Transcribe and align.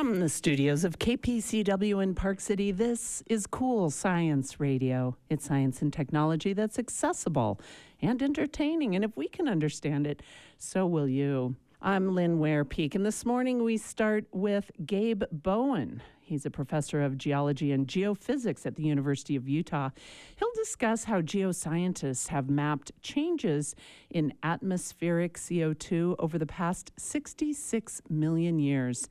From 0.00 0.18
the 0.18 0.30
studios 0.30 0.82
of 0.84 0.98
KPCW 0.98 2.02
in 2.02 2.14
Park 2.14 2.40
City, 2.40 2.72
this 2.72 3.22
is 3.26 3.46
Cool 3.46 3.90
Science 3.90 4.58
Radio. 4.58 5.14
It's 5.28 5.44
science 5.44 5.82
and 5.82 5.92
technology 5.92 6.54
that's 6.54 6.78
accessible 6.78 7.60
and 8.00 8.22
entertaining. 8.22 8.94
And 8.94 9.04
if 9.04 9.14
we 9.14 9.28
can 9.28 9.46
understand 9.46 10.06
it, 10.06 10.22
so 10.56 10.86
will 10.86 11.06
you. 11.06 11.54
I'm 11.82 12.14
Lynn 12.14 12.38
Ware 12.38 12.64
Peek, 12.64 12.94
and 12.94 13.04
this 13.04 13.26
morning 13.26 13.62
we 13.62 13.76
start 13.76 14.24
with 14.32 14.70
Gabe 14.86 15.24
Bowen. 15.30 16.00
He's 16.30 16.46
a 16.46 16.50
professor 16.50 17.02
of 17.02 17.18
geology 17.18 17.72
and 17.72 17.88
geophysics 17.88 18.64
at 18.64 18.76
the 18.76 18.84
University 18.84 19.34
of 19.34 19.48
Utah. 19.48 19.90
He'll 20.36 20.52
discuss 20.54 21.02
how 21.02 21.22
geoscientists 21.22 22.28
have 22.28 22.48
mapped 22.48 22.92
changes 23.02 23.74
in 24.10 24.32
atmospheric 24.44 25.34
CO2 25.34 26.14
over 26.20 26.38
the 26.38 26.46
past 26.46 26.92
66 26.96 28.02
million 28.08 28.60
years. 28.60 29.08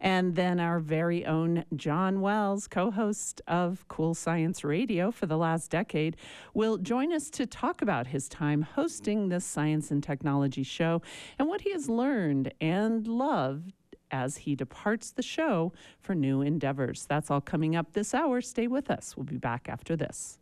And 0.00 0.34
then 0.34 0.58
our 0.58 0.80
very 0.80 1.24
own 1.24 1.64
John 1.76 2.20
Wells, 2.20 2.66
co 2.66 2.90
host 2.90 3.40
of 3.46 3.86
Cool 3.86 4.14
Science 4.14 4.64
Radio 4.64 5.12
for 5.12 5.26
the 5.26 5.38
last 5.38 5.70
decade, 5.70 6.16
will 6.52 6.78
join 6.78 7.12
us 7.12 7.30
to 7.30 7.46
talk 7.46 7.80
about 7.80 8.08
his 8.08 8.28
time 8.28 8.62
hosting 8.62 9.28
this 9.28 9.44
science 9.44 9.92
and 9.92 10.02
technology 10.02 10.64
show 10.64 11.00
and 11.38 11.46
what 11.46 11.60
he 11.60 11.70
has 11.70 11.88
learned 11.88 12.52
and 12.60 13.06
loved 13.06 13.72
as 14.10 14.36
he 14.36 14.54
departs 14.54 15.10
the 15.10 15.22
show 15.22 15.72
for 16.00 16.14
new 16.14 16.42
endeavors. 16.42 17.06
That's 17.08 17.30
all 17.30 17.40
coming 17.40 17.76
up 17.76 17.92
this 17.92 18.14
hour. 18.14 18.40
Stay 18.40 18.66
with 18.66 18.90
us. 18.90 19.16
We'll 19.16 19.24
be 19.24 19.38
back 19.38 19.68
after 19.68 19.96
this. 19.96 20.38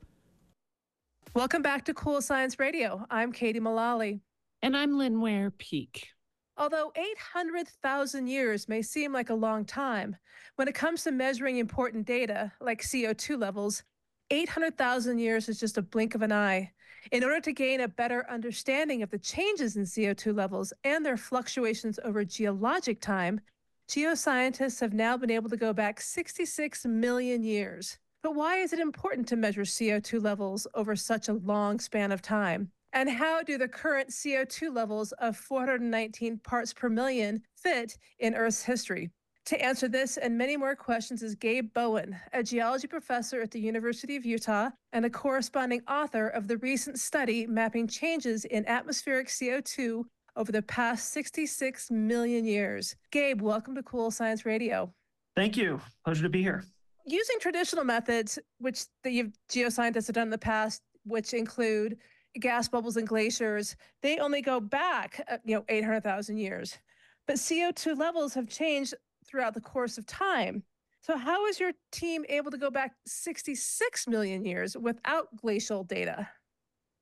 Welcome 1.34 1.62
back 1.62 1.84
to 1.86 1.94
Cool 1.94 2.22
Science 2.22 2.58
Radio. 2.58 3.04
I'm 3.10 3.32
Katie 3.32 3.60
Mullally. 3.60 4.20
And 4.62 4.76
I'm 4.76 4.96
Lynn 4.96 5.20
Ware 5.20 5.50
Peek. 5.50 6.08
Although 6.56 6.92
800,000 6.94 8.28
years 8.28 8.68
may 8.68 8.82
seem 8.82 9.12
like 9.12 9.30
a 9.30 9.34
long 9.34 9.64
time, 9.64 10.16
when 10.54 10.68
it 10.68 10.74
comes 10.76 11.02
to 11.02 11.10
measuring 11.10 11.56
important 11.56 12.06
data 12.06 12.52
like 12.60 12.82
CO2 12.82 13.38
levels, 13.38 13.82
800,000 14.30 15.18
years 15.18 15.48
is 15.48 15.58
just 15.58 15.76
a 15.76 15.82
blink 15.82 16.14
of 16.14 16.22
an 16.22 16.30
eye. 16.30 16.70
In 17.10 17.24
order 17.24 17.40
to 17.40 17.52
gain 17.52 17.80
a 17.80 17.88
better 17.88 18.24
understanding 18.30 19.02
of 19.02 19.10
the 19.10 19.18
changes 19.18 19.76
in 19.76 19.82
CO2 19.82 20.34
levels 20.34 20.72
and 20.84 21.04
their 21.04 21.16
fluctuations 21.16 21.98
over 22.04 22.24
geologic 22.24 23.00
time, 23.00 23.40
Geoscientists 23.88 24.80
have 24.80 24.94
now 24.94 25.16
been 25.16 25.30
able 25.30 25.50
to 25.50 25.56
go 25.56 25.72
back 25.72 26.00
66 26.00 26.86
million 26.86 27.42
years. 27.42 27.98
But 28.22 28.34
why 28.34 28.56
is 28.56 28.72
it 28.72 28.78
important 28.78 29.28
to 29.28 29.36
measure 29.36 29.62
CO2 29.62 30.22
levels 30.22 30.66
over 30.74 30.96
such 30.96 31.28
a 31.28 31.34
long 31.34 31.78
span 31.78 32.10
of 32.10 32.22
time? 32.22 32.70
And 32.94 33.10
how 33.10 33.42
do 33.42 33.58
the 33.58 33.68
current 33.68 34.08
CO2 34.08 34.74
levels 34.74 35.12
of 35.12 35.36
419 35.36 36.38
parts 36.38 36.72
per 36.72 36.88
million 36.88 37.42
fit 37.56 37.98
in 38.20 38.34
Earth's 38.34 38.62
history? 38.62 39.10
To 39.46 39.62
answer 39.62 39.88
this 39.88 40.16
and 40.16 40.38
many 40.38 40.56
more 40.56 40.74
questions 40.74 41.22
is 41.22 41.34
Gabe 41.34 41.70
Bowen, 41.74 42.16
a 42.32 42.42
geology 42.42 42.86
professor 42.86 43.42
at 43.42 43.50
the 43.50 43.60
University 43.60 44.16
of 44.16 44.24
Utah 44.24 44.70
and 44.94 45.04
a 45.04 45.10
corresponding 45.10 45.82
author 45.86 46.28
of 46.28 46.48
the 46.48 46.56
recent 46.56 46.98
study 46.98 47.46
mapping 47.46 47.86
changes 47.86 48.46
in 48.46 48.64
atmospheric 48.66 49.28
CO2 49.28 50.04
over 50.36 50.52
the 50.52 50.62
past 50.62 51.12
66 51.12 51.90
million 51.90 52.44
years. 52.44 52.96
Gabe, 53.10 53.40
welcome 53.40 53.74
to 53.74 53.82
Cool 53.82 54.10
Science 54.10 54.44
Radio. 54.44 54.92
Thank 55.36 55.56
you. 55.56 55.80
Pleasure 56.04 56.22
to 56.22 56.28
be 56.28 56.42
here. 56.42 56.64
Using 57.06 57.38
traditional 57.40 57.84
methods, 57.84 58.38
which 58.58 58.84
the 59.02 59.30
geoscientists 59.50 60.06
have 60.06 60.14
done 60.14 60.28
in 60.28 60.30
the 60.30 60.38
past, 60.38 60.82
which 61.04 61.34
include 61.34 61.98
gas 62.40 62.68
bubbles 62.68 62.96
and 62.96 63.06
glaciers, 63.06 63.76
they 64.02 64.18
only 64.18 64.42
go 64.42 64.58
back, 64.58 65.24
uh, 65.30 65.38
you 65.44 65.54
know, 65.54 65.64
800,000 65.68 66.36
years. 66.36 66.78
But 67.26 67.36
CO2 67.36 67.98
levels 67.98 68.34
have 68.34 68.48
changed 68.48 68.94
throughout 69.26 69.54
the 69.54 69.60
course 69.60 69.98
of 69.98 70.06
time. 70.06 70.62
So, 71.02 71.18
how 71.18 71.46
is 71.46 71.60
your 71.60 71.72
team 71.92 72.24
able 72.28 72.50
to 72.50 72.56
go 72.56 72.70
back 72.70 72.92
66 73.06 74.08
million 74.08 74.44
years 74.44 74.76
without 74.76 75.28
glacial 75.36 75.84
data? 75.84 76.28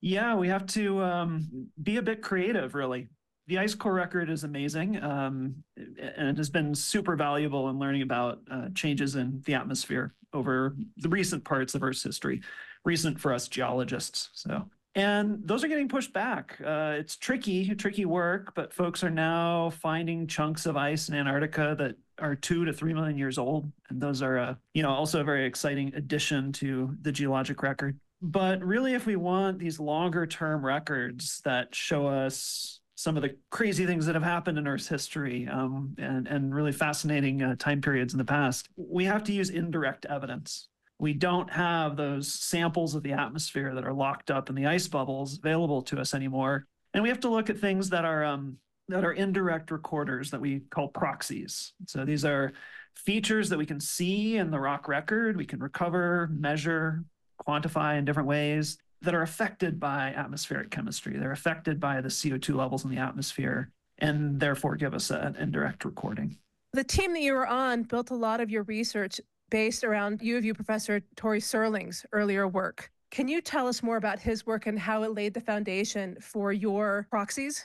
Yeah, 0.01 0.35
we 0.35 0.49
have 0.49 0.67
to 0.67 1.01
um, 1.03 1.69
be 1.81 1.97
a 1.97 2.03
bit 2.03 2.21
creative, 2.21 2.75
really 2.75 3.09
the 3.47 3.59
ice 3.59 3.75
core 3.75 3.95
record 3.95 4.31
is 4.31 4.45
amazing 4.45 5.03
um, 5.03 5.55
and 5.77 6.29
it 6.29 6.37
has 6.37 6.51
been 6.51 6.75
super 6.75 7.17
valuable 7.17 7.69
in 7.71 7.79
learning 7.79 8.03
about 8.03 8.41
uh, 8.51 8.69
changes 8.75 9.17
in 9.17 9.43
the 9.47 9.55
atmosphere 9.55 10.15
over 10.33 10.77
the 10.99 11.09
recent 11.09 11.45
parts 11.45 11.75
of 11.75 11.83
Earth's 11.83 12.03
history, 12.03 12.41
recent 12.85 13.21
for 13.21 13.33
us 13.33 13.49
geologists. 13.49 14.31
So, 14.33 14.65
and 14.95 15.41
those 15.45 15.65
are 15.65 15.69
getting 15.69 15.89
pushed 15.89 16.13
back. 16.13 16.59
Uh, 16.65 16.95
it's 16.99 17.17
tricky, 17.17 17.75
tricky 17.75 18.05
work, 18.05 18.55
but 18.55 18.73
folks 18.73 19.03
are 19.03 19.11
now 19.11 19.71
finding 19.71 20.27
chunks 20.27 20.67
of 20.67 20.77
ice 20.77 21.09
in 21.09 21.15
Antarctica 21.15 21.75
that 21.79 21.97
are 22.19 22.35
two 22.35 22.65
to 22.65 22.73
three 22.73 22.93
million 22.93 23.17
years 23.17 23.39
old, 23.39 23.71
and 23.89 24.01
those 24.01 24.23
are, 24.23 24.39
uh, 24.39 24.55
you 24.75 24.83
know, 24.83 24.91
also 24.91 25.21
a 25.21 25.25
very 25.25 25.47
exciting 25.47 25.93
addition 25.95 26.53
to 26.53 26.95
the 27.03 27.11
geologic 27.11 27.63
record. 27.63 27.99
But 28.21 28.63
really, 28.63 28.95
if 28.95 29.07
we 29.07 29.17
want 29.17 29.59
these 29.59 29.81
longer 29.81 30.27
term 30.27 30.65
records 30.65 31.41
that 31.45 31.75
show 31.75 32.07
us 32.07 32.81
some 33.03 33.17
of 33.17 33.23
the 33.23 33.37
crazy 33.51 33.85
things 33.85 34.07
that 34.07 34.15
have 34.15 34.23
happened 34.23 34.57
in 34.57 34.69
Earth's 34.69 34.87
history 34.87 35.49
um, 35.49 35.93
and, 35.99 36.29
and 36.29 36.55
really 36.55 36.71
fascinating 36.71 37.43
uh, 37.43 37.57
time 37.57 37.81
periods 37.81 38.15
in 38.15 38.19
the 38.19 38.25
past, 38.25 38.69
we 38.77 39.05
have 39.05 39.25
to 39.25 39.33
use 39.33 39.51
indirect 39.51 40.07
evidence. 40.07 40.69
We 41.01 41.13
don't 41.13 41.51
have 41.51 41.97
those 41.97 42.33
samples 42.33 42.95
of 42.95 43.03
the 43.03 43.13
atmosphere 43.13 43.75
that 43.75 43.85
are 43.85 43.93
locked 43.93 44.31
up 44.31 44.49
in 44.49 44.55
the 44.55 44.67
ice 44.67 44.87
bubbles 44.87 45.37
available 45.39 45.83
to 45.83 45.99
us 45.99 46.15
anymore. 46.15 46.69
And 46.95 47.03
we 47.03 47.09
have 47.09 47.19
to 47.21 47.29
look 47.29 47.51
at 47.51 47.59
things 47.59 47.91
that 47.91 48.05
are 48.05 48.25
um, 48.25 48.59
that 48.89 49.05
are 49.05 49.13
indirect 49.13 49.73
recorders 49.73 50.31
that 50.31 50.41
we 50.41 50.61
call 50.71 50.87
proxies. 50.87 51.73
So 51.87 52.05
these 52.05 52.25
are 52.25 52.53
features 52.95 53.49
that 53.49 53.59
we 53.59 53.67
can 53.67 53.81
see 53.81 54.37
in 54.37 54.53
the 54.53 54.61
rock 54.61 54.87
record, 54.87 55.37
we 55.37 55.47
can 55.47 55.59
recover, 55.59 56.29
measure, 56.33 57.03
quantify 57.45 57.99
in 57.99 58.05
different 58.05 58.29
ways 58.29 58.79
that 59.03 59.15
are 59.15 59.23
affected 59.23 59.79
by 59.79 60.15
atmospheric 60.17 60.71
chemistry. 60.71 61.19
They're 61.19 61.33
affected 61.33 61.79
by 61.81 62.01
the 62.01 62.09
CO2 62.09 62.55
levels 62.55 62.85
in 62.85 62.91
the 62.91 62.99
atmosphere 62.99 63.71
and 63.99 64.41
therefore 64.41 64.77
give 64.77 64.95
us 64.95 65.11
an 65.11 65.37
indirect 65.37 65.85
recording. 65.85 66.39
The 66.73 66.85
team 66.85 67.13
that 67.13 67.21
you 67.21 67.35
were 67.35 67.47
on 67.47 67.83
built 67.83 68.11
a 68.11 68.15
lot 68.15 68.41
of 68.41 68.51
your 68.51 68.63
research 68.63 69.21
based 69.51 69.85
around 69.85 70.23
U 70.23 70.39
of 70.39 70.45
U 70.45 70.55
professor 70.55 71.03
Thure 71.17 71.37
Cerling's 71.37 72.07
earlier 72.13 72.49
work. 72.49 72.91
Can 73.11 73.29
you 73.29 73.43
tell 73.43 73.69
us 73.69 73.83
more 73.83 73.99
about 73.99 74.19
his 74.19 74.47
work 74.47 74.67
and 74.67 74.79
how 74.79 75.03
it 75.03 75.15
laid 75.15 75.35
the 75.35 75.41
foundation 75.41 76.17
for 76.21 76.53
your 76.53 77.07
proxies? 77.11 77.63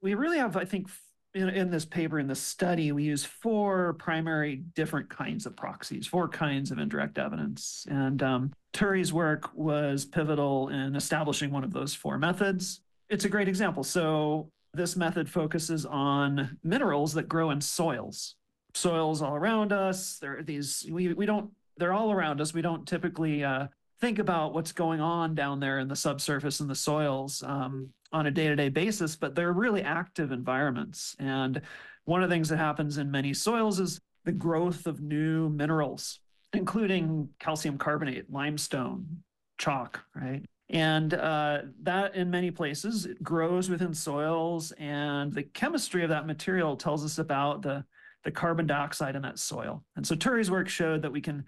We 0.00 0.14
really 0.14 0.38
have, 0.38 0.56
I 0.56 0.64
think, 0.64 0.88
in, 1.34 1.48
in, 1.48 1.70
this 1.70 1.84
paper, 1.84 2.18
in 2.18 2.26
this 2.26 2.40
study, 2.40 2.92
we 2.92 3.04
use 3.04 3.24
four 3.24 3.94
primary 3.94 4.56
different 4.74 5.08
kinds 5.08 5.46
of 5.46 5.56
proxies, 5.56 6.06
four 6.06 6.28
kinds 6.28 6.70
of 6.70 6.78
indirect 6.78 7.18
evidence. 7.18 7.86
And 7.88 8.22
um, 8.22 8.52
Thure's 8.72 9.12
work 9.12 9.50
was 9.54 10.04
pivotal 10.04 10.68
in 10.68 10.96
establishing 10.96 11.50
one 11.50 11.64
of 11.64 11.72
those 11.72 11.94
four 11.94 12.18
methods. 12.18 12.80
It's 13.08 13.24
a 13.24 13.28
great 13.28 13.48
example. 13.48 13.84
So, 13.84 14.50
this 14.72 14.94
method 14.94 15.28
focuses 15.28 15.84
on 15.84 16.56
minerals 16.62 17.12
that 17.14 17.28
grow 17.28 17.50
in 17.50 17.60
soils. 17.60 18.36
Soils 18.72 19.20
all 19.20 19.34
around 19.34 19.72
us. 19.72 20.18
There 20.20 20.38
are 20.38 20.42
these, 20.44 20.86
we, 20.88 21.12
we 21.12 21.26
don't, 21.26 21.50
they're 21.76 21.92
all 21.92 22.12
around 22.12 22.40
us. 22.40 22.54
We 22.54 22.62
don't 22.62 22.86
typically 22.86 23.42
uh, 23.42 23.66
think 24.00 24.18
about 24.18 24.54
what's 24.54 24.72
going 24.72 25.00
on 25.00 25.34
down 25.34 25.60
there 25.60 25.78
in 25.78 25.88
the 25.88 25.96
subsurface 25.96 26.60
and 26.60 26.70
the 26.70 26.74
soils. 26.74 27.42
Um, 27.46 27.90
on 28.12 28.26
a 28.26 28.30
day-to-day 28.32 28.68
basis, 28.68 29.14
but 29.14 29.36
they're 29.36 29.52
really 29.52 29.82
active 29.82 30.32
environments. 30.32 31.14
And 31.20 31.62
one 32.06 32.24
of 32.24 32.28
the 32.28 32.34
things 32.34 32.48
that 32.48 32.56
happens 32.56 32.98
in 32.98 33.08
many 33.08 33.32
soils 33.32 33.78
is 33.78 34.00
the 34.24 34.32
growth 34.32 34.88
of 34.88 35.00
new 35.00 35.48
minerals, 35.48 36.18
including 36.52 37.28
calcium 37.38 37.78
carbonate, 37.78 38.28
limestone, 38.28 39.22
chalk, 39.58 40.02
right? 40.16 40.42
And 40.70 41.14
uh, 41.14 41.58
that 41.82 42.16
in 42.16 42.30
many 42.30 42.50
places 42.50 43.06
it 43.06 43.22
grows 43.22 43.70
within 43.70 43.94
soils, 43.94 44.72
and 44.72 45.32
the 45.32 45.44
chemistry 45.44 46.02
of 46.02 46.08
that 46.08 46.26
material 46.26 46.76
tells 46.76 47.04
us 47.04 47.18
about 47.18 47.62
the, 47.62 47.84
the 48.24 48.32
carbon 48.32 48.66
dioxide 48.66 49.14
in 49.14 49.22
that 49.22 49.38
soil. 49.38 49.84
And 49.94 50.04
so 50.04 50.16
Thure's 50.16 50.50
work 50.50 50.68
showed 50.68 51.02
that 51.02 51.12
we 51.12 51.20
can 51.20 51.44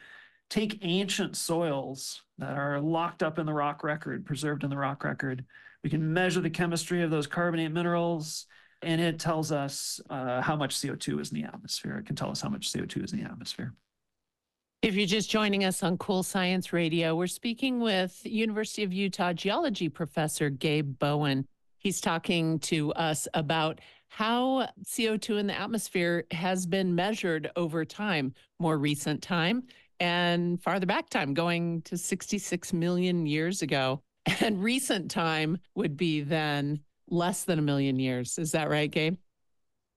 take 0.52 0.78
ancient 0.82 1.34
soils 1.34 2.20
that 2.36 2.58
are 2.58 2.78
locked 2.78 3.22
up 3.22 3.38
in 3.38 3.46
the 3.46 3.52
rock 3.54 3.82
record, 3.82 4.26
preserved 4.26 4.64
in 4.64 4.68
the 4.68 4.76
rock 4.76 5.02
record, 5.02 5.42
we 5.82 5.88
can 5.88 6.12
measure 6.12 6.42
the 6.42 6.50
chemistry 6.50 7.02
of 7.02 7.10
those 7.10 7.26
carbonate 7.26 7.72
minerals, 7.72 8.44
and 8.82 9.00
it 9.00 9.18
tells 9.18 9.50
us 9.50 9.98
uh, 10.10 10.42
how 10.42 10.54
much 10.54 10.76
CO2 10.76 11.22
is 11.22 11.32
in 11.32 11.40
the 11.40 11.44
atmosphere. 11.44 11.96
It 11.96 12.04
can 12.04 12.16
tell 12.16 12.30
us 12.30 12.42
how 12.42 12.50
much 12.50 12.70
CO2 12.70 13.02
is 13.02 13.14
in 13.14 13.20
the 13.20 13.24
atmosphere. 13.24 13.72
If 14.82 14.94
you're 14.94 15.06
just 15.06 15.30
joining 15.30 15.64
us 15.64 15.82
on 15.82 15.96
Cool 15.96 16.22
Science 16.22 16.70
Radio, 16.70 17.16
we're 17.16 17.28
speaking 17.28 17.80
with 17.80 18.20
University 18.22 18.82
of 18.82 18.92
Utah 18.92 19.32
geology 19.32 19.88
professor 19.88 20.50
Gabe 20.50 20.98
Bowen. 20.98 21.46
He's 21.78 22.02
talking 22.02 22.58
to 22.58 22.92
us 22.92 23.26
about 23.32 23.80
how 24.08 24.68
CO2 24.84 25.38
in 25.38 25.46
the 25.46 25.58
atmosphere 25.58 26.24
has 26.30 26.66
been 26.66 26.94
measured 26.94 27.50
over 27.56 27.86
time, 27.86 28.34
more 28.58 28.76
recent 28.76 29.22
time 29.22 29.62
and 30.02 30.60
farther 30.60 30.84
back 30.84 31.08
time, 31.10 31.32
going 31.32 31.80
to 31.82 31.96
66 31.96 32.72
million 32.72 33.24
years 33.24 33.62
ago. 33.62 34.02
And 34.40 34.62
recent 34.62 35.10
time 35.10 35.58
would 35.74 35.96
be 35.96 36.20
then 36.20 36.80
less 37.08 37.44
than 37.44 37.58
a 37.58 37.62
million 37.62 37.98
years. 37.98 38.38
Is 38.38 38.52
that 38.52 38.68
right, 38.68 38.90
Gabe? 38.90 39.16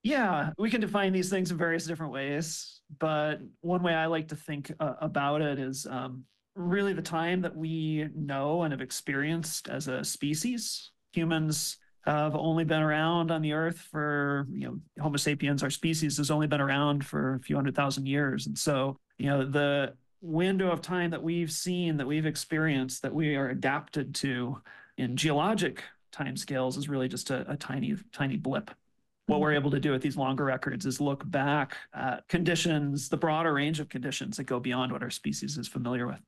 Yeah, 0.04 0.52
we 0.58 0.70
can 0.70 0.82
define 0.82 1.14
these 1.14 1.30
things 1.30 1.52
in 1.52 1.58
various 1.58 1.86
different 1.86 2.12
ways, 2.12 2.82
but 3.00 3.40
one 3.62 3.82
way 3.82 3.94
I 3.94 4.06
like 4.06 4.28
to 4.30 4.36
think 4.36 4.72
uh, 4.80 4.94
about 5.00 5.42
it 5.42 5.60
is 5.60 5.88
um, 5.88 6.24
really 6.56 6.94
the 6.94 7.02
time 7.04 7.42
that 7.42 7.56
we 7.56 8.08
know 8.16 8.64
and 8.64 8.72
have 8.72 8.82
experienced 8.82 9.70
as 9.70 9.88
a 9.88 10.04
species. 10.04 10.92
Humans 11.14 11.78
have 12.06 12.36
only 12.36 12.64
been 12.64 12.82
around 12.82 13.32
on 13.32 13.42
the 13.42 13.54
earth 13.54 13.78
for, 13.78 14.48
you 14.52 14.68
know, 14.68 14.80
Homo 15.02 15.18
sapiens, 15.18 15.64
our 15.64 15.72
species 15.72 16.18
has 16.18 16.30
only 16.30 16.48
been 16.48 16.62
around 16.62 17.06
for 17.06 17.36
a 17.36 17.40
few 17.40 17.56
hundred 17.56 17.76
thousand 17.76 18.08
years. 18.08 18.46
And 18.48 18.58
so, 18.58 19.00
you 19.18 19.28
know, 19.28 19.46
the 19.46 19.94
window 20.22 20.72
of 20.72 20.82
time 20.82 21.12
that 21.12 21.24
we've 21.24 21.52
seen, 21.52 21.98
that 21.98 22.08
we've 22.08 22.26
experienced, 22.26 23.02
that 23.02 23.14
we 23.14 23.36
are 23.36 23.50
adapted 23.50 24.16
to 24.16 24.62
in 24.98 25.16
geologic 25.18 25.84
timescales 26.12 26.78
is 26.78 26.90
really 26.90 27.08
just 27.08 27.30
a, 27.30 27.50
a 27.52 27.58
tiny, 27.58 27.96
tiny 28.12 28.38
blip 28.38 28.72
what 29.28 29.40
we're 29.40 29.54
able 29.54 29.72
to 29.72 29.80
do 29.80 29.92
with 29.92 30.02
these 30.02 30.18
longer 30.18 30.46
records 30.46 30.86
is 30.86 31.02
look 31.02 31.30
back 31.30 31.76
at 31.94 32.28
conditions, 32.28 33.10
the 33.10 33.18
broader 33.18 33.54
range 33.54 33.80
of 33.80 33.90
conditions 33.90 34.38
that 34.38 34.44
go 34.44 34.60
beyond 34.60 34.92
what 34.92 35.02
our 35.02 35.10
species 35.10 35.58
is 35.58 35.68
familiar 35.68 36.06
with. 36.06 36.20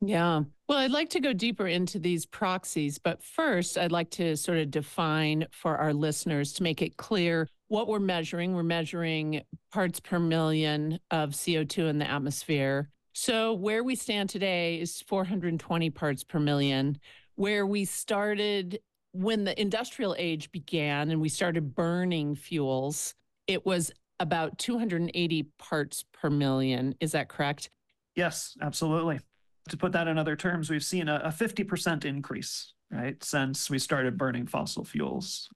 Yeah. 0.00 0.42
Well, 0.68 0.78
I'd 0.78 0.92
like 0.92 1.10
to 1.10 1.20
go 1.20 1.32
deeper 1.32 1.66
into 1.66 1.98
these 1.98 2.24
proxies, 2.24 2.98
but 2.98 3.24
first, 3.24 3.76
I'd 3.76 3.90
like 3.90 4.10
to 4.10 4.36
sort 4.36 4.58
of 4.58 4.70
define 4.70 5.46
for 5.50 5.76
our 5.76 5.92
listeners 5.92 6.52
to 6.54 6.62
make 6.62 6.82
it 6.82 6.96
clear 6.96 7.48
what 7.68 7.86
we're 7.86 7.98
measuring. 7.98 8.54
We're 8.54 8.62
measuring 8.62 9.42
parts 9.72 10.00
per 10.00 10.18
million 10.18 10.98
of 11.10 11.30
CO2 11.30 11.88
in 11.88 11.98
the 11.98 12.10
atmosphere. 12.10 12.90
So, 13.12 13.54
where 13.54 13.82
we 13.82 13.94
stand 13.94 14.30
today 14.30 14.80
is 14.80 15.02
420 15.02 15.90
parts 15.90 16.24
per 16.24 16.38
million. 16.38 16.98
Where 17.34 17.66
we 17.66 17.84
started 17.84 18.80
when 19.12 19.44
the 19.44 19.60
industrial 19.60 20.14
age 20.18 20.52
began 20.52 21.10
and 21.10 21.20
we 21.20 21.28
started 21.28 21.74
burning 21.74 22.34
fuels, 22.34 23.14
it 23.46 23.64
was 23.64 23.90
about 24.20 24.58
280 24.58 25.48
parts 25.58 26.04
per 26.12 26.30
million. 26.30 26.94
Is 27.00 27.12
that 27.12 27.28
correct? 27.28 27.70
Yes, 28.14 28.56
absolutely. 28.60 29.20
To 29.68 29.76
put 29.76 29.92
that 29.92 30.08
in 30.08 30.18
other 30.18 30.36
terms, 30.36 30.70
we've 30.70 30.84
seen 30.84 31.08
a, 31.08 31.20
a 31.24 31.28
50% 31.28 32.04
increase, 32.04 32.74
right, 32.90 33.22
since 33.22 33.70
we 33.70 33.78
started 33.78 34.18
burning 34.18 34.46
fossil 34.46 34.84
fuels. 34.84 35.48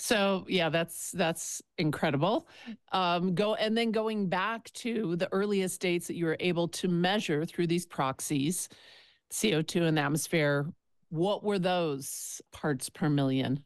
So 0.00 0.46
yeah, 0.48 0.70
that's 0.70 1.10
that's 1.12 1.60
incredible. 1.76 2.48
Um, 2.90 3.34
go 3.34 3.54
and 3.54 3.76
then 3.76 3.92
going 3.92 4.28
back 4.28 4.72
to 4.72 5.14
the 5.16 5.28
earliest 5.30 5.80
dates 5.80 6.06
that 6.06 6.16
you 6.16 6.24
were 6.24 6.38
able 6.40 6.68
to 6.68 6.88
measure 6.88 7.44
through 7.44 7.66
these 7.66 7.84
proxies, 7.84 8.68
CO2 9.30 9.82
in 9.82 9.94
the 9.94 10.00
atmosphere 10.00 10.72
what 11.10 11.42
were 11.44 11.58
those 11.58 12.40
parts 12.52 12.88
per 12.88 13.10
million? 13.10 13.62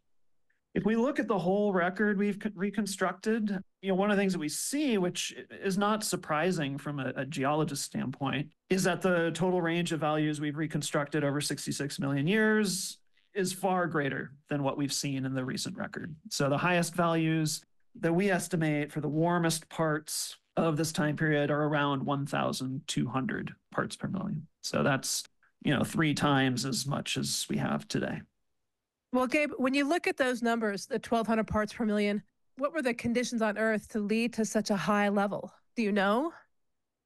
If 0.75 0.85
we 0.85 0.97
look 0.97 1.21
at 1.21 1.29
the 1.29 1.39
whole 1.39 1.73
record 1.73 2.19
we've 2.19 2.39
reconstructed, 2.55 3.57
you 3.81 3.89
know, 3.91 3.95
one 3.95 4.11
of 4.11 4.17
the 4.17 4.21
things 4.21 4.33
that 4.33 4.41
we 4.41 4.49
see, 4.49 4.99
which 4.99 5.33
is 5.51 5.79
not 5.79 6.03
surprising 6.03 6.79
from 6.79 6.99
a, 6.99 7.13
a, 7.15 7.25
geologist 7.25 7.85
standpoint, 7.85 8.49
is 8.71 8.83
that 8.83 9.01
the 9.01 9.31
total 9.35 9.63
range 9.63 9.93
of 9.93 10.01
values 10.01 10.41
we've 10.41 10.57
reconstructed 10.57 11.23
over 11.23 11.41
66 11.41 12.01
million 12.01 12.27
years 12.27 12.99
is 13.35 13.53
far 13.53 13.87
greater 13.87 14.33
than 14.49 14.63
what 14.63 14.77
we've 14.77 14.93
seen 14.93 15.25
in 15.25 15.35
the 15.35 15.45
recent 15.45 15.77
record. 15.77 16.15
So 16.31 16.49
the 16.49 16.59
highest 16.59 16.95
values 16.95 17.63
that 18.01 18.13
we 18.13 18.31
estimate 18.31 18.93
for 18.93 19.01
the 19.01 19.09
warmest 19.09 19.69
parts 19.69 20.37
of 20.57 20.77
this 20.77 20.93
time 20.93 21.17
period 21.17 21.51
are 21.51 21.65
around 21.65 22.05
1,200 22.05 23.55
parts 23.73 23.97
per 23.97 24.09
million. 24.09 24.47
So 24.61 24.83
that's 24.83 25.25
you 25.65 25.75
know, 25.75 25.83
three 25.83 26.15
times 26.15 26.65
as 26.65 26.87
much 26.87 27.17
as 27.17 27.47
we 27.49 27.57
have 27.57 27.89
today. 27.89 28.21
Well, 29.13 29.27
Gabe, 29.27 29.53
when 29.57 29.75
you 29.75 29.89
look 29.89 30.07
at 30.07 30.17
those 30.17 30.43
numbers, 30.43 30.87
the 30.87 30.95
1,200 30.95 31.47
parts 31.47 31.73
per 31.73 31.85
million, 31.85 32.23
what 32.59 32.73
were 32.73 32.83
the 32.83 32.95
conditions 32.95 33.43
on 33.43 33.59
Earth 33.59 33.89
to 33.89 33.99
lead 33.99 34.35
to 34.35 34.45
such 34.45 34.71
a 34.71 34.77
high 34.77 35.09
level? 35.09 35.53
Do 35.75 35.83
you 35.83 35.91
know? 35.91 36.33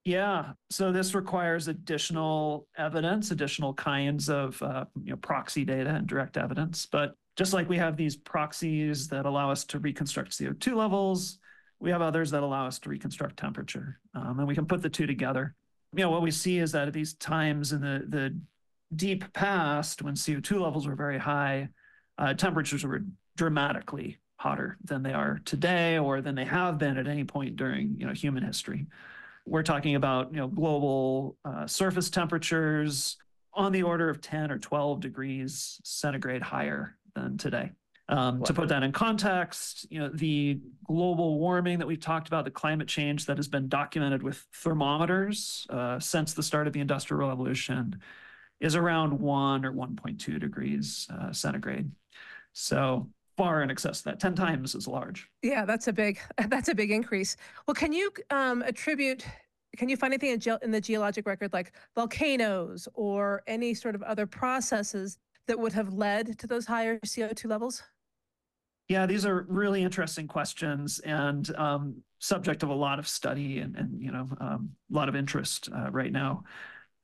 Yeah, 0.08 0.52
so 0.70 0.90
this 0.90 1.14
requires 1.14 1.68
additional 1.68 2.66
evidence, 2.76 3.30
additional 3.30 3.74
kinds 3.74 4.30
of 4.30 4.60
uh, 4.62 4.84
you 5.02 5.10
know, 5.10 5.16
proxy 5.16 5.64
data 5.64 5.90
and 5.90 6.06
direct 6.06 6.36
evidence. 6.36 6.86
But 6.86 7.14
just 7.36 7.52
like 7.52 7.68
we 7.68 7.76
have 7.76 7.96
these 7.96 8.16
proxies 8.16 9.08
that 9.08 9.26
allow 9.26 9.50
us 9.50 9.64
to 9.66 9.78
reconstruct 9.78 10.30
CO2 10.30 10.74
levels, 10.74 11.38
we 11.80 11.90
have 11.90 12.02
others 12.02 12.30
that 12.30 12.42
allow 12.42 12.66
us 12.66 12.78
to 12.80 12.88
reconstruct 12.88 13.36
temperature, 13.36 14.00
um, 14.14 14.38
and 14.38 14.48
we 14.48 14.54
can 14.54 14.66
put 14.66 14.82
the 14.82 14.88
two 14.88 15.06
together 15.06 15.54
you 15.94 16.02
know, 16.02 16.10
what 16.10 16.22
we 16.22 16.30
see 16.30 16.58
is 16.58 16.72
that 16.72 16.88
at 16.88 16.94
these 16.94 17.14
times 17.14 17.72
in 17.72 17.80
the, 17.80 18.04
the 18.08 18.38
deep 18.94 19.32
past, 19.32 20.02
when 20.02 20.14
CO2 20.14 20.60
levels 20.60 20.86
were 20.86 20.94
very 20.94 21.18
high, 21.18 21.68
uh, 22.18 22.34
temperatures 22.34 22.84
were 22.84 23.02
dramatically 23.36 24.18
hotter 24.36 24.76
than 24.84 25.02
they 25.02 25.12
are 25.12 25.40
today 25.44 25.98
or 25.98 26.20
than 26.20 26.34
they 26.34 26.44
have 26.44 26.78
been 26.78 26.96
at 26.96 27.08
any 27.08 27.24
point 27.24 27.56
during 27.56 27.96
you 27.98 28.06
know 28.06 28.12
human 28.12 28.42
history. 28.42 28.86
We're 29.48 29.62
talking 29.62 29.94
about 29.94 30.32
you 30.32 30.38
know 30.38 30.48
global 30.48 31.36
uh, 31.44 31.66
surface 31.66 32.10
temperatures 32.10 33.16
on 33.54 33.72
the 33.72 33.82
order 33.82 34.08
of 34.08 34.20
10 34.20 34.50
or 34.50 34.58
12 34.58 35.00
degrees 35.00 35.80
centigrade 35.82 36.42
higher 36.42 36.96
than 37.14 37.38
today. 37.38 37.72
Um, 38.10 38.42
to 38.44 38.54
put 38.54 38.70
that 38.70 38.82
in 38.82 38.92
context, 38.92 39.86
you 39.90 39.98
know, 39.98 40.08
the 40.08 40.60
global 40.86 41.38
warming 41.38 41.78
that 41.78 41.86
we've 41.86 42.00
talked 42.00 42.26
about, 42.26 42.46
the 42.46 42.50
climate 42.50 42.88
change 42.88 43.26
that 43.26 43.36
has 43.36 43.48
been 43.48 43.68
documented 43.68 44.22
with 44.22 44.46
thermometers 44.54 45.66
uh, 45.68 45.98
since 46.00 46.32
the 46.32 46.42
start 46.42 46.66
of 46.66 46.72
the 46.72 46.80
Industrial 46.80 47.28
Revolution 47.28 48.00
is 48.60 48.76
around 48.76 49.18
1 49.18 49.64
or 49.66 49.72
1.2 49.72 50.40
degrees 50.40 51.06
uh, 51.12 51.32
centigrade. 51.32 51.90
So 52.54 53.10
far 53.38 53.62
in 53.62 53.70
excess 53.70 54.00
of 54.00 54.04
that, 54.04 54.20
10 54.20 54.34
times 54.34 54.74
as 54.74 54.88
large. 54.88 55.30
Yeah, 55.42 55.64
that's 55.64 55.86
a 55.86 55.92
big 55.92 56.18
that's 56.48 56.68
a 56.68 56.74
big 56.74 56.90
increase. 56.90 57.36
Well, 57.66 57.74
can 57.74 57.92
you 57.92 58.10
um, 58.30 58.62
attribute 58.62 59.24
can 59.76 59.88
you 59.88 59.96
find 59.96 60.12
anything 60.12 60.32
in, 60.32 60.40
ge- 60.40 60.62
in 60.62 60.70
the 60.70 60.80
geologic 60.80 61.26
record 61.26 61.52
like 61.52 61.72
volcanoes 61.94 62.88
or 62.94 63.42
any 63.46 63.74
sort 63.74 63.94
of 63.94 64.02
other 64.02 64.26
processes 64.26 65.18
that 65.46 65.58
would 65.58 65.72
have 65.72 65.94
led 65.94 66.38
to 66.38 66.46
those 66.46 66.66
higher 66.66 66.98
CO2 67.00 67.46
levels? 67.48 67.82
Yeah, 68.88 69.06
these 69.06 69.24
are 69.24 69.44
really 69.48 69.82
interesting 69.82 70.26
questions 70.26 70.98
and 71.00 71.54
um, 71.56 72.02
subject 72.18 72.62
of 72.62 72.70
a 72.70 72.74
lot 72.74 72.98
of 72.98 73.06
study 73.06 73.60
and, 73.60 73.76
and 73.76 74.02
you 74.02 74.10
know 74.10 74.26
um, 74.40 74.70
a 74.90 74.96
lot 74.96 75.08
of 75.08 75.14
interest 75.14 75.68
uh, 75.74 75.90
right 75.92 76.10
now. 76.10 76.42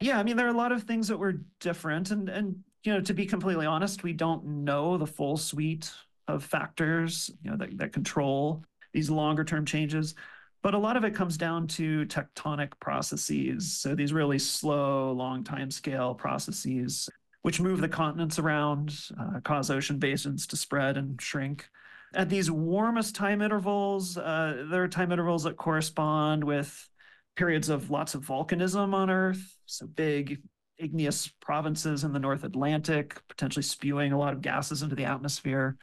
Yeah, 0.00 0.18
I 0.18 0.24
mean 0.24 0.36
there 0.36 0.46
are 0.46 0.54
a 0.54 0.56
lot 0.56 0.72
of 0.72 0.82
things 0.82 1.06
that 1.08 1.18
were 1.18 1.44
different, 1.60 2.10
and 2.10 2.28
and 2.28 2.56
you 2.82 2.92
know 2.92 3.00
to 3.02 3.14
be 3.14 3.26
completely 3.26 3.66
honest, 3.66 4.02
we 4.02 4.14
don't 4.14 4.44
know 4.64 4.96
the 4.96 5.06
full 5.06 5.36
suite 5.36 5.92
of 6.26 6.42
factors 6.42 7.30
you 7.42 7.50
know 7.50 7.56
that 7.56 7.76
that 7.76 7.92
control 7.92 8.64
these 8.92 9.10
longer 9.10 9.44
term 9.44 9.64
changes. 9.64 10.14
But 10.62 10.72
a 10.72 10.78
lot 10.78 10.96
of 10.96 11.04
it 11.04 11.14
comes 11.14 11.36
down 11.36 11.66
to 11.68 12.06
tectonic 12.06 12.72
processes. 12.80 13.76
So 13.76 13.94
these 13.94 14.14
really 14.14 14.38
slow, 14.38 15.12
long 15.12 15.44
time 15.44 15.70
scale 15.70 16.14
processes 16.14 17.10
which 17.44 17.60
move 17.60 17.82
the 17.82 17.88
continents 17.88 18.38
around, 18.38 18.98
uh, 19.20 19.38
cause 19.40 19.70
ocean 19.70 19.98
basins 19.98 20.46
to 20.46 20.56
spread 20.56 20.96
and 20.96 21.20
shrink. 21.20 21.68
At 22.14 22.30
these 22.30 22.50
warmest 22.50 23.14
time 23.14 23.42
intervals, 23.42 24.16
uh, 24.16 24.64
there 24.70 24.82
are 24.82 24.88
time 24.88 25.12
intervals 25.12 25.42
that 25.42 25.58
correspond 25.58 26.42
with 26.42 26.88
periods 27.36 27.68
of 27.68 27.90
lots 27.90 28.14
of 28.14 28.24
volcanism 28.24 28.94
on 28.94 29.10
Earth. 29.10 29.58
So 29.66 29.86
big 29.86 30.40
igneous 30.78 31.28
provinces 31.42 32.02
in 32.02 32.14
the 32.14 32.18
North 32.18 32.44
Atlantic, 32.44 33.20
potentially 33.28 33.62
spewing 33.62 34.12
a 34.12 34.18
lot 34.18 34.32
of 34.32 34.40
gases 34.40 34.82
into 34.82 34.96
the 34.96 35.04
atmosphere. 35.04 35.76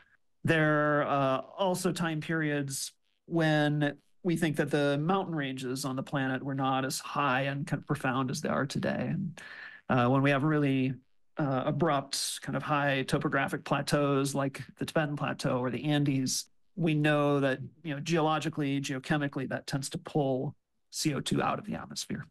There 0.43 1.01
are 1.01 1.07
uh, 1.07 1.41
also 1.57 1.91
time 1.91 2.21
periods 2.21 2.91
when 3.25 3.98
we 4.24 4.36
think 4.36 4.55
that 4.57 4.71
the 4.71 4.98
mountain 4.98 5.36
ranges 5.36 5.86
on 5.86 5.95
the 5.95 6.03
planet 6.03 6.43
were 6.43 6.55
not 6.55 6.86
as 6.86 7.00
high 7.00 7.41
and 7.41 7.65
kind 7.65 7.81
of 7.81 7.88
profound 7.88 8.29
as 8.29 8.41
they 8.41 8.50
are 8.50 8.65
today. 8.65 9.10
And 9.13 9.41
uh, 9.89 10.07
when 10.07 10.21
we 10.21 10.29
have 10.29 10.43
really 10.43 10.93
uh, 11.38 11.63
abrupt, 11.65 12.39
kind 12.41 12.55
of 12.55 12.63
high 12.63 13.03
topographic 13.03 13.63
plateaus 13.63 14.36
like 14.36 14.62
the 14.77 14.86
Tibetan 14.86 15.15
Plateau 15.15 15.60
or 15.60 15.69
the 15.69 15.83
Andes, 15.86 16.45
we 16.75 16.93
know 16.93 17.39
that 17.39 17.60
you 17.83 17.93
know 17.93 18.00
geologically, 18.00 18.79
geochemically, 18.79 19.50
that 19.50 19.67
tends 19.67 19.89
to 19.89 19.98
pull 19.98 20.55
CO2 20.91 21.41
out 21.41 21.60
of 21.60 21.65
the 21.65 21.75
atmosphere. 21.75 22.25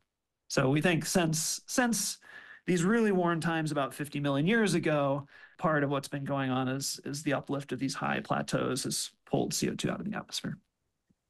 So 0.48 0.70
we 0.70 0.80
think 0.80 1.04
since 1.06 1.60
since 1.66 2.18
these 2.66 2.84
really 2.84 3.12
warm 3.12 3.40
times 3.40 3.72
about 3.72 3.94
50 3.94 4.20
million 4.20 4.46
years 4.46 4.74
ago, 4.74 5.26
part 5.60 5.84
of 5.84 5.90
what's 5.90 6.08
been 6.08 6.24
going 6.24 6.50
on 6.50 6.66
is 6.68 6.98
is 7.04 7.22
the 7.22 7.34
uplift 7.34 7.70
of 7.70 7.78
these 7.78 7.94
high 7.94 8.18
plateaus 8.20 8.84
has 8.84 9.10
pulled 9.30 9.52
CO2 9.52 9.90
out 9.90 10.00
of 10.00 10.10
the 10.10 10.16
atmosphere. 10.16 10.56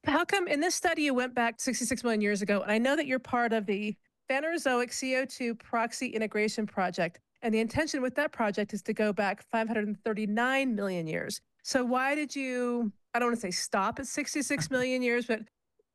How 0.07 0.25
come 0.25 0.47
in 0.49 0.61
this 0.61 0.75
study 0.75 1.03
you 1.03 1.13
went 1.13 1.35
back 1.35 1.61
66 1.61 2.03
million 2.05 2.23
years 2.23 2.41
ago? 2.41 2.63
And 2.63 2.71
I 2.71 2.79
know 2.79 2.97
that 2.97 3.07
you're 3.07 3.19
part 3.19 3.53
of 3.53 3.67
the 3.67 3.95
Phanerozoic 4.31 4.91
CO2 4.91 5.59
Proxy 5.59 6.07
Integration 6.07 6.67
Project. 6.67 7.19
And 7.43 7.53
the 7.53 7.59
intention 7.59 8.01
with 8.01 8.15
that 8.15 8.33
project 8.33 8.73
is 8.73 8.83
to 8.83 8.95
go 8.95 9.13
back 9.13 9.43
539 9.51 10.75
million 10.75 11.07
years. 11.07 11.41
So 11.65 11.85
why 11.85 12.15
did 12.15 12.35
you, 12.35 12.93
I 13.13 13.19
don't 13.19 13.29
want 13.29 13.37
to 13.37 13.41
say 13.41 13.51
stop 13.51 13.99
at 13.99 14.07
66 14.07 14.71
million 14.71 15.03
years, 15.03 15.27
but 15.27 15.41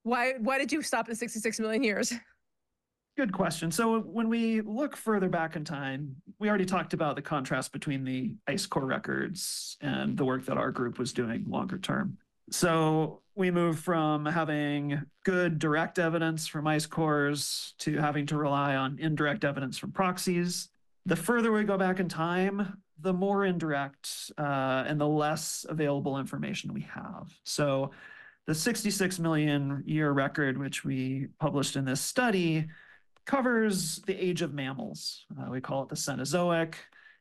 why 0.03 0.33
why 0.39 0.59
did 0.59 0.71
you 0.71 0.81
stop 0.83 1.09
at 1.09 1.17
66 1.17 1.59
million 1.59 1.83
years? 1.83 2.13
Good 3.17 3.31
question. 3.31 3.71
So 3.71 3.99
when 3.99 4.27
we 4.27 4.59
look 4.59 4.97
further 4.97 5.29
back 5.29 5.55
in 5.55 5.63
time, 5.63 6.17
we 6.37 6.49
already 6.49 6.65
talked 6.65 6.93
about 6.93 7.15
the 7.15 7.21
contrast 7.21 7.71
between 7.71 8.03
the 8.03 8.35
ice 8.45 8.65
core 8.65 8.85
records 8.85 9.77
and 9.79 10.17
the 10.17 10.25
work 10.25 10.45
that 10.45 10.57
our 10.57 10.69
group 10.69 10.99
was 10.99 11.13
doing 11.13 11.45
longer 11.47 11.77
term. 11.77 12.17
So 12.51 13.21
we 13.33 13.51
move 13.51 13.79
from 13.79 14.25
having 14.25 15.01
good 15.23 15.59
direct 15.59 15.97
evidence 15.97 16.45
from 16.45 16.67
ice 16.67 16.85
cores 16.85 17.73
to 17.79 17.97
having 17.97 18.25
to 18.27 18.37
rely 18.37 18.75
on 18.75 18.99
indirect 18.99 19.45
evidence 19.45 19.77
from 19.77 19.93
proxies. 19.93 20.67
The 21.05 21.15
further 21.15 21.53
we 21.53 21.63
go 21.63 21.77
back 21.77 22.01
in 22.01 22.09
time, 22.09 22.81
the 22.99 23.13
more 23.13 23.45
indirect 23.45 24.09
uh, 24.37 24.83
and 24.87 24.99
the 24.99 25.07
less 25.07 25.65
available 25.69 26.19
information 26.19 26.73
we 26.73 26.81
have. 26.81 27.33
So 27.45 27.91
the 28.45 28.55
66 28.55 29.19
million 29.19 29.83
year 29.85 30.11
record, 30.11 30.57
which 30.57 30.83
we 30.83 31.27
published 31.39 31.77
in 31.77 31.85
this 31.85 32.01
study, 32.01 32.67
covers 33.25 34.01
the 34.05 34.15
age 34.15 34.41
of 34.41 34.53
mammals. 34.53 35.25
Uh, 35.39 35.49
we 35.49 35.61
call 35.61 35.83
it 35.83 35.89
the 35.89 35.95
Cenozoic. 35.95 36.75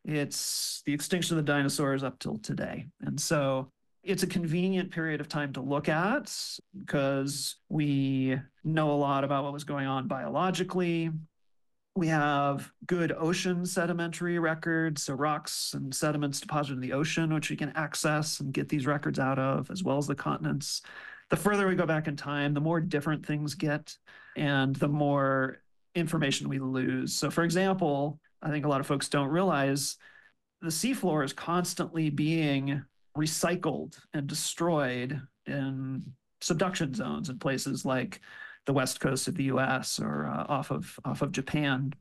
It's 0.04 0.82
the 0.84 0.92
extinction 0.92 1.38
of 1.38 1.44
the 1.44 1.52
dinosaurs 1.52 2.02
up 2.02 2.18
till 2.18 2.36
today. 2.38 2.86
And 3.00 3.18
so 3.18 3.70
it's 4.02 4.22
a 4.22 4.26
convenient 4.26 4.90
period 4.90 5.20
of 5.20 5.28
time 5.28 5.52
to 5.54 5.62
look 5.62 5.88
at 5.88 6.34
because 6.78 7.56
we 7.70 8.38
know 8.62 8.90
a 8.90 8.92
lot 8.92 9.24
about 9.24 9.44
what 9.44 9.52
was 9.52 9.64
going 9.64 9.86
on 9.86 10.06
biologically. 10.06 11.10
We 11.96 12.08
have 12.08 12.70
good 12.86 13.12
ocean 13.12 13.64
sedimentary 13.64 14.38
records, 14.38 15.04
so 15.04 15.14
rocks 15.14 15.74
and 15.74 15.94
sediments 15.94 16.40
deposited 16.40 16.74
in 16.74 16.80
the 16.80 16.92
ocean, 16.92 17.32
which 17.32 17.50
we 17.50 17.56
can 17.56 17.70
access 17.76 18.40
and 18.40 18.52
get 18.52 18.68
these 18.68 18.84
records 18.84 19.18
out 19.18 19.38
of, 19.38 19.70
as 19.70 19.84
well 19.84 19.96
as 19.96 20.06
the 20.06 20.14
continents. 20.14 20.82
The 21.30 21.36
further 21.36 21.66
we 21.66 21.76
go 21.76 21.86
back 21.86 22.08
in 22.08 22.16
time, 22.16 22.52
the 22.52 22.60
more 22.60 22.80
different 22.80 23.24
things 23.24 23.54
get 23.54 23.96
and 24.36 24.74
the 24.76 24.88
more 24.88 25.60
information 25.94 26.48
we 26.48 26.58
lose. 26.58 27.14
So, 27.14 27.30
for 27.30 27.44
example, 27.44 28.18
I 28.42 28.50
think 28.50 28.64
a 28.64 28.68
lot 28.68 28.80
of 28.80 28.86
folks 28.86 29.08
don't 29.08 29.28
realize 29.28 29.96
the 30.60 30.68
seafloor 30.68 31.24
is 31.24 31.32
constantly 31.32 32.10
being 32.10 32.84
recycled 33.16 33.98
and 34.12 34.26
destroyed 34.26 35.20
in 35.46 36.02
subduction 36.40 36.94
zones 36.94 37.28
in 37.30 37.38
places 37.38 37.84
like 37.84 38.20
the 38.66 38.72
west 38.72 39.00
coast 39.00 39.28
of 39.28 39.34
the 39.34 39.44
US 39.44 40.00
or 40.00 40.26
uh, 40.26 40.44
off 40.48 40.70
of 40.70 40.98
off 41.04 41.22
of 41.22 41.32
Japan. 41.32 41.92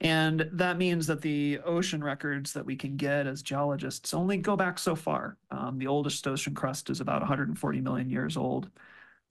And 0.00 0.48
that 0.52 0.78
means 0.78 1.06
that 1.08 1.20
the 1.20 1.58
ocean 1.64 2.02
records 2.02 2.54
that 2.54 2.64
we 2.64 2.74
can 2.74 2.96
get 2.96 3.26
as 3.26 3.42
geologists 3.42 4.14
only 4.14 4.38
go 4.38 4.56
back 4.56 4.78
so 4.78 4.96
far. 4.96 5.36
Um, 5.50 5.78
the 5.78 5.88
oldest 5.88 6.26
ocean 6.26 6.54
crust 6.54 6.88
is 6.88 7.00
about 7.00 7.20
140 7.20 7.80
million 7.82 8.08
years 8.08 8.36
old. 8.38 8.70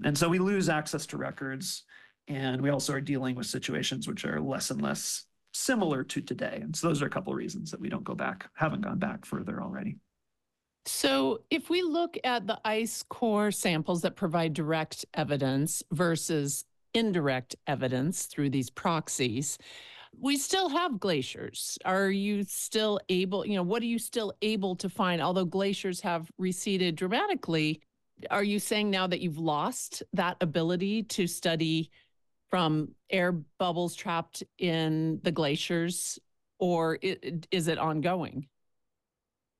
And 0.03 0.15
so 0.15 0.29
we 0.29 0.37
lose 0.37 0.69
access 0.69 1.07
to 1.07 1.17
records. 1.17 1.83
And 2.29 2.62
we 2.62 2.69
also 2.69 2.93
are 2.93 3.01
dealing 3.01 3.36
with 3.36 3.48
situations 3.48 4.07
which 4.07 4.24
are 4.24 4.39
less 4.39 4.69
and 4.69 4.81
less 4.81 5.25
similar 5.51 6.03
to 6.03 6.21
today. 6.21 6.59
And 6.62 6.75
so 6.75 6.88
those 6.88 7.01
are 7.01 7.07
a 7.07 7.09
couple 7.09 7.33
of 7.33 7.38
reasons 7.38 7.71
that 7.71 7.81
we 7.81 7.89
don't 7.89 8.03
go 8.03 8.13
back, 8.13 8.48
haven't 8.53 8.81
gone 8.81 9.00
back 9.00 9.25
further 9.25 9.62
already. 9.62 9.98
So, 10.86 11.41
if 11.50 11.69
we 11.69 11.81
look 11.81 12.17
at 12.24 12.48
the 12.48 12.59
ice 12.63 13.03
core 13.03 13.51
samples 13.51 14.01
that 14.01 14.15
provide 14.15 14.53
direct 14.53 15.05
evidence 15.13 15.83
versus 15.91 16.65
indirect 16.93 17.55
evidence 17.67 18.25
through 18.25 18.50
these 18.50 18.69
proxies, 18.69 19.57
we 20.17 20.38
still 20.38 20.69
have 20.69 21.00
glaciers. 21.00 21.77
Are 21.86 22.09
you 22.09 22.43
still 22.43 23.00
able, 23.09 23.45
you 23.45 23.55
know, 23.55 23.63
what 23.63 23.83
are 23.83 23.88
you 23.88 24.00
still 24.00 24.33
able 24.41 24.75
to 24.77 24.89
find? 24.89 25.21
Although 25.21 25.45
glaciers 25.45 26.01
have 26.01 26.31
receded 26.38 26.95
dramatically, 26.95 27.81
are 28.31 28.43
you 28.43 28.57
saying 28.57 28.89
now 28.89 29.05
that 29.07 29.21
you've 29.21 29.38
lost 29.38 30.01
that 30.13 30.38
ability 30.41 31.03
to 31.03 31.27
study 31.27 31.91
from 32.49 32.89
air 33.09 33.31
bubbles 33.31 33.95
trapped 33.95 34.43
in 34.57 35.19
the 35.23 35.31
glaciers, 35.31 36.19
or 36.57 36.97
is 37.51 37.67
it 37.67 37.77
ongoing? 37.77 38.47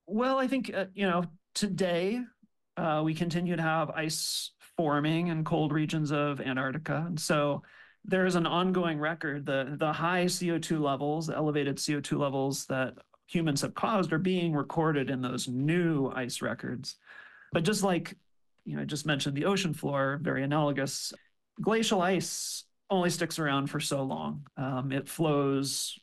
Well, 0.06 0.38
I 0.38 0.48
think, 0.48 0.72
uh, 0.74 0.86
you 0.94 1.06
know, 1.06 1.24
today 1.54 2.20
uh, 2.76 3.02
we 3.04 3.14
continue 3.14 3.56
to 3.56 3.62
have 3.62 3.90
ice 3.90 4.52
forming 4.76 5.28
in 5.28 5.44
cold 5.44 5.72
regions 5.72 6.10
of 6.10 6.40
Antarctica. 6.40 7.04
And 7.06 7.18
so 7.18 7.62
there 8.04 8.26
is 8.26 8.34
an 8.34 8.46
ongoing 8.46 8.98
record. 8.98 9.46
The, 9.46 9.76
the 9.78 9.92
high 9.92 10.24
CO2 10.24 10.80
levels, 10.80 11.26
the 11.26 11.36
elevated 11.36 11.76
CO2 11.76 12.18
levels 12.18 12.66
that 12.66 12.94
humans 13.26 13.60
have 13.60 13.74
caused 13.74 14.12
are 14.12 14.18
being 14.18 14.52
recorded 14.54 15.10
in 15.10 15.20
those 15.20 15.46
new 15.46 16.10
ice 16.10 16.42
records. 16.42 16.96
But 17.52 17.64
just 17.64 17.82
like, 17.82 18.16
you 18.64 18.76
know, 18.76 18.82
I 18.82 18.84
just 18.84 19.06
mentioned 19.06 19.36
the 19.36 19.44
ocean 19.44 19.74
floor, 19.74 20.18
very 20.22 20.42
analogous, 20.42 21.12
glacial 21.60 22.02
ice 22.02 22.64
only 22.90 23.10
sticks 23.10 23.38
around 23.38 23.68
for 23.68 23.80
so 23.80 24.02
long. 24.02 24.46
Um, 24.56 24.92
it 24.92 25.08
flows 25.08 25.98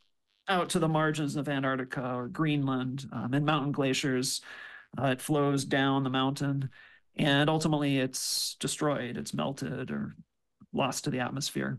out 0.48 0.70
to 0.70 0.78
the 0.78 0.88
margins 0.88 1.36
of 1.36 1.48
Antarctica 1.48 2.14
or 2.14 2.28
Greenland 2.28 3.06
um, 3.12 3.34
and 3.34 3.44
mountain 3.44 3.72
glaciers. 3.72 4.40
Uh, 5.00 5.08
it 5.08 5.20
flows 5.20 5.64
down 5.64 6.02
the 6.02 6.10
mountain 6.10 6.70
and 7.16 7.50
ultimately 7.50 7.98
it's 7.98 8.56
destroyed, 8.60 9.16
it's 9.16 9.34
melted 9.34 9.90
or 9.90 10.16
lost 10.72 11.04
to 11.04 11.10
the 11.10 11.20
atmosphere. 11.20 11.78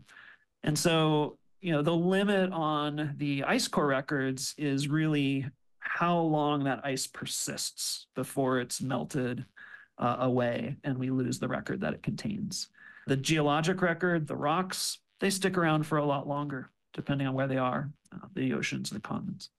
And 0.62 0.78
so, 0.78 1.38
you 1.60 1.72
know, 1.72 1.82
the 1.82 1.94
limit 1.94 2.52
on 2.52 3.14
the 3.16 3.44
ice 3.44 3.66
core 3.66 3.86
records 3.86 4.54
is 4.56 4.88
really 4.88 5.46
how 5.80 6.18
long 6.18 6.64
that 6.64 6.84
ice 6.84 7.06
persists 7.06 8.06
before 8.14 8.60
it's 8.60 8.80
melted 8.80 9.44
uh, 9.98 10.16
away 10.20 10.76
and 10.84 10.98
we 10.98 11.10
lose 11.10 11.38
the 11.38 11.48
record 11.48 11.80
that 11.80 11.94
it 11.94 12.02
contains. 12.02 12.68
The 13.10 13.16
geologic 13.16 13.82
record, 13.82 14.28
the 14.28 14.36
rocks, 14.36 14.98
they 15.18 15.30
stick 15.30 15.58
around 15.58 15.82
for 15.82 15.98
a 15.98 16.04
lot 16.04 16.28
longer 16.28 16.70
depending 16.94 17.26
on 17.26 17.34
where 17.34 17.48
they 17.48 17.56
are, 17.56 17.90
uh, 18.14 18.28
the 18.34 18.52
oceans 18.52 18.92
and 18.92 19.02
the 19.02 19.08
continents. 19.08 19.50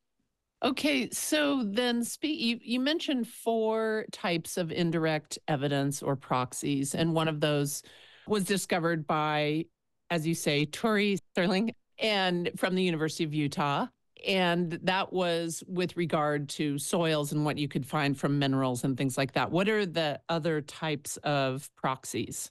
Okay, 0.63 1.09
so 1.09 1.61
then 1.65 2.01
speak 2.05 2.39
you, 2.39 2.59
you 2.63 2.79
mentioned 2.79 3.27
four 3.27 4.05
types 4.13 4.55
of 4.55 4.71
indirect 4.71 5.37
evidence 5.49 6.01
or 6.01 6.15
proxies, 6.15 6.95
and 6.95 7.13
one 7.13 7.27
of 7.27 7.41
those 7.41 7.83
was 8.25 8.45
discovered 8.45 9.05
by, 9.05 9.65
as 10.09 10.25
you 10.25 10.33
say, 10.33 10.63
Thure 10.63 11.17
Cerling 11.35 11.73
and 11.99 12.51
from 12.55 12.73
the 12.73 12.83
University 12.83 13.25
of 13.25 13.33
Utah. 13.33 13.87
And 14.25 14.79
that 14.83 15.11
was 15.11 15.61
with 15.67 15.97
regard 15.97 16.47
to 16.49 16.77
soils 16.77 17.33
and 17.33 17.43
what 17.43 17.57
you 17.57 17.67
could 17.67 17.85
find 17.85 18.17
from 18.17 18.39
minerals 18.39 18.85
and 18.85 18.95
things 18.95 19.17
like 19.17 19.33
that. 19.33 19.51
What 19.51 19.67
are 19.67 19.85
the 19.85 20.21
other 20.29 20.61
types 20.61 21.17
of 21.17 21.69
proxies? 21.75 22.49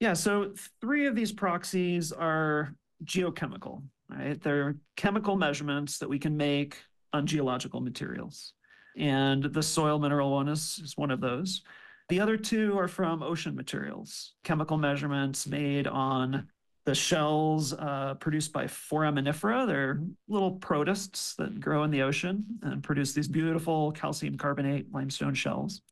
Yeah, 0.00 0.12
so 0.12 0.54
three 0.80 1.06
of 1.06 1.16
these 1.16 1.32
proxies 1.32 2.12
are 2.12 2.74
geochemical 3.04 3.82
right? 4.08 4.40
They're 4.42 4.76
chemical 4.96 5.36
measurements 5.36 5.98
that 5.98 6.08
we 6.08 6.18
can 6.18 6.36
make 6.36 6.78
on 7.12 7.26
geological 7.26 7.80
materials. 7.80 8.52
And 8.96 9.44
the 9.44 9.62
soil 9.62 9.98
mineral 9.98 10.32
one 10.32 10.48
is, 10.48 10.80
is 10.82 10.96
one 10.96 11.10
of 11.10 11.20
those. 11.20 11.62
The 12.08 12.20
other 12.20 12.36
two 12.36 12.78
are 12.78 12.88
from 12.88 13.22
ocean 13.22 13.54
materials, 13.54 14.32
chemical 14.42 14.78
measurements 14.78 15.46
made 15.46 15.86
on 15.86 16.48
the 16.86 16.94
shells 16.94 17.74
uh, 17.74 18.14
produced 18.14 18.50
by 18.50 18.64
foraminifera. 18.64 19.66
They're 19.66 20.00
little 20.26 20.52
protists 20.52 21.34
that 21.34 21.60
grow 21.60 21.84
in 21.84 21.90
the 21.90 22.00
ocean 22.00 22.44
and 22.62 22.82
produce 22.82 23.12
these 23.12 23.28
beautiful 23.28 23.92
calcium 23.92 24.38
carbonate 24.38 24.90
limestone 24.90 25.34
shells. 25.34 25.82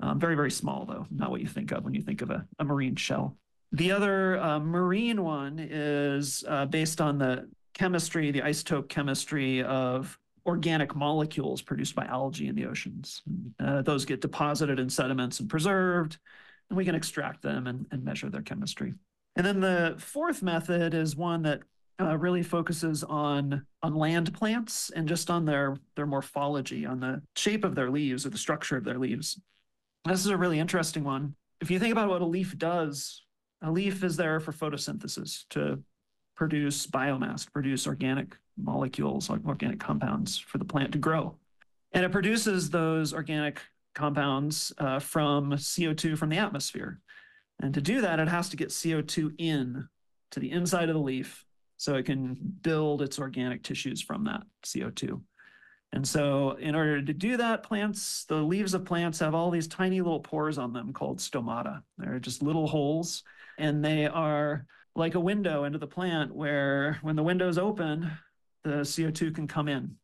Um, 0.00 0.18
very, 0.18 0.36
very 0.36 0.50
small, 0.50 0.86
though, 0.86 1.06
not 1.10 1.30
what 1.30 1.42
you 1.42 1.48
think 1.48 1.70
of 1.72 1.84
when 1.84 1.92
you 1.92 2.00
think 2.00 2.22
of 2.22 2.30
a, 2.30 2.46
a 2.58 2.64
marine 2.64 2.96
shell. 2.96 3.36
The 3.72 3.92
other 3.92 4.38
uh, 4.38 4.58
marine 4.60 5.22
one 5.22 5.58
is 5.58 6.44
uh, 6.48 6.66
based 6.66 7.00
on 7.00 7.18
the 7.18 7.48
chemistry, 7.74 8.30
the 8.30 8.40
isotope 8.40 8.88
chemistry 8.88 9.62
of 9.62 10.18
organic 10.46 10.96
molecules 10.96 11.60
produced 11.60 11.94
by 11.94 12.06
algae 12.06 12.48
in 12.48 12.54
the 12.54 12.64
oceans. 12.64 13.22
Uh, 13.60 13.82
those 13.82 14.06
get 14.06 14.22
deposited 14.22 14.78
in 14.78 14.88
sediments 14.88 15.40
and 15.40 15.50
preserved, 15.50 16.18
and 16.70 16.76
we 16.76 16.84
can 16.84 16.94
extract 16.94 17.42
them 17.42 17.66
and, 17.66 17.86
and 17.90 18.02
measure 18.02 18.30
their 18.30 18.42
chemistry. 18.42 18.94
And 19.36 19.46
then 19.46 19.60
the 19.60 19.94
fourth 19.98 20.42
method 20.42 20.94
is 20.94 21.14
one 21.14 21.42
that 21.42 21.60
uh, 22.00 22.16
really 22.16 22.42
focuses 22.42 23.04
on 23.04 23.66
on 23.82 23.94
land 23.94 24.32
plants 24.32 24.90
and 24.90 25.08
just 25.08 25.30
on 25.30 25.44
their 25.44 25.76
their 25.96 26.06
morphology, 26.06 26.86
on 26.86 27.00
the 27.00 27.20
shape 27.36 27.64
of 27.64 27.74
their 27.74 27.90
leaves 27.90 28.24
or 28.24 28.30
the 28.30 28.38
structure 28.38 28.76
of 28.76 28.84
their 28.84 28.98
leaves. 28.98 29.40
This 30.04 30.20
is 30.20 30.28
a 30.28 30.36
really 30.36 30.58
interesting 30.58 31.04
one. 31.04 31.34
If 31.60 31.70
you 31.70 31.78
think 31.78 31.92
about 31.92 32.08
what 32.08 32.22
a 32.22 32.26
leaf 32.26 32.56
does, 32.56 33.22
a 33.62 33.70
leaf 33.70 34.04
is 34.04 34.16
there 34.16 34.40
for 34.40 34.52
photosynthesis 34.52 35.44
to 35.50 35.82
produce 36.36 36.86
biomass, 36.86 37.50
produce 37.50 37.86
organic 37.86 38.36
molecules, 38.56 39.28
organic 39.30 39.80
compounds 39.80 40.38
for 40.38 40.58
the 40.58 40.64
plant 40.64 40.92
to 40.92 40.98
grow. 40.98 41.36
And 41.92 42.04
it 42.04 42.12
produces 42.12 42.70
those 42.70 43.12
organic 43.12 43.60
compounds 43.94 44.72
uh, 44.78 45.00
from 45.00 45.52
CO2 45.52 46.16
from 46.16 46.28
the 46.28 46.38
atmosphere. 46.38 47.00
And 47.60 47.74
to 47.74 47.80
do 47.80 48.00
that, 48.02 48.20
it 48.20 48.28
has 48.28 48.48
to 48.50 48.56
get 48.56 48.68
CO2 48.68 49.34
in 49.38 49.88
to 50.30 50.40
the 50.40 50.50
inside 50.50 50.88
of 50.88 50.94
the 50.94 51.00
leaf 51.00 51.44
so 51.76 51.94
it 51.94 52.06
can 52.06 52.36
build 52.62 53.02
its 53.02 53.18
organic 53.18 53.62
tissues 53.62 54.00
from 54.00 54.24
that 54.24 54.42
CO2. 54.64 55.20
And 55.92 56.06
so, 56.06 56.52
in 56.52 56.74
order 56.74 57.00
to 57.00 57.14
do 57.14 57.38
that, 57.38 57.62
plants, 57.62 58.26
the 58.26 58.36
leaves 58.36 58.74
of 58.74 58.84
plants 58.84 59.20
have 59.20 59.34
all 59.34 59.50
these 59.50 59.66
tiny 59.66 60.02
little 60.02 60.20
pores 60.20 60.58
on 60.58 60.72
them 60.74 60.92
called 60.92 61.18
stomata. 61.18 61.82
They're 61.96 62.18
just 62.18 62.42
little 62.42 62.66
holes, 62.66 63.22
and 63.58 63.84
they 63.84 64.06
are 64.06 64.66
like 64.96 65.14
a 65.14 65.20
window 65.20 65.64
into 65.64 65.78
the 65.78 65.86
plant 65.86 66.34
where 66.34 66.98
when 67.02 67.16
the 67.16 67.22
window's 67.22 67.58
open, 67.58 68.10
the 68.64 68.80
CO2 68.80 69.34
can 69.34 69.46
come 69.46 69.68
in 69.68 69.94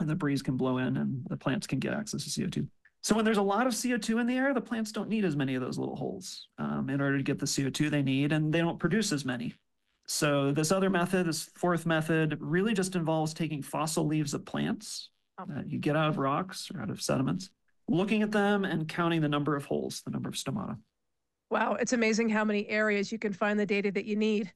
and 0.00 0.08
the 0.08 0.14
breeze 0.14 0.42
can 0.42 0.56
blow 0.56 0.78
in 0.78 0.96
and 0.96 1.24
the 1.28 1.36
plants 1.36 1.66
can 1.66 1.78
get 1.78 1.92
access 1.92 2.24
to 2.24 2.30
CO2. 2.30 2.66
So 3.02 3.14
when 3.14 3.24
there's 3.24 3.36
a 3.38 3.42
lot 3.42 3.66
of 3.66 3.74
CO2 3.74 4.20
in 4.20 4.26
the 4.26 4.36
air, 4.36 4.54
the 4.54 4.60
plants 4.60 4.90
don't 4.90 5.08
need 5.10 5.24
as 5.24 5.36
many 5.36 5.54
of 5.54 5.62
those 5.62 5.78
little 5.78 5.96
holes 5.96 6.48
um, 6.58 6.88
in 6.88 7.00
order 7.00 7.18
to 7.18 7.22
get 7.22 7.38
the 7.38 7.46
CO2 7.46 7.90
they 7.90 8.02
need, 8.02 8.32
and 8.32 8.52
they 8.52 8.60
don't 8.60 8.78
produce 8.78 9.12
as 9.12 9.24
many. 9.26 9.54
So 10.06 10.52
this 10.52 10.72
other 10.72 10.88
method, 10.90 11.26
this 11.26 11.50
fourth 11.54 11.84
method, 11.86 12.38
really 12.40 12.72
just 12.72 12.96
involves 12.96 13.34
taking 13.34 13.62
fossil 13.62 14.06
leaves 14.06 14.32
of 14.34 14.44
plants 14.44 15.10
Oh. 15.36 15.44
that 15.48 15.68
you 15.68 15.78
get 15.78 15.96
out 15.96 16.08
of 16.10 16.18
rocks 16.18 16.70
or 16.72 16.80
out 16.80 16.90
of 16.90 17.02
sediments, 17.02 17.50
looking 17.88 18.22
at 18.22 18.30
them 18.30 18.64
and 18.64 18.88
counting 18.88 19.20
the 19.20 19.28
number 19.28 19.56
of 19.56 19.64
holes, 19.64 20.00
the 20.04 20.12
number 20.12 20.28
of 20.28 20.36
stomata. 20.36 20.78
Wow, 21.50 21.74
it's 21.74 21.92
amazing 21.92 22.28
how 22.28 22.44
many 22.44 22.68
areas 22.68 23.12
you 23.12 23.18
can 23.18 23.32
find 23.32 23.58
the 23.58 23.66
data 23.66 23.92
that 23.92 24.04
you 24.04 24.16
need. 24.16 24.52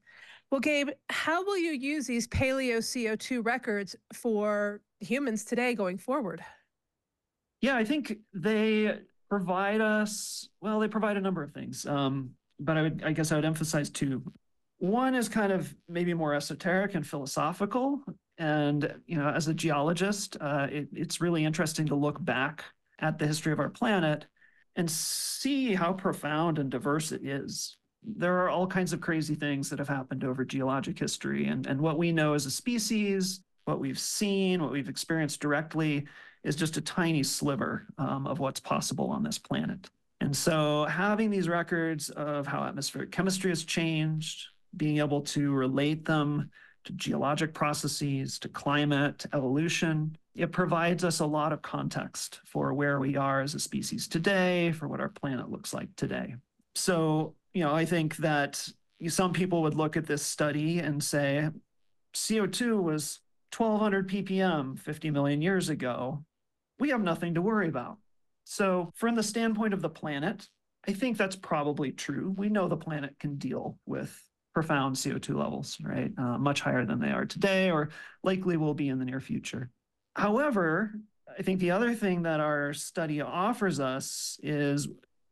Well, 0.51 0.61
Gabe, 0.61 0.89
how 1.11 1.45
will 1.45 1.59
you 1.59 1.73
use 1.73 2.07
these 2.07 2.27
paleo 2.27 2.79
CO2 2.79 3.45
records 3.45 3.95
for 4.15 4.81
humans 5.01 5.45
today 5.45 5.75
going 5.75 5.99
forward? 5.99 6.43
Yeah, 7.61 7.77
I 7.77 7.85
think 7.85 8.17
they 8.33 8.99
provide 9.29 9.81
us, 9.81 10.49
well, 10.61 10.81
they 10.81 10.89
provide 10.89 11.17
a 11.17 11.21
number 11.21 11.43
of 11.43 11.53
things. 11.53 11.85
Um, 11.87 12.31
but 12.59 12.77
I 12.77 12.83
would, 12.83 13.03
I 13.05 13.13
guess 13.13 13.31
I 13.31 13.37
would 13.37 13.45
emphasize 13.45 13.91
two. 13.91 14.23
One 14.79 15.15
is 15.15 15.29
kind 15.29 15.53
of 15.53 15.75
maybe 15.89 16.15
more 16.15 16.35
esoteric 16.35 16.95
and 16.95 17.07
philosophical. 17.07 18.03
And, 18.39 18.95
you 19.07 19.19
know, 19.19 19.29
as 19.29 19.49
a 19.49 19.55
geologist, 19.55 20.37
uh, 20.41 20.69
it, 20.71 20.89
it's 20.93 21.21
really 21.21 21.45
interesting 21.45 21.87
to 21.89 21.95
look 21.95 22.25
back 22.25 22.65
at 23.01 23.19
the 23.19 23.27
history 23.27 23.53
of 23.53 23.61
our 23.61 23.69
planet 23.69 24.27
and 24.79 24.91
see 24.91 25.75
how 25.75 25.93
profound 25.93 26.59
and 26.59 26.71
diverse 26.71 27.13
it 27.13 27.27
is. 27.27 27.77
There 28.03 28.39
are 28.39 28.49
all 28.49 28.67
kinds 28.67 28.93
of 28.93 29.01
crazy 29.01 29.35
things 29.35 29.69
that 29.69 29.81
have 29.81 29.89
happened 29.89 30.23
over 30.25 30.45
geologic 30.45 30.99
history. 30.99 31.49
And, 31.49 31.67
and 31.67 31.81
what 31.81 31.99
we 31.99 32.13
know 32.13 32.35
as 32.35 32.47
a 32.47 32.51
species, 32.51 33.41
what 33.65 33.81
we've 33.81 33.99
seen, 33.99 34.63
what 34.63 34.71
we've 34.71 34.89
experienced 34.89 35.41
directly, 35.41 36.07
is 36.45 36.55
just 36.55 36.77
a 36.77 36.81
tiny 36.81 37.25
sliver 37.25 37.89
um, 37.99 38.29
of 38.29 38.39
what's 38.39 38.61
possible 38.61 39.11
on 39.11 39.25
this 39.25 39.37
planet. 39.37 39.91
And 40.21 40.35
so 40.35 40.85
having 40.85 41.29
these 41.29 41.49
records 41.49 42.09
of 42.11 42.47
how 42.47 42.63
atmospheric 42.63 43.11
chemistry 43.11 43.51
has 43.51 43.65
changed, 43.65 44.47
being 44.77 44.99
able 44.99 45.23
to 45.23 45.53
relate 45.53 46.05
them 46.05 46.51
to 46.89 46.93
geologic 46.95 47.55
processes, 47.55 48.39
to 48.41 48.49
climate, 48.49 49.21
to 49.21 49.29
evolution, 49.35 50.17
it 50.35 50.53
provides 50.53 51.05
us 51.05 51.21
a 51.21 51.27
lot 51.27 51.53
of 51.53 51.63
context 51.63 52.41
for 52.45 52.75
where 52.75 53.01
we 53.01 53.17
are 53.17 53.41
as 53.41 53.55
a 53.55 53.61
species 53.61 54.09
today, 54.09 54.73
for 54.73 54.89
what 54.89 55.01
our 55.01 55.09
planet 55.09 55.51
looks 55.51 55.73
like 55.73 55.89
today. 55.97 56.35
So, 56.75 57.35
you 57.55 57.63
know, 57.63 57.75
I 57.75 57.85
think 57.85 58.17
that 58.17 58.69
some 59.09 59.33
people 59.33 59.63
would 59.63 59.75
look 59.75 59.97
at 59.97 60.07
this 60.07 60.23
study 60.23 60.81
and 60.81 61.03
say 61.03 61.49
CO2 62.15 62.83
was 62.83 63.21
1200 63.57 64.09
ppm 64.11 64.79
50 64.79 65.11
million 65.11 65.41
years 65.41 65.71
ago 65.71 66.23
we 66.79 66.91
have 66.91 67.03
nothing 67.03 67.35
to 67.35 67.43
worry 67.43 67.69
about. 67.69 67.99
So, 68.45 68.91
from 68.95 69.15
the 69.15 69.23
standpoint 69.23 69.75
of 69.75 69.83
the 69.83 69.91
planet, 69.91 70.47
I 70.87 70.93
think 70.93 71.17
that's 71.17 71.37
probably 71.37 71.93
true. 71.93 72.35
We 72.37 72.49
know 72.49 72.69
the 72.69 72.77
planet 72.77 73.17
can 73.19 73.37
deal 73.37 73.79
with 73.85 74.17
profound 74.59 74.97
CO2 74.97 75.37
levels, 75.37 75.79
right? 75.81 76.11
Uh, 76.19 76.37
much 76.37 76.63
higher 76.63 76.85
than 76.85 76.99
they 76.99 77.13
are 77.13 77.25
today, 77.25 77.71
or 77.71 77.91
likely 78.25 78.57
will 78.57 78.75
be 78.75 78.89
in 78.89 78.99
the 78.99 79.05
near 79.05 79.21
future. 79.21 79.71
However, 80.17 80.95
I 81.39 81.43
think 81.43 81.61
the 81.61 81.71
other 81.71 81.95
thing 81.95 82.23
that 82.23 82.41
our 82.41 82.75
study 82.75 83.21
offers 83.21 83.79
us 83.79 84.37
is, 84.43 84.89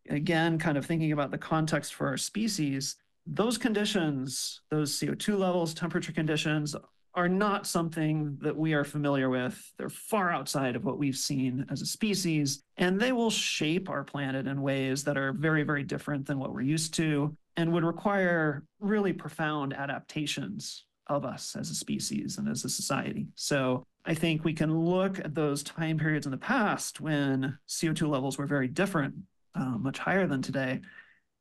again, 0.09 0.61
kind 0.61 0.79
of 0.79 0.87
thinking 0.87 1.11
about 1.11 1.33
the 1.33 1.39
context 1.39 1.95
for 1.95 2.07
our 2.07 2.17
species. 2.17 2.95
Those 3.27 3.59
conditions, 3.59 4.61
those 4.71 4.97
CO2 4.97 5.37
levels, 5.37 5.75
temperature 5.75 6.13
conditions, 6.13 6.77
are 7.15 7.29
not 7.29 7.67
something 7.67 8.39
that 8.43 8.57
we 8.57 8.75
are 8.75 8.85
familiar 8.85 9.29
with. 9.29 9.73
They're 9.77 9.89
far 9.89 10.31
outside 10.31 10.77
of 10.77 10.85
what 10.85 10.99
we've 10.99 11.17
seen 11.17 11.67
as 11.69 11.83
a 11.83 11.87
species, 11.87 12.63
and 12.77 13.01
they 13.01 13.11
will 13.11 13.31
shape 13.31 13.91
our 13.91 14.05
planet 14.05 14.47
in 14.47 14.63
ways 14.63 15.03
that 15.03 15.19
are 15.19 15.33
very, 15.33 15.65
very 15.65 15.83
different 15.83 16.27
than 16.27 16.39
what 16.39 16.53
we're 16.53 16.61
used 16.61 16.95
to 16.95 17.37
and 17.57 17.73
would 17.73 17.85
require 17.85 18.65
really 18.81 19.13
profound 19.13 19.73
adaptations 19.75 20.85
of 21.07 21.25
us 21.25 21.57
as 21.57 21.71
a 21.71 21.75
species 21.75 22.39
and 22.39 22.49
as 22.49 22.65
a 22.65 22.69
society. 22.69 23.27
So 23.35 23.87
I 24.05 24.15
think 24.15 24.45
we 24.45 24.53
can 24.53 24.77
look 24.79 25.19
at 25.19 25.35
those 25.35 25.63
time 25.63 25.99
periods 25.99 26.27
in 26.27 26.33
the 26.33 26.39
past 26.39 27.01
when 27.01 27.57
CO2 27.69 28.09
levels 28.09 28.39
were 28.39 28.47
very 28.47 28.69
different, 28.69 29.15
uh, 29.55 29.79
much 29.79 29.99
higher 29.99 30.27
than 30.27 30.43
today, 30.43 30.81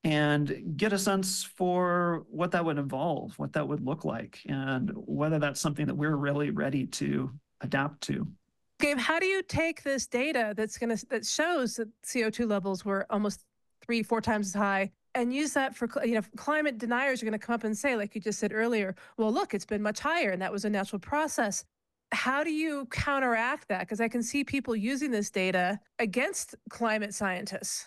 and 0.04 0.73
get 0.78 0.93
a 0.93 0.99
sense 0.99 1.43
for 1.43 2.25
what 2.30 2.51
that 2.51 2.63
would 2.63 2.78
involve, 2.78 3.34
what 3.38 3.54
that 3.54 3.67
would 3.67 3.82
look 3.82 4.06
like, 4.06 4.39
and 4.47 4.91
whether 4.95 5.39
that's 5.39 5.60
something 5.60 5.88
that 5.88 5.95
we're 5.95 6.15
really 6.15 6.51
ready 6.51 6.86
to 6.86 7.32
adapt 7.62 8.01
to. 8.01 8.28
Gabe, 8.80 8.99
how 8.99 9.19
do 9.19 9.25
you 9.25 9.41
take 9.41 9.82
this 9.84 10.06
data 10.06 10.54
that's 10.56 10.78
going 10.78 10.95
to 10.95 11.06
that 11.08 11.25
shows 11.25 11.75
that 11.78 11.88
CO2 12.04 12.47
levels 12.47 12.86
were 12.86 13.06
almost 13.10 13.45
three, 13.84 14.04
four 14.04 14.21
times 14.21 14.47
as 14.47 14.54
high, 14.54 14.91
and 15.15 15.34
use 15.34 15.54
that 15.54 15.75
for 15.75 15.89
you 16.06 16.15
know 16.15 16.21
climate 16.36 16.78
deniers 16.78 17.21
are 17.21 17.25
going 17.25 17.39
to 17.39 17.43
come 17.43 17.56
up 17.56 17.63
and 17.63 17.75
say, 17.75 17.95
like 17.95 18.13
you 18.13 18.21
just 18.21 18.39
said 18.39 18.54
earlier, 18.54 18.95
well, 19.17 19.32
look, 19.32 19.54
it's 19.54 19.65
been 19.65 19.82
much 19.82 19.99
higher, 19.99 20.32
and 20.32 20.41
that 20.41 20.51
was 20.51 20.65
a 20.65 20.69
natural 20.69 20.99
process. 20.99 21.63
How 22.12 22.43
do 22.43 22.51
you 22.51 22.86
counteract 22.91 23.67
that? 23.69 23.80
Because 23.82 23.99
I 23.99 24.08
can 24.08 24.21
see 24.21 24.43
people 24.43 24.75
using 24.75 25.10
this 25.10 25.32
data 25.32 25.80
against 25.99 26.54
climate 26.69 27.13
scientists. 27.13 27.86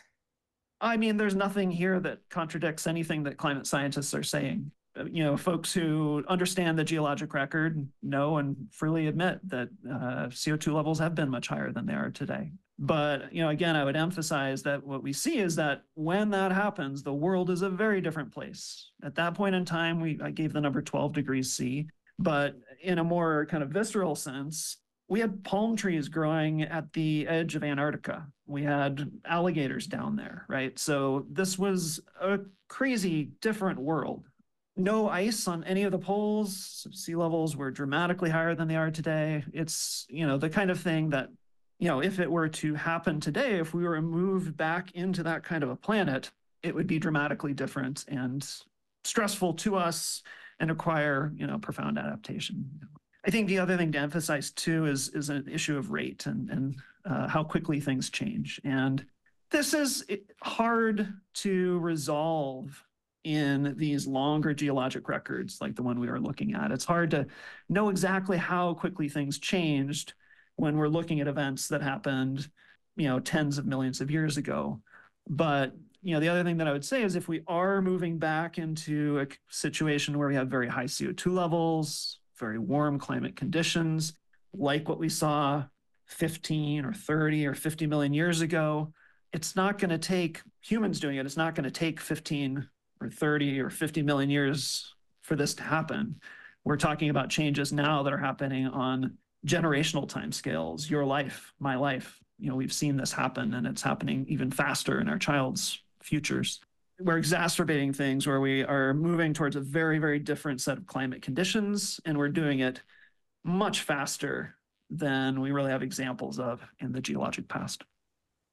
I 0.81 0.97
mean, 0.97 1.17
there's 1.17 1.35
nothing 1.35 1.71
here 1.71 2.01
that 2.01 2.21
contradicts 2.31 2.87
anything 2.87 3.23
that 3.25 3.37
climate 3.37 3.67
scientists 3.67 4.15
are 4.15 4.23
saying. 4.23 4.71
Uh, 4.99 5.05
You 5.05 5.25
know, 5.25 5.37
folks 5.37 5.73
who 5.73 6.25
understand 6.29 6.79
the 6.79 6.85
geologic 6.85 7.35
record 7.35 7.87
know 8.03 8.39
and 8.39 8.57
freely 8.71 9.07
admit 9.07 9.41
that 9.49 9.69
uh, 9.89 10.27
CO2 10.29 10.73
levels 10.73 10.99
have 10.99 11.15
been 11.15 11.29
much 11.31 11.49
higher 11.49 11.73
than 11.73 11.87
they 11.87 11.95
are 11.95 12.11
today. 12.11 12.53
But, 12.79 13.33
you 13.33 13.43
know, 13.43 13.49
again, 13.49 13.75
I 13.75 13.85
would 13.85 13.97
emphasize 13.97 14.63
that 14.63 14.85
what 14.85 15.03
we 15.03 15.13
see 15.13 15.39
is 15.39 15.57
that 15.57 15.83
when 15.95 16.31
that 16.31 16.53
happens, 16.53 17.03
the 17.03 17.13
world 17.13 17.51
is 17.51 17.63
a 17.63 17.71
very 17.71 18.01
different 18.01 18.33
place. 18.33 18.91
At 19.03 19.17
that 19.17 19.35
point 19.35 19.57
in 19.57 19.65
time, 19.65 20.01
we 20.01 20.19
I 20.23 20.31
gave 20.31 20.53
the 20.53 20.61
number 20.61 20.81
12 20.81 21.13
degrees 21.13 21.53
C, 21.53 21.89
but 22.19 22.55
in 22.83 22.99
a 22.99 23.05
more 23.05 23.47
kind 23.47 23.65
of 23.65 23.71
visceral 23.71 24.15
sense, 24.15 24.77
we 25.09 25.21
had 25.21 25.43
palm 25.43 25.75
trees 25.75 26.09
growing 26.09 26.63
at 26.63 26.93
the 26.93 27.27
edge 27.27 27.57
of 27.57 27.65
Antarctica. 27.65 28.27
We 28.47 28.63
had 28.63 29.11
alligators 29.25 29.87
down 29.87 30.17
there, 30.17 30.45
right? 30.49 30.79
So 30.79 31.27
this 31.31 31.59
was 31.59 32.01
a 32.21 32.41
crazy 32.69 33.31
different 33.41 33.79
world. 33.79 34.27
No 34.77 35.09
ice 35.09 35.49
on 35.49 35.65
any 35.65 35.83
of 35.83 35.93
the 35.93 35.99
poles. 35.99 36.87
Sea 36.93 37.17
levels 37.17 37.57
were 37.57 37.71
dramatically 37.71 38.31
higher 38.31 38.55
than 38.55 38.69
they 38.69 38.77
are 38.77 38.91
today. 38.91 39.45
It's, 39.53 40.07
you 40.09 40.27
know, 40.27 40.37
the 40.37 40.51
kind 40.51 40.71
of 40.71 40.79
thing 40.79 41.11
that, 41.11 41.31
you 41.79 41.89
know, 41.89 42.01
if 42.01 42.19
it 42.19 42.31
were 42.31 42.49
to 42.49 42.75
happen 42.75 43.21
today, 43.21 43.59
if 43.59 43.73
we 43.73 43.85
were 43.85 44.01
moved 44.03 44.57
back 44.57 44.93
into 44.93 45.23
that 45.23 45.45
kind 45.45 45.63
of 45.63 45.71
a 45.71 45.77
planet, 45.77 46.31
it 46.63 46.75
would 46.75 46.87
be 46.87 46.99
dramatically 46.99 47.55
different 47.55 48.05
and 48.09 48.47
stressful 49.05 49.55
to 49.55 49.77
us 49.77 50.23
and 50.61 50.71
require, 50.71 51.33
you 51.37 51.47
know, 51.47 51.59
profound 51.59 51.99
adaptation. 51.99 52.69
I 53.25 53.31
think 53.31 53.49
the 53.49 53.59
other 53.59 53.77
thing 53.77 53.93
to 53.93 53.99
emphasize 53.99 54.51
too 54.51 54.87
is 54.87 55.09
is 55.11 55.29
an 55.29 55.49
issue 55.49 55.77
of 55.77 55.91
rate 55.91 56.27
and 56.27 56.51
and 56.51 56.77
uh, 57.05 57.29
how 57.29 57.45
quickly 57.45 57.81
things 57.81 58.11
change. 58.11 58.61
And 58.65 59.05
this 59.51 59.73
is 59.73 60.05
hard 60.43 61.13
to 61.35 61.79
resolve 61.79 62.85
in 63.25 63.75
these 63.77 64.07
longer 64.07 64.55
geologic 64.55 65.09
records 65.09 65.61
like 65.61 65.75
the 65.75 65.83
one 65.83 66.01
we 66.01 66.09
were 66.09 66.21
looking 66.21 66.55
at. 66.55 66.71
It's 66.71 66.85
hard 66.85 67.11
to 67.13 67.27
know 67.69 67.89
exactly 67.89 68.37
how 68.37 68.75
quickly 68.75 69.09
things 69.09 69.39
changed 69.39 70.15
when 70.59 70.77
we're 70.77 70.89
looking 70.89 71.21
at 71.21 71.29
events 71.29 71.69
that 71.69 71.83
happened, 71.83 72.49
you 72.97 73.07
know, 73.07 73.21
tens 73.21 73.59
of 73.59 73.67
millions 73.67 74.01
of 74.01 74.11
years 74.11 74.37
ago. 74.37 74.81
But 75.29 75.73
you 76.03 76.15
know, 76.15 76.21
the 76.21 76.29
other 76.29 76.43
thing 76.43 76.57
that 76.59 76.67
I 76.67 76.73
would 76.73 76.85
say 76.85 77.03
is 77.03 77.15
if 77.15 77.29
we 77.29 77.43
are 77.47 77.81
moving 77.81 78.19
back 78.19 78.59
into 78.59 79.21
a 79.21 79.27
situation 79.51 80.19
where 80.19 80.29
we 80.29 80.35
have 80.35 80.49
very 80.49 80.69
high 80.69 80.85
CO2 80.85 81.33
levels, 81.33 82.19
very 82.39 82.59
warm 82.59 82.99
climate 82.99 83.37
conditions, 83.37 84.15
like 84.53 84.89
what 84.89 84.99
we 84.99 85.09
saw 85.09 85.65
15 86.07 86.85
or 86.85 86.93
30 86.93 87.47
or 87.47 87.55
50 87.55 87.87
million 87.87 88.13
years 88.13 88.41
ago, 88.41 88.93
it's 89.33 89.55
not 89.55 89.79
going 89.79 89.91
to 89.91 89.99
take 89.99 90.43
humans 90.61 90.99
doing 90.99 91.17
it. 91.17 91.27
It's 91.27 91.37
not 91.37 91.55
going 91.55 91.65
to 91.65 91.71
take 91.71 92.01
15 92.01 92.67
or 93.01 93.11
30 93.11 93.61
or 93.61 93.71
50 93.71 94.03
million 94.03 94.31
years 94.31 94.95
for 95.23 95.37
this 95.37 95.55
to 95.55 95.63
happen. 95.63 96.17
We're 96.65 96.77
talking 96.77 97.11
about 97.11 97.31
changes 97.31 97.73
now 97.73 98.03
that 98.03 98.13
are 98.13 98.19
happening 98.19 98.67
on 98.67 99.19
generational 99.47 100.09
timescales, 100.09 100.91
your 100.91 101.05
life, 101.05 101.53
my 101.59 101.77
life. 101.77 102.19
You 102.39 102.51
know, 102.51 102.57
we've 102.57 102.73
seen 102.73 102.97
this 102.97 103.13
happen 103.13 103.55
and 103.55 103.67
it's 103.67 103.83
happening 103.83 104.27
even 104.29 104.51
faster 104.51 105.01
in 105.01 105.09
our 105.09 105.19
child's 105.19 105.81
futures. 106.03 106.61
We're 107.01 107.19
exacerbating 107.19 107.93
things 107.93 108.27
where 108.27 108.41
we 108.41 108.65
are 108.65 108.93
moving 108.95 109.33
towards 109.33 109.57
a 109.57 109.61
very, 109.61 109.99
very 109.99 110.19
different 110.19 110.61
set 110.61 110.79
of 110.79 110.87
climate 110.87 111.23
conditions, 111.23 112.01
and 112.05 112.19
we're 112.19 112.29
doing 112.29 112.59
it 112.59 112.83
much 113.45 113.83
faster 113.83 114.57
than 114.91 115.41
we 115.41 115.53
really 115.53 115.71
have 115.71 115.83
examples 115.83 116.41
of 116.41 116.61
in 116.81 116.91
the 116.91 117.01
geologic 117.01 117.47
past. 117.47 117.85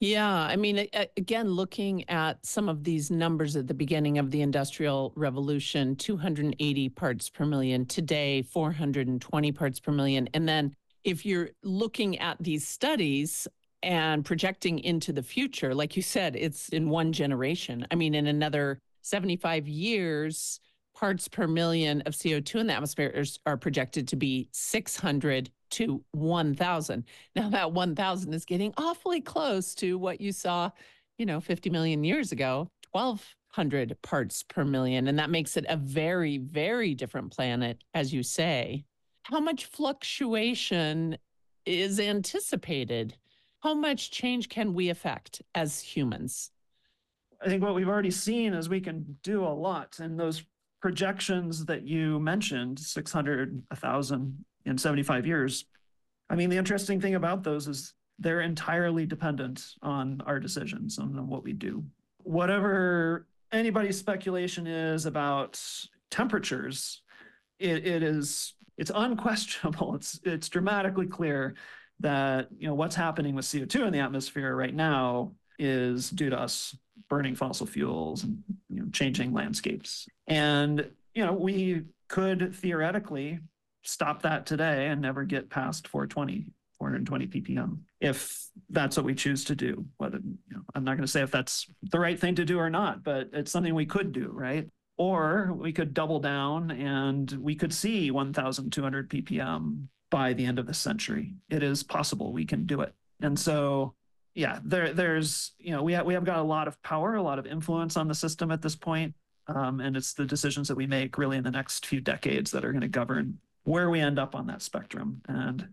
Yeah, 0.02 0.30
I 0.30 0.58
mean, 0.58 0.88
again, 1.16 1.50
looking 1.50 2.08
at 2.10 2.46
some 2.46 2.68
of 2.68 2.84
these 2.84 3.10
numbers 3.10 3.56
at 3.56 3.68
the 3.68 3.74
beginning 3.74 4.18
of 4.18 4.30
the 4.30 4.42
Industrial 4.42 5.14
Revolution 5.16 5.96
280 5.96 6.90
parts 6.90 7.30
per 7.30 7.46
million, 7.46 7.86
today 7.86 8.42
420 8.42 9.52
parts 9.54 9.80
per 9.80 9.94
million. 9.94 10.28
And 10.34 10.48
then 10.48 10.76
if 11.06 11.26
you're 11.26 11.52
looking 11.64 12.20
at 12.20 12.38
these 12.42 12.68
studies 12.68 13.48
and 13.84 14.26
projecting 14.26 14.80
into 14.80 15.14
the 15.14 15.24
future, 15.24 15.74
like 15.74 15.96
you 15.96 16.02
said, 16.02 16.36
it's 16.36 16.68
in 16.70 16.90
one 16.90 17.14
generation. 17.14 17.88
I 17.90 17.96
mean, 17.96 18.16
in 18.16 18.28
another 18.28 18.80
75 19.02 19.68
years, 19.68 20.60
parts 20.94 21.28
per 21.30 21.48
million 21.48 22.02
of 22.02 22.14
CO2 22.14 22.56
in 22.56 22.68
the 22.68 22.74
atmosphere 22.74 23.24
are 23.46 23.58
projected 23.58 24.10
to 24.10 24.16
be 24.18 24.50
600 24.52 25.50
to 25.72 26.04
1,000. 26.12 27.04
Now, 27.36 27.50
that 27.50 27.72
1,000 27.72 28.34
is 28.34 28.46
getting 28.46 28.74
awfully 28.78 29.22
close 29.22 29.76
to 29.76 29.98
what 29.98 30.22
you 30.22 30.32
saw, 30.32 30.72
you 31.18 31.26
know, 31.26 31.40
50 31.40 31.70
million 31.70 32.04
years 32.04 32.32
ago 32.32 32.70
1,200 32.92 33.98
parts 34.02 34.44
per 34.44 34.64
million. 34.64 35.08
And 35.08 35.20
that 35.20 35.30
makes 35.30 35.58
it 35.58 35.66
a 35.68 35.76
very, 35.76 36.38
very 36.38 36.96
different 36.96 37.32
planet, 37.32 37.84
as 37.94 38.14
you 38.14 38.24
say. 38.24 38.86
How 39.24 39.40
much 39.40 39.66
fluctuation 39.66 41.18
is 41.66 42.00
anticipated? 42.00 43.18
How 43.62 43.74
much 43.74 44.12
change 44.12 44.48
can 44.50 44.74
we 44.74 44.90
affect 44.90 45.42
as 45.54 45.82
humans? 45.82 46.52
I 47.42 47.48
think 47.48 47.64
what 47.64 47.76
we've 47.76 47.90
already 47.90 48.12
seen 48.12 48.54
is 48.54 48.70
we 48.70 48.80
can 48.80 49.18
do 49.24 49.44
a 49.44 49.50
lot. 49.50 50.00
And 50.00 50.18
those 50.20 50.44
projections 50.82 51.66
that 51.66 51.84
you 51.84 52.20
mentioned 52.20 52.80
600, 52.80 53.64
1,000 53.70 54.46
in 54.66 54.78
75 54.78 55.26
years. 55.26 55.66
I 56.30 56.36
mean, 56.36 56.50
the 56.50 56.58
interesting 56.58 57.00
thing 57.00 57.16
about 57.16 57.44
those 57.44 57.68
is 57.68 57.94
they're 58.20 58.42
entirely 58.42 59.06
dependent 59.06 59.66
on 59.82 60.22
our 60.26 60.40
decisions, 60.40 60.98
on 61.00 61.28
what 61.28 61.44
we 61.44 61.54
do. 61.54 61.84
Whatever 62.24 63.28
anybody's 63.52 64.00
speculation 64.00 64.68
is 64.68 65.06
about 65.06 65.62
temperatures, 66.10 67.02
it, 67.60 67.86
it 67.86 68.04
is 68.04 68.54
it's 68.78 68.92
unquestionable. 68.94 69.96
It's 69.96 70.20
it's 70.24 70.50
dramatically 70.50 71.08
clear 71.08 71.56
that 72.00 72.50
you 72.58 72.68
know 72.68 72.74
what's 72.74 72.96
happening 72.96 73.36
with 73.36 73.46
CO2 73.46 73.88
in 73.88 73.94
the 73.94 74.00
atmosphere 74.00 74.56
right 74.56 74.74
now 74.74 75.34
is 75.58 76.10
due 76.10 76.30
to 76.30 76.40
us 76.40 76.78
burning 77.10 77.36
fossil 77.36 77.66
fuels 77.66 78.24
and 78.24 78.44
you 78.70 78.82
know, 78.82 78.90
changing 78.92 79.32
landscapes. 79.34 80.08
And 80.28 80.90
you 81.14 81.26
know 81.26 81.34
we 81.34 81.84
could 82.08 82.54
theoretically 82.56 83.40
stop 83.86 84.22
that 84.24 84.46
today 84.46 84.88
and 84.88 85.02
never 85.02 85.24
get 85.24 85.50
past 85.50 85.88
420 85.88 86.48
420 86.78 87.28
ppm 87.28 87.78
if 88.02 88.48
that's 88.70 88.98
what 88.98 89.06
we 89.06 89.16
choose 89.16 89.46
to 89.46 89.56
do 89.56 89.86
whether 89.98 90.18
you 90.18 90.38
know 90.56 90.62
i'm 90.74 90.84
not 90.84 90.98
going 90.98 91.06
to 91.06 91.12
say 91.12 91.22
if 91.22 91.32
that's 91.32 91.68
the 91.84 92.00
right 92.00 92.20
thing 92.20 92.36
to 92.36 92.44
do 92.44 92.60
or 92.60 92.70
not 92.70 93.04
but 93.04 93.30
it's 93.34 93.52
something 93.52 93.74
we 93.74 93.86
could 93.86 94.12
do 94.12 94.32
right? 94.36 94.70
Or 94.98 95.52
we 95.54 95.74
could 95.74 95.94
double 95.94 96.20
down 96.20 96.72
and 96.72 97.30
we 97.32 97.56
could 97.56 97.74
see 97.74 98.12
1200 98.12 99.10
ppm 99.10 99.88
by 100.10 100.34
the 100.34 100.46
end 100.46 100.60
of 100.60 100.68
the 100.68 100.74
century. 100.74 101.34
It 101.50 101.64
is 101.64 101.84
possible 101.84 102.32
we 102.32 102.46
can 102.46 102.66
do 102.66 102.80
it. 102.82 102.94
And 103.22 103.38
so 103.38 103.96
yeah 104.36 104.60
there 104.64 104.94
there's 104.94 105.54
you 105.58 105.72
know 105.72 105.82
we 105.82 105.94
have, 105.94 106.06
we 106.06 106.14
have 106.14 106.26
got 106.26 106.40
a 106.40 106.44
lot 106.44 106.68
of 106.68 106.82
power 106.84 107.16
a 107.16 107.22
lot 107.22 107.40
of 107.40 107.48
influence 107.48 107.96
on 107.96 108.10
the 108.10 108.14
system 108.14 108.52
at 108.52 108.62
this 108.62 108.76
point 108.76 109.16
um, 109.48 109.80
and 109.80 109.96
it's 109.96 110.14
the 110.14 110.26
decisions 110.26 110.68
that 110.68 110.76
we 110.76 110.86
make 110.86 111.18
really 111.18 111.38
in 111.38 111.44
the 111.44 111.52
next 111.52 111.86
few 111.86 112.02
decades 112.02 112.52
that 112.52 112.66
are 112.66 112.72
going 112.72 112.82
to 112.82 112.90
govern 112.90 113.38
where 113.66 113.90
we 113.90 114.00
end 114.00 114.18
up 114.18 114.34
on 114.34 114.48
that 114.48 114.62
spectrum 114.62 115.22
and 115.28 115.68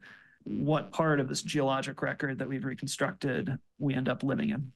what 0.45 0.91
part 0.91 1.21
of 1.21 1.29
this 1.29 1.43
geologic 1.43 2.03
record 2.03 2.39
that 2.39 2.49
we've 2.49 2.65
reconstructed 2.65 3.57
we 3.79 3.95
end 3.95 4.09
up 4.09 4.23
living 4.23 4.51
in. 4.51 4.73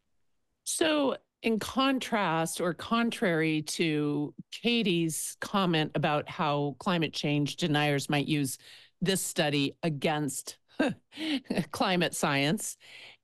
So, 0.64 1.16
in 1.42 1.58
contrast 1.58 2.60
or 2.60 2.72
contrary 2.72 3.62
to 3.62 4.34
Katie's 4.50 5.36
comment 5.40 5.92
about 5.94 6.28
how 6.28 6.76
climate 6.78 7.12
change 7.12 7.56
deniers 7.56 8.08
might 8.08 8.26
use 8.26 8.58
this 9.00 9.20
study 9.20 9.76
against 9.82 10.56
climate 11.70 12.14
science, 12.14 12.76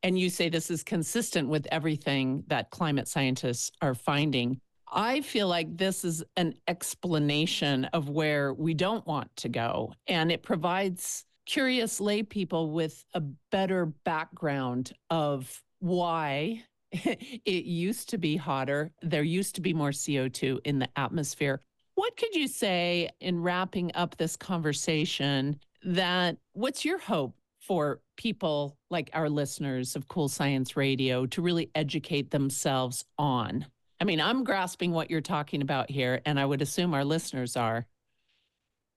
and 0.03 0.19
you 0.19 0.31
say 0.31 0.49
this 0.49 0.71
is 0.71 0.83
consistent 0.83 1.49
with 1.49 1.67
everything 1.71 2.45
that 2.49 2.71
climate 2.71 3.09
scientists 3.09 3.71
are 3.81 3.95
finding. 3.95 4.61
I 4.93 5.23
feel 5.23 5.49
like 5.49 5.77
this 5.77 6.05
is 6.05 6.23
an 6.37 6.55
explanation 6.69 7.87
of 7.87 8.11
where 8.11 8.53
we 8.53 8.75
don't 8.75 9.07
want 9.07 9.35
to 9.37 9.49
go, 9.49 9.95
and 10.07 10.31
it 10.31 10.43
provides 10.43 11.25
curious 11.47 12.01
lay 12.01 12.23
people 12.23 12.71
with 12.71 13.05
a 13.15 13.21
better 13.51 13.87
background 13.87 14.93
of 15.11 15.63
why 15.81 16.63
it 16.93 17.65
used 17.65 18.11
to 18.11 18.19
be 18.19 18.37
hotter. 18.37 18.93
There 19.01 19.23
used 19.23 19.55
to 19.55 19.61
be 19.63 19.73
more 19.73 19.91
CO2 19.91 20.61
in 20.65 20.79
the 20.79 20.89
atmosphere. 20.97 21.63
What 21.95 22.17
could 22.17 22.35
you 22.35 22.47
say 22.47 23.09
in 23.21 23.43
wrapping 23.43 23.93
up 23.95 24.17
this 24.17 24.37
conversation 24.37 25.59
that 25.85 26.37
what's 26.53 26.85
your 26.85 26.99
hope 26.99 27.35
for 27.61 28.01
people 28.17 28.77
like 28.91 29.11
our 29.15 29.31
listeners 29.31 29.97
of 29.97 30.09
Cool 30.09 30.29
Science 30.29 30.77
Radio 30.77 31.27
to 31.27 31.43
really 31.43 31.71
educate 31.75 32.31
themselves 32.31 33.05
on? 33.19 33.67
I 34.03 34.05
mean, 34.05 34.21
I'm 34.21 34.43
grasping 34.43 34.91
what 34.91 35.13
you're 35.13 35.21
talking 35.21 35.63
about 35.63 35.89
here, 35.89 36.21
and 36.27 36.41
I 36.41 36.45
would 36.45 36.61
assume 36.61 36.93
our 36.93 37.05
listeners 37.05 37.57
are. 37.57 37.87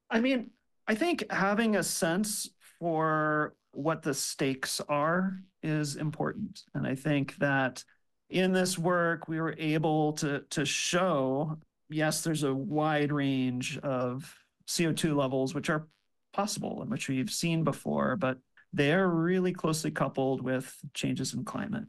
I 0.10 0.20
mean, 0.20 0.50
I 0.88 0.96
think 0.96 1.32
having 1.32 1.76
a 1.76 1.84
sense 1.84 2.50
for 2.80 3.54
what 3.72 4.02
the 4.02 4.16
stakes 4.16 4.82
are 4.90 5.38
is 5.62 5.96
important. 5.96 6.64
And 6.74 6.88
I 6.88 6.96
think 6.96 7.36
that 7.36 7.84
in 8.32 8.52
this 8.52 8.80
work, 8.80 9.28
we 9.28 9.40
were 9.40 9.54
able 9.60 10.14
to, 10.14 10.40
to 10.50 10.66
show 10.66 11.60
yes, 11.88 12.24
there's 12.24 12.42
a 12.42 12.56
wide 12.56 13.12
range 13.12 13.78
of 13.84 14.36
CO2 14.68 15.16
levels, 15.16 15.54
which 15.54 15.70
are 15.70 15.88
possible 16.34 16.82
and 16.82 16.90
which 16.90 17.10
we've 17.10 17.30
seen 17.30 17.64
before, 17.64 18.16
but 18.16 18.40
they 18.74 18.92
are 18.92 19.08
really 19.08 19.54
closely 19.54 19.92
coupled 19.92 20.42
with 20.42 20.76
changes 20.96 21.36
in 21.36 21.46
climate 21.46 21.86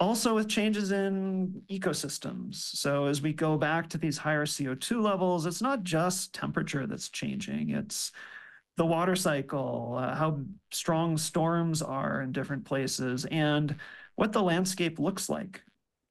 also 0.00 0.34
with 0.34 0.48
changes 0.48 0.92
in 0.92 1.62
ecosystems. 1.70 2.56
So 2.56 3.06
as 3.06 3.20
we 3.20 3.32
go 3.32 3.56
back 3.56 3.88
to 3.90 3.98
these 3.98 4.18
higher 4.18 4.46
CO2 4.46 5.02
levels, 5.02 5.46
it's 5.46 5.62
not 5.62 5.82
just 5.82 6.32
temperature 6.32 6.86
that's 6.86 7.08
changing, 7.08 7.70
it's 7.70 8.12
the 8.76 8.86
water 8.86 9.16
cycle, 9.16 9.96
uh, 9.98 10.14
how 10.14 10.40
strong 10.70 11.18
storms 11.18 11.82
are 11.82 12.22
in 12.22 12.30
different 12.30 12.64
places, 12.64 13.24
and 13.26 13.74
what 14.14 14.32
the 14.32 14.42
landscape 14.42 15.00
looks 15.00 15.28
like. 15.28 15.62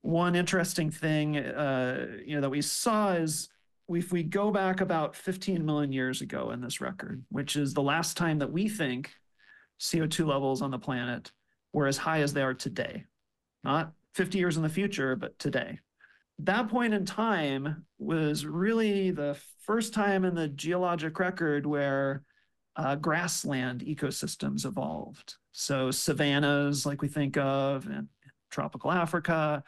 One 0.01 0.35
interesting 0.35 0.91
thing 0.91 1.37
uh, 1.37 2.07
you 2.25 2.35
know, 2.35 2.41
that 2.41 2.49
we 2.49 2.61
saw 2.61 3.13
is 3.13 3.47
if 3.89 4.11
we 4.11 4.21
go 4.21 4.51
back 4.51 4.81
about 4.81 5.15
15 5.15 5.65
million 5.65 5.93
years 5.93 6.21
ago 6.21 6.51
in 6.51 6.59
this 6.59 6.81
record, 6.81 7.23
which 7.29 7.55
is 7.55 7.73
the 7.73 7.81
last 7.81 8.17
time 8.17 8.39
that 8.39 8.51
we 8.51 8.67
think 8.67 9.11
CO2 9.79 10.27
levels 10.27 10.61
on 10.61 10.71
the 10.71 10.79
planet 10.79 11.31
were 11.71 11.87
as 11.87 11.95
high 11.95 12.21
as 12.21 12.33
they 12.33 12.41
are 12.41 12.53
today 12.53 13.05
not 13.67 13.91
50 14.15 14.37
years 14.39 14.57
in 14.57 14.63
the 14.63 14.69
future, 14.69 15.15
but 15.15 15.37
today. 15.37 15.79
That 16.39 16.69
point 16.69 16.93
in 16.93 17.05
time 17.05 17.85
was 17.99 18.45
really 18.45 19.11
the 19.11 19.37
first 19.59 19.93
time 19.93 20.23
in 20.23 20.33
the 20.33 20.47
geologic 20.47 21.19
record 21.19 21.65
where 21.65 22.23
uh, 22.77 22.95
grassland 22.95 23.81
ecosystems 23.81 24.65
evolved. 24.65 25.35
So 25.51 25.91
savannas, 25.91 26.85
like 26.85 27.01
we 27.01 27.07
think 27.09 27.37
of 27.37 27.87
in 27.87 28.07
tropical 28.51 28.91
Africa, 28.91 29.63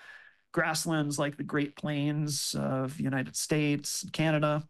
grasslands 0.54 1.20
like 1.20 1.36
the 1.36 1.44
Great 1.44 1.76
Plains 1.76 2.56
of 2.58 2.96
the 2.98 3.04
United 3.04 3.36
States, 3.36 4.06
Canada. 4.14 4.64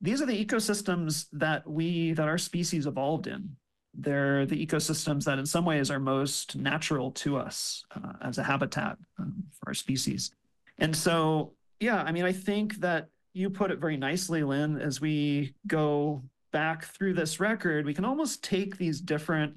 These 0.00 0.22
are 0.22 0.26
the 0.26 0.44
ecosystems 0.44 1.26
that 1.32 1.68
we, 1.68 2.12
that 2.12 2.28
our 2.28 2.38
species 2.38 2.86
evolved 2.86 3.26
in. 3.26 3.56
They're 3.98 4.46
the 4.46 4.64
ecosystems 4.64 5.24
that, 5.24 5.38
in 5.38 5.46
some 5.46 5.64
ways, 5.64 5.90
are 5.90 5.98
most 5.98 6.56
natural 6.56 7.10
to 7.12 7.36
us 7.36 7.84
uh, 7.94 8.12
as 8.22 8.38
a 8.38 8.42
habitat 8.42 8.98
um, 9.18 9.44
for 9.52 9.70
our 9.70 9.74
species. 9.74 10.32
And 10.78 10.94
so, 10.94 11.54
yeah, 11.80 12.02
I 12.02 12.12
mean, 12.12 12.24
I 12.24 12.32
think 12.32 12.76
that 12.76 13.08
you 13.32 13.50
put 13.50 13.70
it 13.70 13.78
very 13.78 13.96
nicely, 13.96 14.42
Lynn, 14.42 14.78
as 14.80 15.00
we 15.00 15.54
go 15.66 16.22
back 16.52 16.84
through 16.84 17.14
this 17.14 17.40
record, 17.40 17.84
we 17.84 17.94
can 17.94 18.04
almost 18.04 18.42
take 18.42 18.76
these 18.76 19.00
different 19.00 19.56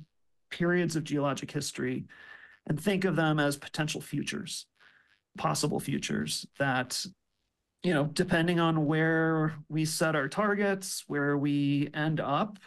periods 0.50 0.96
of 0.96 1.04
geologic 1.04 1.52
history 1.52 2.06
and 2.68 2.80
think 2.80 3.06
of 3.06 3.16
them 3.16 3.40
as 3.40 3.58
potential 3.58 4.02
futures, 4.02 4.66
possible 5.38 5.80
futures 5.80 6.46
that 6.58 7.06
you 7.84 7.94
know, 7.94 8.06
depending 8.12 8.60
on 8.60 8.86
where 8.86 9.54
we 9.70 9.86
set 9.86 10.16
our 10.16 10.28
targets, 10.28 11.06
where 11.08 11.38
we 11.38 11.90
end 11.94 12.20
up 12.20 12.60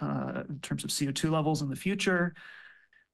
uh, 0.00 0.42
in 0.48 0.58
terms 0.60 0.84
of 0.84 0.90
CO2 0.90 1.30
levels 1.30 1.62
in 1.62 1.68
the 1.68 1.76
future, 1.76 2.34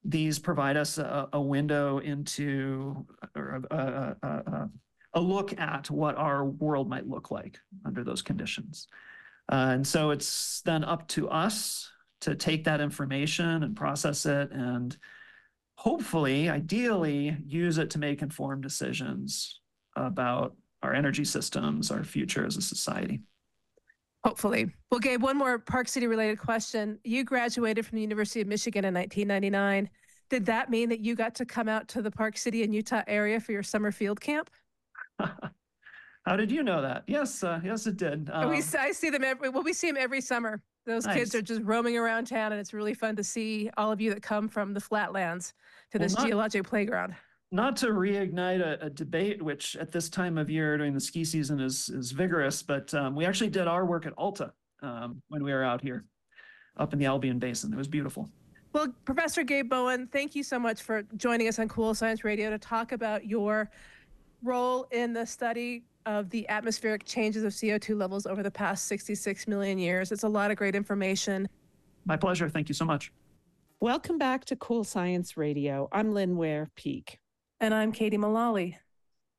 these 0.04 0.38
provide 0.38 0.76
us 0.76 0.98
a, 0.98 1.28
window 1.40 1.98
into 1.98 3.06
or 3.36 3.62
a, 3.70 5.20
look 5.20 5.58
at 5.60 5.90
what 5.90 6.16
our 6.16 6.44
world 6.44 6.88
might 6.88 7.08
look 7.08 7.30
like 7.30 7.58
under 7.84 8.02
those 8.02 8.22
conditions. 8.22 8.88
Uh, 9.50 9.70
and 9.72 9.86
so 9.86 10.10
it's 10.10 10.60
then 10.62 10.82
up 10.82 11.06
to 11.08 11.28
us 11.28 11.90
to 12.22 12.34
take 12.34 12.64
that 12.64 12.80
information 12.80 13.62
and 13.62 13.76
process 13.76 14.26
it 14.26 14.50
and 14.50 14.96
hopefully, 15.82 16.48
ideally, 16.48 17.36
use 17.44 17.78
it 17.78 17.90
to 17.90 17.98
make 17.98 18.22
informed 18.22 18.62
decisions 18.62 19.60
about 19.96 20.54
our 20.82 20.94
energy 20.94 21.24
systems, 21.24 21.90
our 21.90 22.04
future 22.04 22.46
as 22.46 22.56
a 22.56 22.62
society. 22.62 23.20
Hopefully. 24.24 24.70
Well, 24.90 25.00
Gabe, 25.00 25.20
one 25.22 25.36
more 25.36 25.58
Park 25.58 25.88
City 25.88 26.06
related 26.06 26.38
question. 26.38 26.98
You 27.02 27.24
graduated 27.24 27.84
from 27.84 27.96
the 27.96 28.02
University 28.02 28.40
of 28.40 28.46
Michigan 28.46 28.84
in 28.84 28.94
1999. 28.94 29.90
Did 30.30 30.46
that 30.46 30.70
mean 30.70 30.88
that 30.90 31.00
you 31.00 31.14
got 31.16 31.34
to 31.36 31.44
come 31.44 31.68
out 31.68 31.88
to 31.88 32.02
the 32.02 32.10
Park 32.10 32.36
City 32.38 32.62
and 32.62 32.72
Utah 32.74 33.02
area 33.08 33.40
for 33.40 33.52
your 33.52 33.62
summer 33.64 33.90
field 33.90 34.20
camp? 34.20 34.48
How 35.18 36.36
did 36.36 36.52
you 36.52 36.62
know 36.62 36.80
that? 36.82 37.02
Yes, 37.08 37.42
uh, 37.42 37.60
yes, 37.64 37.86
it 37.88 37.96
did. 37.96 38.30
And 38.32 38.48
we 38.48 38.56
Um, 38.56 38.62
s- 38.62 38.76
I 38.76 38.92
see 38.92 39.10
them 39.10 39.24
every 39.24 39.48
well, 39.48 39.64
we 39.64 39.72
see 39.72 39.88
them 39.88 39.96
every 39.98 40.20
summer. 40.20 40.62
Those 40.86 41.04
kids 41.06 41.34
are 41.34 41.42
just 41.42 41.62
roaming 41.62 41.96
around 41.96 42.26
town, 42.28 42.52
and 42.52 42.60
it's 42.60 42.72
really 42.72 42.94
fun 42.94 43.14
to 43.16 43.24
see 43.24 43.70
all 43.76 43.90
of 43.92 44.00
you 44.00 44.12
that 44.14 44.22
come 44.22 44.48
from 44.48 44.72
the 44.72 44.80
flatlands 44.80 45.52
to 45.90 45.98
Well, 45.98 46.04
this 46.06 46.16
not- 46.16 46.26
geologic 46.26 46.64
playground. 46.64 47.14
Not 47.54 47.76
to 47.76 47.88
reignite 47.88 48.62
a, 48.62 48.86
a 48.86 48.88
debate, 48.88 49.42
which 49.42 49.76
at 49.76 49.92
this 49.92 50.08
time 50.08 50.38
of 50.38 50.48
year 50.48 50.78
during 50.78 50.94
the 50.94 51.00
ski 51.00 51.22
season 51.22 51.60
is 51.60 51.90
is 51.90 52.10
vigorous, 52.10 52.62
but 52.62 52.92
um, 52.94 53.14
we 53.14 53.26
actually 53.26 53.50
did 53.50 53.68
our 53.68 53.84
work 53.84 54.06
at 54.06 54.14
Alta 54.16 54.54
um, 54.80 55.20
when 55.28 55.44
we 55.44 55.52
were 55.52 55.62
out 55.62 55.82
here, 55.82 56.06
up 56.78 56.94
in 56.94 56.98
the 56.98 57.04
Albion 57.04 57.38
Basin. 57.38 57.70
It 57.70 57.76
was 57.76 57.88
beautiful. 57.88 58.30
Well, 58.72 58.88
Professor 59.04 59.44
Gabe 59.44 59.68
Bowen, 59.68 60.06
thank 60.06 60.34
you 60.34 60.42
so 60.42 60.58
much 60.58 60.80
for 60.80 61.02
joining 61.16 61.46
us 61.46 61.58
on 61.58 61.68
Cool 61.68 61.94
Science 61.94 62.24
Radio 62.24 62.48
to 62.48 62.56
talk 62.56 62.92
about 62.92 63.26
your 63.26 63.70
role 64.42 64.86
in 64.90 65.12
the 65.12 65.26
study 65.26 65.84
of 66.06 66.30
the 66.30 66.48
atmospheric 66.48 67.04
changes 67.04 67.44
of 67.44 67.52
CO2 67.52 67.94
levels 67.94 68.24
over 68.24 68.42
the 68.42 68.50
past 68.50 68.86
66 68.86 69.46
million 69.46 69.78
years. 69.78 70.10
It's 70.10 70.22
a 70.22 70.28
lot 70.28 70.50
of 70.50 70.56
great 70.56 70.74
information. 70.74 71.46
My 72.06 72.16
pleasure. 72.16 72.48
Thank 72.48 72.70
you 72.70 72.74
so 72.74 72.86
much. 72.86 73.12
Welcome 73.80 74.16
back 74.16 74.46
to 74.46 74.56
Cool 74.56 74.84
Science 74.84 75.36
Radio. 75.36 75.90
I'm 75.92 76.14
Lynn 76.14 76.38
Ware 76.38 76.70
Peek. 76.76 77.18
And 77.62 77.72
I'm 77.72 77.92
Katie 77.92 78.18
Mullally. 78.18 78.76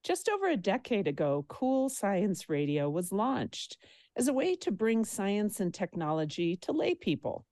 Just 0.02 0.30
over 0.30 0.48
a 0.48 0.56
decade 0.56 1.10
ago, 1.10 1.44
Cool 1.50 1.90
Science 1.90 2.48
Radio 2.48 2.90
was 2.90 3.12
launched 3.12 3.76
as 4.16 4.30
a 4.30 4.34
way 4.34 4.56
to 4.56 4.72
bring 4.72 5.04
science 5.04 5.60
and 5.60 5.74
technology 5.74 6.56
to 6.62 6.72
lay 6.72 6.96
people. 6.96 7.46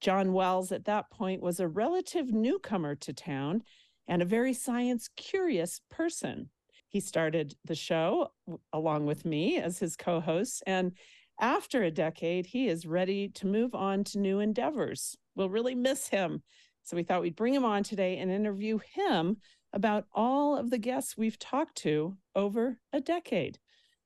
John 0.00 0.32
Wells, 0.32 0.70
at 0.70 0.84
that 0.84 1.10
point, 1.10 1.42
was 1.42 1.58
a 1.58 1.66
relative 1.66 2.32
newcomer 2.32 2.94
to 2.94 3.12
town 3.12 3.64
and 4.06 4.22
a 4.22 4.24
very 4.24 4.52
science 4.52 5.08
curious 5.16 5.80
person. 5.90 6.48
He 6.86 7.00
started 7.00 7.56
the 7.64 7.74
show 7.74 8.28
along 8.72 9.06
with 9.06 9.24
me 9.24 9.58
as 9.58 9.80
his 9.80 9.96
co 9.96 10.20
host, 10.20 10.62
and 10.64 10.92
after 11.40 11.82
a 11.82 11.90
decade, 11.90 12.46
he 12.46 12.68
is 12.68 12.86
ready 12.86 13.30
to 13.30 13.48
move 13.48 13.74
on 13.74 14.04
to 14.04 14.20
new 14.20 14.38
endeavors. 14.38 15.16
We'll 15.34 15.50
really 15.50 15.74
miss 15.74 16.06
him. 16.06 16.44
So 16.84 16.96
we 16.96 17.02
thought 17.02 17.22
we'd 17.22 17.34
bring 17.34 17.54
him 17.54 17.64
on 17.64 17.82
today 17.82 18.18
and 18.18 18.30
interview 18.30 18.78
him 18.94 19.38
about 19.74 20.06
all 20.14 20.56
of 20.56 20.70
the 20.70 20.78
guests 20.78 21.16
we've 21.16 21.38
talked 21.38 21.76
to 21.76 22.16
over 22.34 22.78
a 22.92 23.00
decade. 23.00 23.58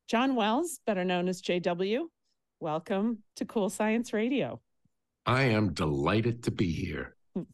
John 0.09 0.35
Wells, 0.35 0.81
better 0.87 1.05
known 1.05 1.29
as 1.29 1.43
JW, 1.43 2.07
welcome 2.59 3.19
to 3.37 3.45
Cool 3.45 3.69
Science 3.69 4.15
Radio. 4.15 4.61
I 5.27 5.43
am 5.43 5.75
delighted 5.75 6.43
to 6.45 6.51
be 6.51 6.73
here. 6.73 7.15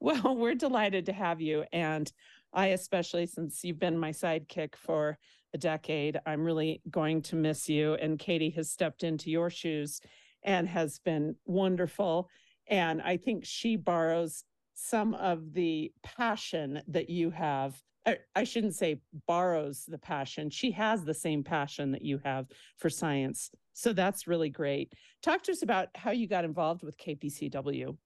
Well, 0.00 0.36
we're 0.36 0.54
delighted 0.54 1.06
to 1.06 1.14
have 1.14 1.40
you. 1.40 1.64
And 1.72 2.12
I, 2.52 2.66
especially 2.66 3.24
since 3.24 3.64
you've 3.64 3.78
been 3.78 3.96
my 3.98 4.10
sidekick 4.10 4.76
for 4.76 5.16
a 5.54 5.58
decade, 5.58 6.20
I'm 6.26 6.44
really 6.44 6.82
going 6.90 7.22
to 7.22 7.36
miss 7.36 7.70
you. 7.70 7.94
And 7.94 8.18
Katie 8.18 8.50
has 8.50 8.70
stepped 8.70 9.02
into 9.02 9.30
your 9.30 9.48
shoes 9.48 10.02
and 10.42 10.68
has 10.68 10.98
been 10.98 11.36
wonderful. 11.46 12.28
And 12.66 13.00
I 13.00 13.16
think 13.16 13.46
she 13.46 13.76
borrows 13.76 14.44
some 14.74 15.14
of 15.14 15.52
the 15.52 15.92
passion 16.02 16.82
that 16.88 17.08
you 17.08 17.30
have. 17.30 17.80
I, 18.06 18.18
I 18.34 18.44
shouldn't 18.44 18.74
say 18.74 19.00
borrows 19.26 19.84
the 19.86 19.98
passion. 19.98 20.50
She 20.50 20.70
has 20.72 21.04
the 21.04 21.14
same 21.14 21.42
passion 21.42 21.92
that 21.92 22.02
you 22.02 22.20
have 22.24 22.46
for 22.78 22.90
science. 22.90 23.50
So 23.72 23.92
that's 23.92 24.26
really 24.26 24.50
great. 24.50 24.92
Talk 25.22 25.42
to 25.44 25.52
us 25.52 25.62
about 25.62 25.88
how 25.94 26.10
you 26.10 26.28
got 26.28 26.44
involved 26.44 26.82
with 26.82 26.98
KPCW. 26.98 27.96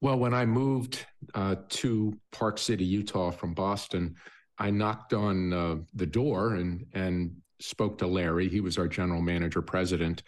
Well, 0.00 0.18
when 0.18 0.32
I 0.32 0.46
moved 0.46 1.04
uh, 1.34 1.56
to 1.68 2.18
Park 2.32 2.56
City, 2.56 2.84
Utah 2.84 3.30
from 3.30 3.52
Boston, 3.52 4.16
I 4.58 4.70
knocked 4.70 5.12
on 5.12 5.52
uh, 5.52 5.76
the 5.94 6.06
door 6.06 6.54
and 6.54 6.86
and 6.94 7.36
spoke 7.60 7.98
to 7.98 8.06
Larry. 8.06 8.48
He 8.48 8.60
was 8.60 8.78
our 8.78 8.88
general 8.88 9.20
manager, 9.20 9.60
president, 9.60 10.22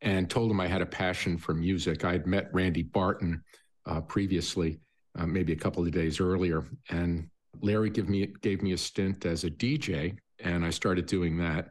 and 0.00 0.30
told 0.30 0.50
him 0.50 0.60
I 0.60 0.66
had 0.66 0.82
a 0.82 0.86
passion 0.86 1.36
for 1.36 1.52
music. 1.54 2.04
I 2.04 2.12
had 2.12 2.26
met 2.26 2.48
Randy 2.52 2.82
Barton 2.82 3.42
uh, 3.88 4.00
previously, 4.02 4.78
uh, 5.18 5.26
maybe 5.26 5.52
a 5.52 5.56
couple 5.56 5.84
of 5.84 5.90
days 5.90 6.20
earlier, 6.20 6.64
and 6.90 7.28
Larry 7.60 7.90
gave 7.90 8.08
me 8.08 8.26
gave 8.42 8.62
me 8.62 8.72
a 8.72 8.78
stint 8.78 9.26
as 9.26 9.44
a 9.44 9.50
DJ, 9.50 10.16
and 10.40 10.64
I 10.64 10.70
started 10.70 11.06
doing 11.06 11.38
that. 11.38 11.70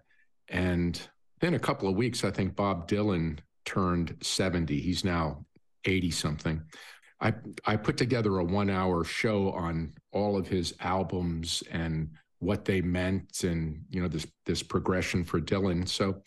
And 0.50 1.00
in 1.42 1.54
a 1.54 1.60
couple 1.60 1.88
of 1.88 1.96
weeks, 1.96 2.24
I 2.24 2.32
think 2.32 2.56
Bob 2.56 2.90
Dylan 2.90 3.40
turned 3.66 4.16
70. 4.22 4.80
He's 4.80 5.04
now 5.04 5.46
80 5.86 6.12
something. 6.12 6.62
I 7.22 7.34
I 7.66 7.76
put 7.76 7.98
together 7.98 8.38
a 8.38 8.44
one 8.44 8.70
hour 8.70 9.04
show 9.04 9.52
on 9.52 9.94
all 10.12 10.38
of 10.38 10.48
his 10.48 10.74
albums 10.80 11.64
and 11.72 12.10
what 12.40 12.66
they 12.66 12.82
meant 12.82 13.44
and 13.44 13.84
you 13.90 14.02
know 14.02 14.08
this 14.08 14.28
this 14.46 14.64
progression 14.64 15.24
for 15.24 15.40
Dylan. 15.40 15.88
So 15.88 16.22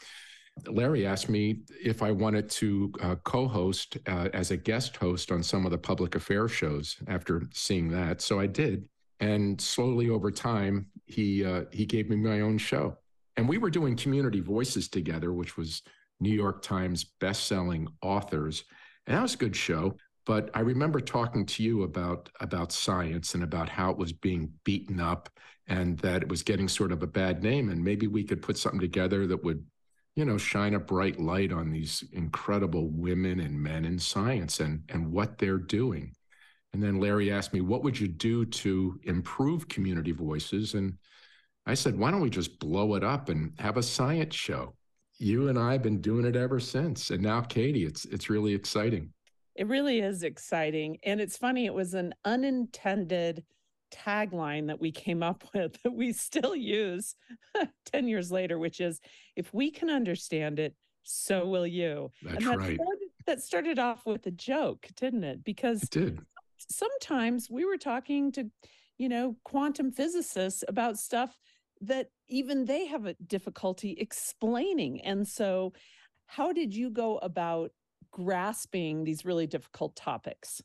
Larry 0.67 1.07
asked 1.07 1.29
me 1.29 1.63
if 1.83 2.03
I 2.03 2.11
wanted 2.11 2.51
to 2.51 2.93
uh, 3.01 3.17
co-host 3.17 3.97
uh, 4.07 4.29
as 4.33 4.51
a 4.51 4.57
guest 4.57 4.97
host 4.97 5.33
on 5.33 5.43
some 5.43 5.65
of 5.65 5.71
the 5.71 5.79
public 5.79 6.15
affairs 6.15 6.53
shows 6.53 6.97
after 7.09 7.43
seeing 7.53 7.89
that. 7.91 8.21
So 8.21 8.39
I 8.41 8.47
did, 8.47 8.89
and 9.21 9.61
slowly 9.61 10.11
over 10.11 10.31
time 10.31 10.87
he 11.07 11.45
uh, 11.45 11.65
he 11.73 11.87
gave 11.87 12.09
me 12.11 12.17
my 12.17 12.41
own 12.41 12.59
show, 12.59 12.97
and 13.37 13.49
we 13.49 13.59
were 13.59 13.71
doing 13.71 13.97
community 13.97 14.41
voices 14.41 14.89
together, 14.89 15.33
which 15.33 15.57
was 15.57 15.83
New 16.21 16.35
York 16.35 16.63
Times 16.63 17.05
best-selling 17.21 17.89
authors, 18.03 18.65
and 19.07 19.17
that 19.17 19.23
was 19.23 19.35
a 19.35 19.39
good 19.39 19.57
show. 19.57 19.97
But 20.27 20.51
I 20.55 20.61
remember 20.61 21.01
talking 21.01 21.47
to 21.47 21.63
you 21.63 21.83
about 21.83 22.29
about 22.41 22.73
science 22.73 23.35
and 23.35 23.43
about 23.43 23.69
how 23.69 23.91
it 23.91 23.97
was 23.97 24.13
being 24.13 24.53
beaten 24.65 25.01
up 25.01 25.31
and 25.67 25.99
that 26.01 26.23
it 26.23 26.29
was 26.29 26.43
getting 26.43 26.69
sort 26.69 26.93
of 26.93 27.03
a 27.03 27.07
bad 27.07 27.43
name. 27.43 27.71
And 27.71 27.83
maybe 27.83 28.07
we 28.07 28.25
could 28.25 28.43
put 28.43 28.59
something 28.59 28.81
together 28.81 29.27
that 29.29 29.43
would 29.45 29.65
you 30.17 30.25
know 30.25 30.39
shine 30.39 30.75
a 30.75 30.81
bright 30.81 31.21
light 31.21 31.53
on 31.53 31.71
these 31.71 32.05
incredible 32.13 32.89
women 32.91 33.41
and 33.41 33.61
men 33.61 33.85
in 33.85 33.99
science 33.99 34.61
and 34.61 34.83
and 34.89 35.11
what 35.11 35.39
they're 35.39 35.59
doing. 35.59 36.15
And 36.73 36.83
then 36.83 37.01
Larry 37.01 37.33
asked 37.33 37.53
me 37.53 37.61
what 37.61 37.83
would 37.83 37.99
you 37.99 38.09
do 38.09 38.45
to 38.45 39.01
improve 39.05 39.69
community 39.69 40.13
voices? 40.13 40.75
And 40.75 40.99
I 41.67 41.75
said 41.75 41.99
why 41.99 42.11
don't 42.11 42.21
we 42.21 42.31
just 42.31 42.59
blow 42.59 42.95
it 42.95 43.05
up 43.05 43.29
and 43.29 43.53
have 43.59 43.77
a 43.77 43.83
science 43.83 44.35
show? 44.35 44.75
You 45.19 45.49
and 45.49 45.59
I 45.59 45.73
have 45.73 45.83
been 45.83 46.01
doing 46.01 46.25
it 46.25 46.37
ever 46.37 46.61
since. 46.61 47.11
And 47.11 47.23
now 47.23 47.41
Katie 47.43 47.85
it's 47.85 48.05
it's 48.07 48.31
really 48.31 48.55
exciting. 48.55 49.13
It 49.55 49.67
really 49.67 50.01
is 50.01 50.23
exciting. 50.23 50.99
And 51.05 51.21
it's 51.21 51.37
funny, 51.37 51.67
it 51.67 51.75
was 51.75 51.95
an 51.95 52.15
unintended 52.25 53.45
tagline 53.91 54.67
that 54.69 54.81
we 54.81 54.93
came 54.93 55.23
up 55.23 55.45
with 55.55 55.81
that 55.83 55.93
we 55.93 56.13
still 56.13 56.55
use 56.57 57.15
10 57.93 58.09
years 58.09 58.31
later, 58.31 58.59
which 58.59 58.81
is 58.81 59.01
if 59.37 59.53
we 59.53 59.71
can 59.71 59.91
understand 59.91 60.59
it, 60.59 60.75
so 61.03 61.47
will 61.47 61.67
you. 61.67 62.11
that's 62.23 62.37
and 62.37 62.47
that, 62.47 62.59
right 62.59 62.77
started, 62.77 63.09
that 63.27 63.43
started 63.43 63.79
off 63.79 64.07
with 64.07 64.27
a 64.27 64.31
joke, 64.31 64.87
didn't 64.97 65.25
it? 65.25 65.43
Because 65.43 65.83
it 65.85 65.91
did 65.91 66.21
sometimes 66.69 67.51
we 67.51 67.65
were 67.65 67.77
talking 67.77 68.33
to, 68.33 68.51
you 68.99 69.09
know, 69.09 69.37
quantum 69.45 69.91
physicists 69.91 70.65
about 70.69 70.99
stuff 70.99 71.39
that 71.81 72.09
even 72.29 72.65
they 72.65 72.87
have 72.87 73.07
a 73.07 73.15
difficulty 73.27 73.97
explaining. 73.99 75.01
And 75.03 75.27
so, 75.27 75.73
how 76.27 76.53
did 76.53 76.75
you 76.75 76.91
go 76.91 77.19
about 77.19 77.73
grasping 78.11 79.05
these 79.05 79.25
really 79.25 79.47
difficult 79.47 79.97
topics? 79.97 80.63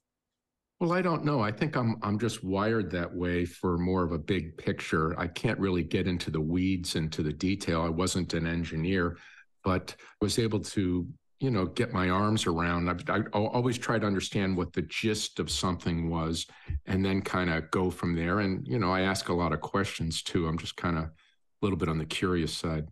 Well, 0.79 0.91
I 0.91 1.01
don't 1.01 1.23
know. 1.23 1.39
I 1.39 1.51
think 1.51 1.77
I'm 1.77 1.95
I'm 2.01 2.19
just 2.19 2.43
wired 2.43 2.91
that 2.91 3.13
way 3.13 3.45
for 3.45 3.77
more 3.77 4.03
of 4.03 4.11
a 4.11 4.17
big 4.17 4.57
picture. 4.57 5.17
I 5.17 5.27
can't 5.27 5.57
really 5.57 5.83
get 5.83 6.05
into 6.05 6.29
the 6.29 6.41
weeds 6.41 6.95
into 6.95 7.23
the 7.23 7.31
detail. 7.31 7.81
I 7.81 7.89
wasn't 7.89 8.33
an 8.33 8.45
engineer, 8.45 9.17
but 9.63 9.95
was 10.19 10.37
able 10.37 10.59
to, 10.59 11.07
you 11.39 11.49
know, 11.49 11.65
get 11.65 11.93
my 11.93 12.09
arms 12.09 12.45
around. 12.45 12.89
I, 12.89 13.17
I 13.17 13.21
always 13.31 13.77
try 13.77 13.99
to 13.99 14.05
understand 14.05 14.57
what 14.57 14.73
the 14.73 14.81
gist 14.81 15.39
of 15.39 15.49
something 15.49 16.09
was, 16.09 16.45
and 16.85 17.05
then 17.05 17.21
kind 17.21 17.49
of 17.49 17.71
go 17.71 17.89
from 17.89 18.13
there. 18.13 18.41
And 18.41 18.67
you 18.67 18.77
know, 18.77 18.91
I 18.91 19.01
ask 19.01 19.29
a 19.29 19.33
lot 19.33 19.53
of 19.53 19.61
questions 19.61 20.23
too. 20.23 20.45
I'm 20.45 20.57
just 20.57 20.75
kind 20.75 20.97
of 20.97 21.05
a 21.05 21.11
little 21.61 21.77
bit 21.77 21.87
on 21.87 21.97
the 21.97 22.05
curious 22.05 22.53
side. 22.53 22.89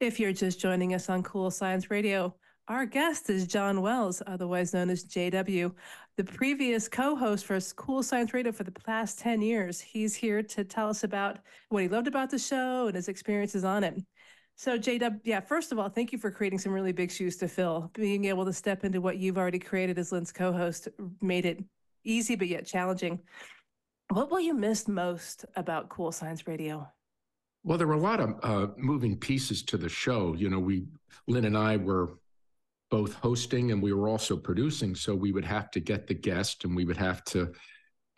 If 0.00 0.18
you're 0.18 0.32
just 0.32 0.58
joining 0.58 0.94
us 0.94 1.08
on 1.08 1.22
Cool 1.22 1.52
Science 1.52 1.92
Radio, 1.92 2.34
our 2.68 2.86
guest 2.86 3.28
is 3.28 3.46
John 3.46 3.82
Wells, 3.82 4.22
otherwise 4.26 4.72
known 4.72 4.90
as 4.90 5.04
JW, 5.04 5.72
the 6.16 6.24
previous 6.24 6.88
co 6.88 7.16
host 7.16 7.44
for 7.44 7.58
Cool 7.76 8.02
Science 8.02 8.32
Radio 8.32 8.52
for 8.52 8.64
the 8.64 8.70
past 8.70 9.18
10 9.18 9.42
years. 9.42 9.80
He's 9.80 10.14
here 10.14 10.42
to 10.42 10.64
tell 10.64 10.88
us 10.88 11.04
about 11.04 11.38
what 11.70 11.82
he 11.82 11.88
loved 11.88 12.06
about 12.06 12.30
the 12.30 12.38
show 12.38 12.86
and 12.86 12.94
his 12.94 13.08
experiences 13.08 13.64
on 13.64 13.82
it. 13.84 14.00
So, 14.54 14.78
JW, 14.78 15.20
yeah, 15.24 15.40
first 15.40 15.72
of 15.72 15.78
all, 15.78 15.88
thank 15.88 16.12
you 16.12 16.18
for 16.18 16.30
creating 16.30 16.58
some 16.58 16.72
really 16.72 16.92
big 16.92 17.10
shoes 17.10 17.36
to 17.38 17.48
fill. 17.48 17.90
Being 17.94 18.26
able 18.26 18.44
to 18.44 18.52
step 18.52 18.84
into 18.84 19.00
what 19.00 19.18
you've 19.18 19.38
already 19.38 19.58
created 19.58 19.98
as 19.98 20.12
Lynn's 20.12 20.30
co 20.30 20.52
host 20.52 20.88
made 21.20 21.46
it 21.46 21.64
easy 22.04 22.36
but 22.36 22.48
yet 22.48 22.66
challenging. 22.66 23.18
What 24.10 24.30
will 24.30 24.40
you 24.40 24.54
miss 24.54 24.86
most 24.86 25.46
about 25.56 25.88
Cool 25.88 26.12
Science 26.12 26.46
Radio? 26.46 26.86
Well, 27.64 27.78
there 27.78 27.86
were 27.86 27.94
a 27.94 28.00
lot 28.00 28.20
of 28.20 28.34
uh, 28.42 28.66
moving 28.76 29.16
pieces 29.16 29.62
to 29.64 29.76
the 29.76 29.88
show. 29.88 30.34
You 30.34 30.50
know, 30.50 30.58
we, 30.58 30.84
Lynn 31.26 31.44
and 31.44 31.56
I 31.56 31.76
were 31.76 32.18
both 32.92 33.14
hosting 33.14 33.72
and 33.72 33.82
we 33.82 33.94
were 33.94 34.06
also 34.06 34.36
producing. 34.36 34.94
So 34.94 35.14
we 35.14 35.32
would 35.32 35.46
have 35.46 35.70
to 35.70 35.80
get 35.80 36.06
the 36.06 36.12
guest 36.14 36.64
and 36.64 36.76
we 36.76 36.84
would 36.84 36.98
have 36.98 37.24
to 37.24 37.50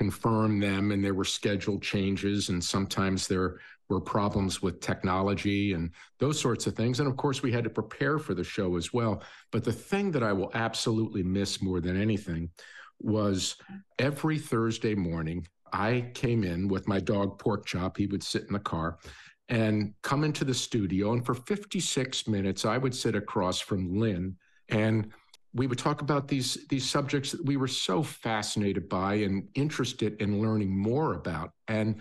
confirm 0.01 0.59
them, 0.59 0.91
and 0.91 1.05
there 1.05 1.15
were 1.15 1.25
schedule 1.25 1.79
changes, 1.79 2.49
and 2.49 2.63
sometimes 2.63 3.29
there 3.29 3.61
were 3.89 4.01
problems 4.01 4.61
with 4.61 4.81
technology 4.81 5.75
and 5.75 5.93
those 6.19 6.41
sorts 6.41 6.67
of 6.67 6.75
things. 6.75 6.99
And 6.99 7.09
of 7.09 7.17
course, 7.17 7.41
we 7.41 7.53
had 7.53 7.63
to 7.63 7.71
prepare 7.71 8.19
for 8.19 8.35
the 8.35 8.43
show 8.43 8.77
as 8.77 8.93
well. 8.93 9.23
But 9.53 9.63
the 9.63 9.73
thing 9.73 10.11
that 10.11 10.25
I 10.25 10.33
will 10.33 10.51
absolutely 10.55 11.23
miss 11.23 11.63
more 11.63 11.81
than 11.81 11.97
anything 11.97 12.51
was 12.99 13.55
every 14.01 14.41
Thursday 14.41 14.97
morning, 14.97 15.47
I 15.73 16.11
came 16.15 16.43
in 16.43 16.67
with 16.67 16.89
my 16.89 16.99
dog 16.99 17.39
Pork 17.39 17.65
Chop. 17.65 17.97
He 17.97 18.09
would 18.09 18.25
sit 18.25 18.43
in 18.49 18.55
the 18.55 18.59
car 18.59 18.99
and 19.49 19.95
come 20.03 20.25
into 20.25 20.45
the 20.45 20.55
studio. 20.55 21.13
And 21.13 21.25
for 21.25 21.35
56 21.35 22.27
minutes, 22.27 22.65
I 22.65 22.79
would 22.79 22.95
sit 22.95 23.15
across 23.15 23.61
from 23.61 23.97
Lynn 24.01 24.37
and 24.69 25.11
we 25.55 25.67
would 25.69 25.79
talk 25.79 26.01
about 26.01 26.27
these 26.27 26.67
these 26.69 26.89
subjects 26.89 27.31
that 27.31 27.45
we 27.45 27.57
were 27.57 27.69
so 27.69 28.03
fascinated 28.03 28.89
by 28.89 29.15
and 29.15 29.49
interested 29.55 30.21
in 30.21 30.41
learning 30.41 30.77
more 30.77 31.15
about. 31.15 31.53
And 31.69 32.01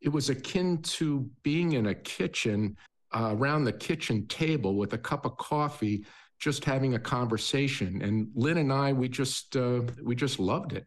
it 0.00 0.08
was 0.08 0.30
akin 0.30 0.82
to 0.82 1.28
being 1.42 1.72
in 1.72 1.86
a 1.86 1.94
kitchen 1.94 2.76
uh, 3.14 3.34
around 3.36 3.64
the 3.64 3.72
kitchen 3.72 4.26
table 4.26 4.74
with 4.74 4.92
a 4.92 4.98
cup 4.98 5.24
of 5.24 5.36
coffee, 5.36 6.04
just 6.38 6.64
having 6.64 6.94
a 6.94 6.98
conversation. 6.98 8.02
And 8.02 8.28
Lynn 8.34 8.58
and 8.58 8.72
I, 8.72 8.92
we 8.92 9.08
just 9.08 9.56
uh, 9.56 9.82
we 10.02 10.14
just 10.14 10.38
loved 10.38 10.72
it. 10.72 10.86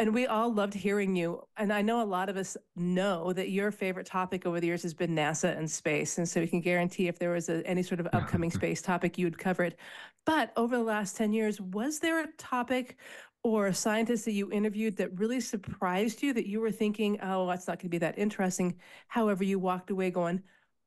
And 0.00 0.14
we 0.14 0.28
all 0.28 0.52
loved 0.52 0.74
hearing 0.74 1.16
you. 1.16 1.42
And 1.56 1.72
I 1.72 1.82
know 1.82 2.00
a 2.00 2.04
lot 2.06 2.28
of 2.28 2.36
us 2.36 2.56
know 2.76 3.32
that 3.32 3.50
your 3.50 3.72
favorite 3.72 4.06
topic 4.06 4.46
over 4.46 4.60
the 4.60 4.66
years 4.68 4.82
has 4.84 4.94
been 4.94 5.14
NASA 5.14 5.58
and 5.58 5.68
space. 5.68 6.18
And 6.18 6.28
so 6.28 6.40
we 6.40 6.46
can 6.46 6.60
guarantee 6.60 7.08
if 7.08 7.18
there 7.18 7.32
was 7.32 7.48
a, 7.48 7.66
any 7.66 7.82
sort 7.82 7.98
of 7.98 8.06
upcoming 8.12 8.50
space 8.50 8.80
topic, 8.80 9.18
you 9.18 9.26
would 9.26 9.38
cover 9.38 9.64
it. 9.64 9.76
But 10.24 10.52
over 10.56 10.76
the 10.76 10.84
last 10.84 11.16
10 11.16 11.32
years, 11.32 11.60
was 11.60 11.98
there 11.98 12.22
a 12.22 12.28
topic 12.38 12.96
or 13.42 13.66
a 13.66 13.74
scientist 13.74 14.24
that 14.26 14.32
you 14.32 14.52
interviewed 14.52 14.96
that 14.98 15.18
really 15.18 15.40
surprised 15.40 16.22
you 16.22 16.32
that 16.32 16.46
you 16.46 16.60
were 16.60 16.70
thinking, 16.70 17.18
oh, 17.20 17.48
that's 17.48 17.66
not 17.66 17.78
going 17.78 17.86
to 17.86 17.88
be 17.88 17.98
that 17.98 18.18
interesting? 18.18 18.76
However, 19.08 19.42
you 19.42 19.58
walked 19.58 19.90
away 19.90 20.12
going, 20.12 20.42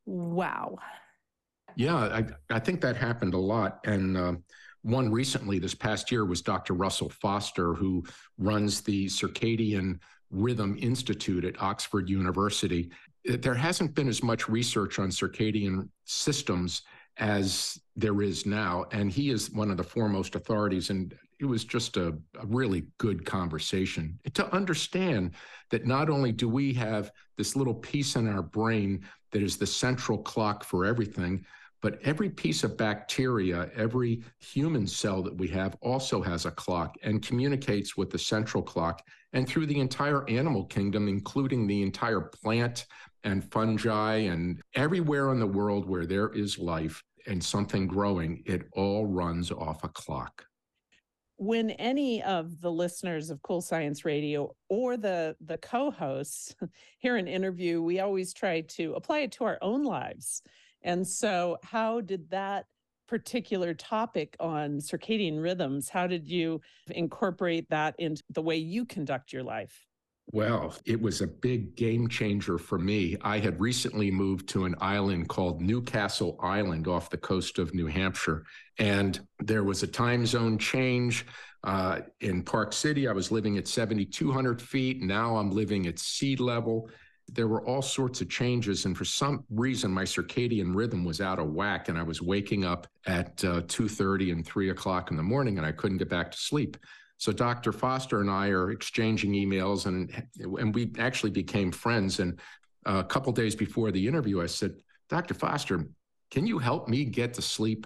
wow. 0.05 0.77
Yeah, 1.75 1.95
I, 1.95 2.25
I 2.49 2.59
think 2.59 2.79
that 2.81 2.95
happened 2.95 3.33
a 3.33 3.37
lot. 3.39 3.79
And 3.83 4.15
uh, 4.15 4.33
one 4.83 5.11
recently 5.11 5.59
this 5.59 5.75
past 5.75 6.11
year 6.11 6.25
was 6.25 6.41
Dr. 6.41 6.73
Russell 6.73 7.09
Foster, 7.09 7.73
who 7.73 8.03
runs 8.37 8.81
the 8.81 9.05
Circadian 9.07 9.99
Rhythm 10.31 10.77
Institute 10.79 11.45
at 11.45 11.61
Oxford 11.61 12.09
University. 12.09 12.89
There 13.25 13.53
hasn't 13.53 13.93
been 13.93 14.07
as 14.07 14.23
much 14.23 14.49
research 14.49 14.97
on 14.97 15.09
circadian 15.09 15.89
systems 16.05 16.81
as 17.17 17.77
there 17.95 18.21
is 18.21 18.45
now. 18.45 18.85
And 18.91 19.11
he 19.11 19.29
is 19.29 19.51
one 19.51 19.69
of 19.69 19.77
the 19.77 19.83
foremost 19.83 20.35
authorities. 20.35 20.89
And 20.89 21.13
it 21.39 21.45
was 21.45 21.65
just 21.65 21.97
a, 21.97 22.09
a, 22.39 22.45
really 22.45 22.85
good 22.97 23.25
conversation 23.25 24.17
to 24.33 24.51
understand 24.53 25.31
that 25.69 25.85
not 25.85 26.09
only 26.09 26.31
do 26.31 26.47
we 26.47 26.73
have 26.73 27.11
this 27.37 27.55
little 27.55 27.73
piece 27.73 28.15
in 28.15 28.27
our 28.27 28.41
brain 28.41 29.03
that 29.31 29.41
is 29.41 29.57
the 29.57 29.67
central 29.67 30.17
clock 30.17 30.63
for 30.63 30.85
everything, 30.85 31.45
but 31.81 31.99
every 32.03 32.29
piece 32.29 32.63
of 32.63 32.77
bacteria, 32.77 33.69
every 33.75 34.23
human 34.39 34.85
cell 34.85 35.23
that 35.23 35.35
we 35.35 35.47
have 35.47 35.75
also 35.81 36.21
has 36.21 36.45
a 36.45 36.51
clock 36.51 36.95
and 37.03 37.25
communicates 37.25 37.97
with 37.97 38.09
the 38.09 38.19
central 38.19 38.61
clock 38.61 39.01
and 39.33 39.47
through 39.47 39.65
the 39.65 39.79
entire 39.79 40.29
animal 40.29 40.65
kingdom, 40.65 41.07
including 41.07 41.65
the 41.65 41.81
entire 41.81 42.21
plant 42.21 42.85
and 43.23 43.49
fungi 43.51 44.15
and 44.15 44.61
everywhere 44.75 45.31
in 45.31 45.39
the 45.39 45.47
world 45.47 45.87
where 45.87 46.05
there 46.05 46.29
is 46.29 46.57
life 46.57 47.03
and 47.27 47.43
something 47.43 47.87
growing, 47.87 48.43
it 48.45 48.63
all 48.73 49.05
runs 49.05 49.51
off 49.51 49.83
a 49.83 49.89
clock. 49.89 50.45
When 51.37 51.71
any 51.71 52.21
of 52.21 52.61
the 52.61 52.71
listeners 52.71 53.31
of 53.31 53.41
Cool 53.41 53.61
Science 53.61 54.05
Radio 54.05 54.55
or 54.69 54.95
the 54.95 55.35
the 55.41 55.57
co-hosts 55.57 56.55
hear 56.99 57.15
an 57.15 57.27
interview, 57.27 57.81
we 57.81 57.99
always 57.99 58.31
try 58.33 58.61
to 58.61 58.93
apply 58.93 59.19
it 59.19 59.31
to 59.33 59.45
our 59.45 59.57
own 59.61 59.83
lives. 59.83 60.43
And 60.83 61.07
so, 61.07 61.57
how 61.63 62.01
did 62.01 62.29
that 62.31 62.65
particular 63.11 63.73
topic 63.73 64.37
on 64.39 64.77
circadian 64.77 65.43
rhythms, 65.43 65.89
how 65.89 66.07
did 66.07 66.25
you 66.25 66.61
incorporate 66.91 67.69
that 67.69 67.93
into 67.99 68.23
the 68.29 68.41
way 68.41 68.55
you 68.55 68.85
conduct 68.85 69.33
your 69.33 69.43
life? 69.43 69.85
Well, 70.27 70.73
it 70.85 71.01
was 71.01 71.19
a 71.19 71.27
big 71.27 71.75
game 71.75 72.07
changer 72.07 72.57
for 72.57 72.79
me. 72.79 73.17
I 73.21 73.39
had 73.39 73.59
recently 73.59 74.11
moved 74.11 74.47
to 74.49 74.63
an 74.63 74.75
island 74.79 75.27
called 75.27 75.61
New 75.61 75.81
Castle 75.81 76.39
Island 76.41 76.87
off 76.87 77.09
the 77.09 77.17
coast 77.17 77.59
of 77.59 77.73
New 77.73 77.87
Hampshire. 77.87 78.45
And 78.79 79.19
there 79.39 79.65
was 79.65 79.83
a 79.83 79.87
time 79.87 80.25
zone 80.25 80.57
change. 80.57 81.25
Uh, 81.65 81.99
in 82.21 82.43
Park 82.43 82.71
City, 82.71 83.09
I 83.09 83.11
was 83.11 83.29
living 83.29 83.57
at 83.57 83.67
7,200 83.67 84.61
feet. 84.61 85.01
Now 85.01 85.35
I'm 85.35 85.51
living 85.51 85.85
at 85.85 85.99
sea 85.99 86.37
level 86.37 86.89
there 87.31 87.47
were 87.47 87.65
all 87.65 87.81
sorts 87.81 88.21
of 88.21 88.29
changes. 88.29 88.85
And 88.85 88.97
for 88.97 89.05
some 89.05 89.45
reason, 89.49 89.91
my 89.91 90.03
circadian 90.03 90.75
rhythm 90.75 91.05
was 91.05 91.21
out 91.21 91.39
of 91.39 91.51
whack. 91.51 91.87
And 91.87 91.97
I 91.97 92.03
was 92.03 92.21
waking 92.21 92.65
up 92.65 92.87
at 93.07 93.43
uh, 93.43 93.61
2.30 93.61 94.31
and 94.33 94.45
3 94.45 94.69
o'clock 94.69 95.11
in 95.11 95.17
the 95.17 95.23
morning 95.23 95.57
and 95.57 95.65
I 95.65 95.71
couldn't 95.71 95.97
get 95.97 96.09
back 96.09 96.31
to 96.31 96.37
sleep. 96.37 96.77
So 97.17 97.31
Dr. 97.31 97.71
Foster 97.71 98.19
and 98.21 98.29
I 98.29 98.49
are 98.49 98.71
exchanging 98.71 99.33
emails 99.33 99.85
and, 99.85 100.27
and 100.59 100.73
we 100.73 100.91
actually 100.97 101.29
became 101.29 101.71
friends. 101.71 102.19
And 102.19 102.39
a 102.85 103.03
couple 103.03 103.31
days 103.31 103.55
before 103.55 103.91
the 103.91 104.07
interview, 104.07 104.41
I 104.41 104.47
said, 104.47 104.73
Dr. 105.07 105.33
Foster, 105.33 105.85
can 106.31 106.47
you 106.47 106.57
help 106.57 106.87
me 106.87 107.05
get 107.05 107.33
to 107.35 107.41
sleep? 107.41 107.85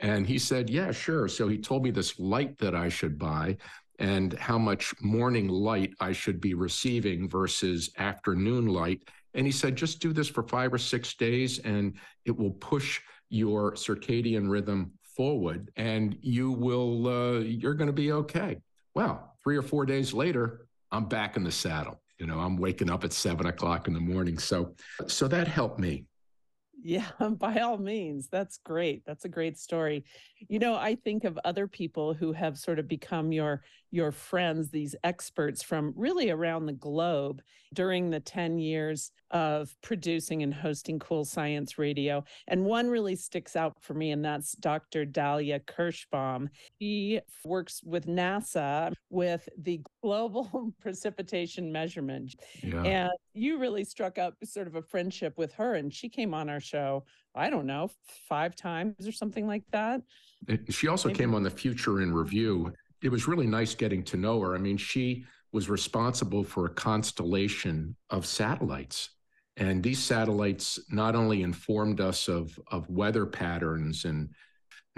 And 0.00 0.26
he 0.26 0.38
said, 0.38 0.70
Yeah, 0.70 0.92
sure. 0.92 1.26
So 1.26 1.48
he 1.48 1.58
told 1.58 1.82
me 1.82 1.90
this 1.90 2.18
light 2.18 2.58
that 2.58 2.74
I 2.74 2.88
should 2.88 3.18
buy 3.18 3.56
and 3.98 4.34
how 4.34 4.58
much 4.58 4.94
morning 5.00 5.48
light 5.48 5.94
I 6.00 6.12
should 6.12 6.40
be 6.40 6.54
receiving 6.54 7.28
versus 7.28 7.90
afternoon 7.98 8.66
light. 8.66 9.02
And 9.34 9.46
he 9.46 9.52
said, 9.52 9.76
just 9.76 10.00
do 10.00 10.12
this 10.12 10.28
for 10.28 10.42
five 10.42 10.72
or 10.72 10.78
six 10.78 11.14
days 11.14 11.58
and 11.60 11.94
it 12.24 12.36
will 12.36 12.52
push 12.52 13.00
your 13.28 13.72
circadian 13.72 14.48
rhythm 14.48 14.92
forward 15.02 15.70
and 15.76 16.16
you 16.20 16.50
will, 16.50 17.06
uh, 17.06 17.38
you're 17.40 17.74
going 17.74 17.88
to 17.88 17.92
be 17.92 18.12
okay. 18.12 18.58
Well, 18.94 19.34
three 19.42 19.56
or 19.56 19.62
four 19.62 19.86
days 19.86 20.12
later, 20.12 20.66
I'm 20.90 21.06
back 21.06 21.36
in 21.36 21.44
the 21.44 21.52
saddle. 21.52 22.00
You 22.18 22.26
know, 22.26 22.38
I'm 22.38 22.56
waking 22.56 22.90
up 22.90 23.04
at 23.04 23.12
seven 23.12 23.46
o'clock 23.46 23.88
in 23.88 23.94
the 23.94 24.00
morning. 24.00 24.38
So, 24.38 24.74
so 25.06 25.28
that 25.28 25.48
helped 25.48 25.78
me. 25.78 26.06
Yeah, 26.82 27.06
by 27.38 27.60
all 27.60 27.78
means. 27.78 28.28
That's 28.28 28.58
great. 28.58 29.04
That's 29.04 29.24
a 29.24 29.28
great 29.28 29.58
story. 29.58 30.04
You 30.48 30.58
know, 30.58 30.74
I 30.74 30.94
think 30.96 31.24
of 31.24 31.38
other 31.44 31.66
people 31.66 32.14
who 32.14 32.32
have 32.32 32.58
sort 32.58 32.78
of 32.78 32.88
become 32.88 33.32
your 33.32 33.62
your 33.90 34.12
friends, 34.12 34.70
these 34.70 34.94
experts 35.04 35.62
from 35.62 35.92
really 35.96 36.30
around 36.30 36.66
the 36.66 36.72
globe 36.72 37.40
during 37.72 38.10
the 38.10 38.20
10 38.20 38.58
years 38.58 39.10
of 39.30 39.74
producing 39.82 40.42
and 40.42 40.54
hosting 40.54 40.98
Cool 40.98 41.24
Science 41.24 41.78
Radio. 41.78 42.24
And 42.46 42.64
one 42.64 42.88
really 42.88 43.16
sticks 43.16 43.56
out 43.56 43.74
for 43.80 43.94
me, 43.94 44.12
and 44.12 44.24
that's 44.24 44.52
Dr. 44.52 45.04
Dalia 45.04 45.60
Kirschbaum. 45.64 46.48
He 46.78 47.20
works 47.44 47.82
with 47.84 48.06
NASA 48.06 48.92
with 49.10 49.48
the 49.58 49.80
global 50.02 50.72
precipitation 50.80 51.72
measurement. 51.72 52.36
Yeah. 52.62 52.82
And 52.82 53.10
you 53.34 53.58
really 53.58 53.84
struck 53.84 54.18
up 54.18 54.34
sort 54.44 54.66
of 54.66 54.76
a 54.76 54.82
friendship 54.82 55.36
with 55.36 55.52
her, 55.54 55.74
and 55.74 55.92
she 55.92 56.08
came 56.08 56.34
on 56.34 56.48
our 56.48 56.60
show, 56.60 57.04
I 57.34 57.50
don't 57.50 57.66
know, 57.66 57.90
five 58.28 58.54
times 58.54 59.06
or 59.06 59.12
something 59.12 59.46
like 59.46 59.64
that. 59.72 60.02
She 60.70 60.88
also 60.88 61.08
Maybe. 61.08 61.18
came 61.18 61.34
on 61.34 61.42
the 61.42 61.50
Future 61.50 62.00
in 62.02 62.12
Review 62.12 62.72
it 63.02 63.10
was 63.10 63.28
really 63.28 63.46
nice 63.46 63.74
getting 63.74 64.02
to 64.04 64.16
know 64.16 64.40
her. 64.40 64.54
I 64.54 64.58
mean, 64.58 64.76
she 64.76 65.24
was 65.52 65.68
responsible 65.68 66.44
for 66.44 66.66
a 66.66 66.70
constellation 66.70 67.94
of 68.10 68.26
satellites. 68.26 69.10
And 69.56 69.82
these 69.82 70.02
satellites 70.02 70.78
not 70.90 71.14
only 71.14 71.42
informed 71.42 72.00
us 72.00 72.28
of, 72.28 72.58
of 72.70 72.88
weather 72.90 73.26
patterns 73.26 74.04
and 74.04 74.30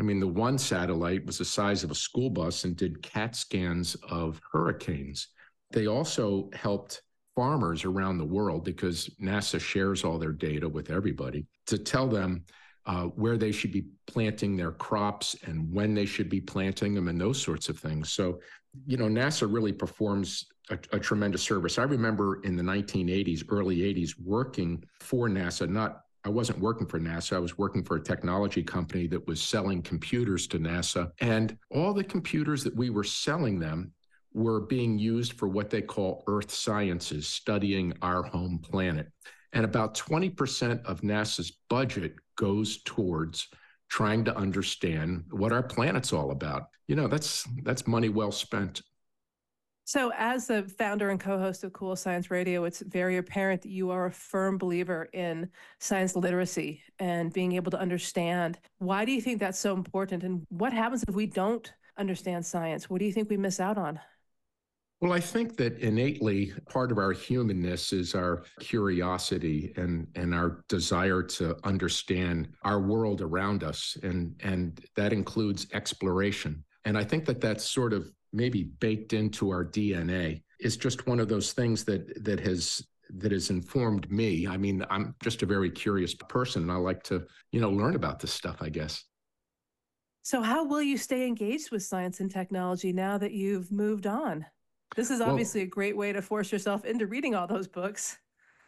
I 0.01 0.05
mean, 0.05 0.21
the 0.21 0.29
one 0.29 0.59
satellite 0.59 1.27
was 1.27 1.39
the 1.39 1.45
size 1.45 1.83
of 1.83 1.91
a 1.91 1.95
school 1.95 2.31
bus 2.31 2.63
and 2.63 2.77
did 2.77 3.03
CAT 3.03 3.35
scans 3.35 3.97
of 4.09 4.41
hurricanes. 4.53 5.27
They 5.73 5.89
also 5.89 6.51
helped 6.53 7.03
farmers 7.35 7.85
around 7.85 8.19
the 8.19 8.25
world 8.25 8.65
because 8.65 9.11
NASA 9.21 9.61
shares 9.61 10.05
all 10.05 10.17
their 10.17 10.31
data 10.31 10.69
with 10.69 10.91
everybody 10.91 11.49
to 11.67 11.79
tell 11.79 12.07
them 12.07 12.45
uh, 12.89 13.05
where 13.05 13.37
they 13.37 13.53
should 13.53 13.71
be 13.71 13.85
planting 14.07 14.57
their 14.57 14.73
crops 14.73 15.37
and 15.45 15.71
when 15.71 15.95
they 15.95 16.07
should 16.07 16.31
be 16.31 16.41
planting 16.41 16.95
them 16.95 17.09
and 17.09 17.21
those 17.21 17.41
sorts 17.41 17.69
of 17.69 17.79
things. 17.79 18.11
So, 18.11 18.41
you 18.87 18.97
know, 18.97 19.05
NASA 19.05 19.47
really 19.53 19.73
performs 19.73 20.47
a, 20.71 20.79
a, 20.93 20.99
tremendous 20.99 21.43
service. 21.43 21.79
I 21.79 21.83
remember 21.83 22.41
in 22.45 22.57
the 22.57 22.63
1980s, 22.63 23.45
early 23.51 23.79
80s, 23.81 24.13
working 24.19 24.83
for 25.01 25.29
NASA, 25.29 25.69
not 25.69 26.01
I 26.25 26.31
wasn't 26.31 26.59
working 26.59 26.87
for 26.87 26.99
NASA. 26.99 27.37
I 27.37 27.39
was 27.39 27.57
working 27.57 27.85
for 27.85 27.97
a 27.97 28.03
technology 28.03 28.63
company 28.63 29.07
that 29.07 29.27
was 29.27 29.41
selling 29.41 29.83
computers 29.83 30.47
to 30.49 30.59
NASA. 30.59 31.11
And 31.21 31.57
all 31.71 31.95
the 31.95 32.05
computers 32.05 32.65
that 32.65 32.75
we 32.75 32.91
were 32.91 33.05
selling 33.05 33.59
them 33.59 33.93
were 34.35 34.61
being 34.61 34.99
used 34.99 35.35
for 35.35 35.49
what 35.49 35.71
they 35.71 35.81
call 35.81 36.25
earth 36.27 36.51
sciences, 36.51 37.29
studying 37.29 37.95
our 38.03 38.25
home 38.25 38.59
planet. 38.59 39.11
And 39.53 39.65
about 39.65 39.95
20% 39.95 40.85
of 40.85 41.01
NASA's 41.03 41.53
budget 41.71 42.15
goes 42.39 42.83
towards 42.85 43.49
trying 43.91 44.25
to 44.25 44.37
understand 44.37 45.25
what 45.31 45.53
our 45.53 45.63
planet's 45.63 46.13
all 46.13 46.31
about. 46.31 46.69
You 46.87 46.97
know, 46.97 47.09
that's 47.09 47.47
that's 47.63 47.87
money 47.87 48.09
well 48.09 48.33
spent. 48.33 48.81
So, 49.85 50.13
as 50.19 50.49
the 50.49 50.65
founder 50.65 51.09
and 51.09 51.19
co 51.19 51.39
host 51.39 51.65
of 51.65 51.73
Cool 51.73 51.97
Science 51.97 52.31
Radio, 52.31 52.65
it's 52.65 52.81
very 52.81 53.17
apparent 53.17 53.63
that 53.63 53.71
you 53.71 53.91
are 53.91 54.07
a 54.07 54.13
firm 54.13 54.59
believer 54.59 55.09
in 55.15 55.49
science 55.81 56.15
literacy 56.15 56.83
and 56.99 57.33
being 57.33 57.53
able 57.53 57.71
to 57.71 57.81
understand. 57.81 58.59
Why 58.79 59.07
do 59.07 59.13
you 59.13 59.23
think 59.23 59.41
that's 59.41 59.59
so 59.59 59.75
important? 59.75 60.25
And 60.25 60.47
what 60.51 60.75
happens 60.75 61.05
if 61.09 61.15
we 61.15 61.25
don't 61.25 61.73
understand 61.97 62.45
science? 62.45 62.91
What 62.91 62.99
do 62.99 63.07
you 63.07 63.13
think 63.13 63.31
we 63.31 63.39
miss 63.39 63.61
out 63.61 63.79
on? 63.79 63.99
Well, 65.01 65.13
I 65.13 65.21
think 65.21 65.57
that 65.59 65.79
innately 65.79 66.53
part 66.69 66.91
of 66.91 66.99
our 66.99 67.13
humanness 67.13 67.93
is 67.93 68.17
our 68.17 68.43
curiosity 68.59 69.73
and, 69.77 70.09
and 70.17 70.35
our 70.35 70.65
desire 70.69 71.23
to 71.23 71.57
understand 71.63 72.49
our 72.65 72.81
world 72.81 73.21
around 73.21 73.63
us. 73.63 73.97
And, 74.03 74.35
and 74.43 74.85
that 74.97 75.13
includes 75.13 75.69
exploration. 75.73 76.65
And 76.85 76.99
I 76.99 77.05
think 77.05 77.27
that 77.27 77.41
that's 77.41 77.65
sort 77.71 77.93
of 77.93 78.11
maybe 78.33 78.65
baked 78.65 79.13
into 79.13 79.51
our 79.51 79.65
DNA. 79.65 80.43
It's 80.59 80.77
just 80.77 81.07
one 81.07 81.21
of 81.21 81.29
those 81.29 81.53
things 81.53 81.85
that 81.85 82.25
that 82.25 82.41
has 82.41 82.85
that 83.11 83.33
has 83.33 83.51
informed 83.51 84.11
me. 84.11 84.47
I 84.47 84.57
mean, 84.57 84.85
I'm 84.91 85.15
just 85.23 85.43
a 85.43 85.47
very 85.47 85.71
curious 85.71 86.15
person 86.15 86.63
and 86.63 86.73
I 86.73 86.77
like 86.77 87.03
to, 87.05 87.25
you 87.53 87.61
know, 87.61 87.71
learn 87.71 87.95
about 87.95 88.19
this 88.19 88.33
stuff, 88.33 88.57
I 88.61 88.69
guess. 88.69 89.05
So 90.23 90.43
how 90.43 90.65
will 90.65 90.83
you 90.83 90.99
stay 90.99 91.27
engaged 91.27 91.71
with 91.71 91.83
science 91.83 92.21
and 92.21 92.31
technology 92.31 92.93
now 92.93 93.17
that 93.17 93.33
you've 93.33 93.73
moved 93.73 94.07
on? 94.07 94.45
This 94.97 95.11
is 95.11 95.21
obviously 95.21 95.61
well, 95.61 95.67
a 95.67 95.71
great 95.71 95.97
way 95.97 96.13
to 96.13 96.23
force 96.23 96.51
yourself 96.51 96.85
into 96.85 97.07
reading 97.07 97.35
all 97.35 97.47
those 97.47 97.69
books. 97.69 98.19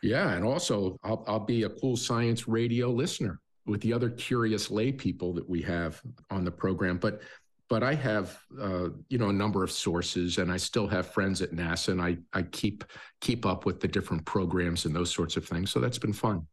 Yeah, 0.03 0.33
and 0.33 0.45
also 0.45 0.97
I'll, 1.03 1.25
I'll 1.27 1.45
be 1.45 1.65
a 1.65 1.69
cool 1.69 1.97
science 1.97 2.49
radio 2.49 2.91
listener 2.91 3.41
with 3.67 3.81
the 3.81 3.93
other 3.93 4.11
curious 4.11 4.71
lay 4.71 4.93
people 4.93 5.33
that 5.35 5.49
we 5.49 5.61
have 5.63 6.01
on 6.31 6.45
the 6.45 6.51
program. 6.51 6.99
But 6.99 7.23
but 7.69 7.83
I 7.85 7.95
have 7.95 8.39
uh, 8.61 8.89
you 9.09 9.19
know 9.19 9.29
a 9.29 9.33
number 9.33 9.63
of 9.63 9.71
sources, 9.71 10.39
and 10.39 10.51
I 10.51 10.57
still 10.57 10.89
have 10.89 11.07
friends 11.07 11.43
at 11.43 11.53
NASA, 11.53 11.89
and 11.89 12.03
I 12.03 12.17
I 12.33 12.43
keep 12.43 12.85
keep 13.21 13.47
up 13.47 13.65
with 13.65 13.81
the 13.81 13.89
different 13.89 14.25
programs 14.25 14.85
and 14.87 14.95
those 14.95 15.13
sorts 15.13 15.37
of 15.37 15.47
things. 15.47 15.71
So 15.71 15.81
that's 15.81 15.99
been 15.99 16.13
fun. 16.13 16.47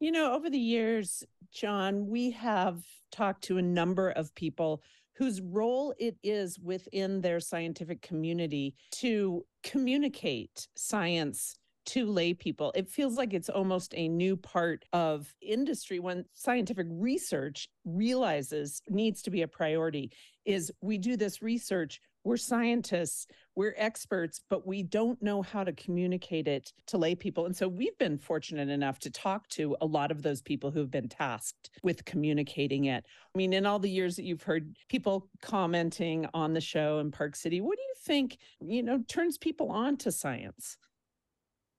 You 0.00 0.10
know, 0.10 0.34
over 0.34 0.50
the 0.50 0.58
years, 0.58 1.22
John, 1.52 2.08
we 2.08 2.32
have 2.32 2.82
talked 3.12 3.44
to 3.44 3.58
a 3.58 3.62
number 3.62 4.10
of 4.10 4.34
people 4.34 4.82
whose 5.14 5.40
role 5.40 5.94
it 5.98 6.16
is 6.22 6.58
within 6.58 7.20
their 7.20 7.40
scientific 7.40 8.02
community 8.02 8.74
to 8.90 9.44
communicate 9.62 10.68
science 10.74 11.56
to 11.84 12.06
lay 12.06 12.32
people. 12.32 12.72
It 12.74 12.88
feels 12.88 13.16
like 13.16 13.34
it's 13.34 13.48
almost 13.48 13.92
a 13.96 14.08
new 14.08 14.36
part 14.36 14.84
of 14.92 15.34
industry 15.40 15.98
when 15.98 16.24
scientific 16.34 16.86
research 16.90 17.68
realizes 17.84 18.82
needs 18.88 19.22
to 19.22 19.30
be 19.30 19.42
a 19.42 19.48
priority 19.48 20.12
is 20.44 20.72
we 20.80 20.98
do 20.98 21.16
this 21.16 21.42
research, 21.42 22.00
we're 22.24 22.36
scientists, 22.36 23.26
we're 23.54 23.74
experts, 23.76 24.40
but 24.48 24.66
we 24.66 24.82
don't 24.82 25.20
know 25.22 25.42
how 25.42 25.64
to 25.64 25.72
communicate 25.72 26.48
it 26.48 26.72
to 26.86 26.98
lay 26.98 27.14
people. 27.14 27.46
And 27.46 27.56
so 27.56 27.68
we've 27.68 27.96
been 27.98 28.18
fortunate 28.18 28.68
enough 28.68 28.98
to 29.00 29.10
talk 29.10 29.48
to 29.48 29.76
a 29.80 29.86
lot 29.86 30.10
of 30.10 30.22
those 30.22 30.40
people 30.40 30.70
who've 30.70 30.90
been 30.90 31.08
tasked 31.08 31.70
with 31.82 32.04
communicating 32.04 32.86
it. 32.86 33.04
I 33.34 33.38
mean, 33.38 33.52
in 33.52 33.66
all 33.66 33.78
the 33.78 33.90
years 33.90 34.16
that 34.16 34.24
you've 34.24 34.42
heard 34.42 34.76
people 34.88 35.28
commenting 35.42 36.26
on 36.32 36.52
the 36.52 36.60
show 36.60 37.00
in 37.00 37.10
Park 37.10 37.36
City, 37.36 37.60
what 37.60 37.76
do 37.76 37.82
you 37.82 37.94
think, 37.98 38.38
you 38.60 38.82
know, 38.82 39.02
turns 39.08 39.36
people 39.36 39.70
on 39.70 39.96
to 39.98 40.12
science? 40.12 40.76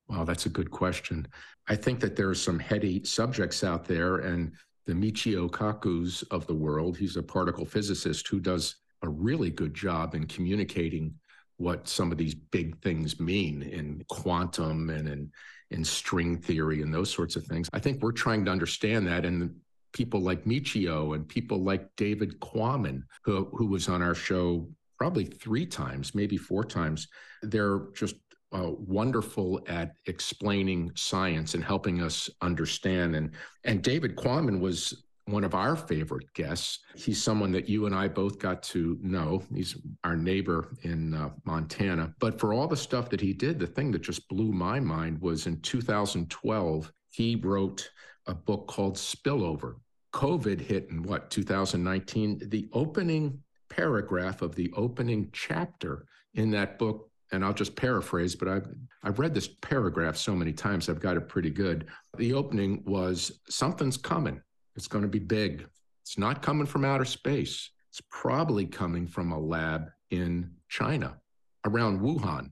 Wow, 0.09 0.25
that's 0.25 0.45
a 0.45 0.49
good 0.49 0.69
question. 0.69 1.27
I 1.69 1.75
think 1.75 2.01
that 2.01 2.15
there 2.15 2.29
are 2.29 2.35
some 2.35 2.59
heady 2.59 3.03
subjects 3.05 3.63
out 3.63 3.85
there, 3.85 4.17
and 4.17 4.51
the 4.85 4.93
Michio 4.93 5.49
Kaku's 5.49 6.23
of 6.23 6.45
the 6.45 6.53
world, 6.53 6.97
he's 6.97 7.15
a 7.15 7.23
particle 7.23 7.65
physicist 7.65 8.27
who 8.27 8.41
does 8.41 8.75
a 9.03 9.09
really 9.09 9.49
good 9.49 9.73
job 9.73 10.15
in 10.15 10.25
communicating 10.25 11.13
what 11.57 11.87
some 11.87 12.11
of 12.11 12.17
these 12.17 12.33
big 12.33 12.81
things 12.81 13.19
mean 13.19 13.61
in 13.61 14.03
quantum 14.09 14.89
and 14.89 15.07
in, 15.07 15.31
in 15.71 15.83
string 15.83 16.37
theory 16.37 16.81
and 16.81 16.93
those 16.93 17.11
sorts 17.11 17.35
of 17.35 17.45
things. 17.45 17.69
I 17.73 17.79
think 17.79 18.01
we're 18.01 18.11
trying 18.11 18.43
to 18.45 18.51
understand 18.51 19.05
that. 19.07 19.25
And 19.25 19.55
people 19.91 20.21
like 20.21 20.45
Michio 20.45 21.15
and 21.15 21.27
people 21.27 21.61
like 21.61 21.87
David 21.95 22.39
Quammen, 22.39 23.03
who, 23.23 23.45
who 23.53 23.67
was 23.67 23.87
on 23.87 24.01
our 24.01 24.15
show 24.15 24.67
probably 24.97 25.25
three 25.25 25.65
times, 25.65 26.15
maybe 26.15 26.37
four 26.37 26.63
times, 26.63 27.07
they're 27.43 27.81
just 27.93 28.15
uh, 28.53 28.71
wonderful 28.71 29.61
at 29.67 29.95
explaining 30.05 30.91
science 30.95 31.55
and 31.55 31.63
helping 31.63 32.01
us 32.01 32.29
understand. 32.41 33.15
And 33.15 33.31
and 33.63 33.81
David 33.81 34.15
Quammen 34.15 34.59
was 34.59 35.03
one 35.25 35.43
of 35.43 35.55
our 35.55 35.75
favorite 35.75 36.31
guests. 36.33 36.79
He's 36.95 37.21
someone 37.21 37.51
that 37.53 37.69
you 37.69 37.85
and 37.85 37.95
I 37.95 38.07
both 38.07 38.39
got 38.39 38.61
to 38.63 38.97
know. 39.01 39.43
He's 39.53 39.77
our 40.03 40.15
neighbor 40.15 40.75
in 40.81 41.13
uh, 41.13 41.29
Montana. 41.45 42.13
But 42.19 42.39
for 42.39 42.53
all 42.53 42.67
the 42.67 42.75
stuff 42.75 43.09
that 43.09 43.21
he 43.21 43.33
did, 43.33 43.59
the 43.59 43.67
thing 43.67 43.91
that 43.91 44.01
just 44.01 44.27
blew 44.27 44.51
my 44.51 44.79
mind 44.79 45.21
was 45.21 45.47
in 45.47 45.61
2012, 45.61 46.91
he 47.11 47.35
wrote 47.37 47.89
a 48.27 48.33
book 48.33 48.67
called 48.67 48.95
Spillover. 48.95 49.75
COVID 50.13 50.59
hit 50.59 50.89
in 50.89 51.03
what, 51.03 51.29
2019? 51.31 52.41
The 52.49 52.69
opening 52.73 53.39
paragraph 53.69 54.41
of 54.41 54.55
the 54.55 54.71
opening 54.75 55.29
chapter 55.31 56.05
in 56.35 56.51
that 56.51 56.77
book 56.77 57.09
and 57.31 57.43
I'll 57.43 57.53
just 57.53 57.75
paraphrase, 57.75 58.35
but 58.35 58.47
I've 58.47 58.67
I've 59.01 59.19
read 59.19 59.33
this 59.33 59.47
paragraph 59.47 60.15
so 60.15 60.35
many 60.35 60.53
times 60.53 60.87
I've 60.87 60.99
got 60.99 61.17
it 61.17 61.27
pretty 61.27 61.49
good. 61.49 61.87
The 62.17 62.33
opening 62.33 62.83
was 62.85 63.39
something's 63.49 63.97
coming. 63.97 64.39
It's 64.75 64.87
going 64.87 65.03
to 65.03 65.07
be 65.07 65.19
big. 65.19 65.67
It's 66.01 66.17
not 66.17 66.41
coming 66.41 66.65
from 66.65 66.85
outer 66.85 67.05
space. 67.05 67.69
It's 67.89 68.01
probably 68.09 68.65
coming 68.65 69.07
from 69.07 69.31
a 69.31 69.39
lab 69.39 69.89
in 70.09 70.51
China, 70.67 71.17
around 71.65 72.01
Wuhan. 72.01 72.51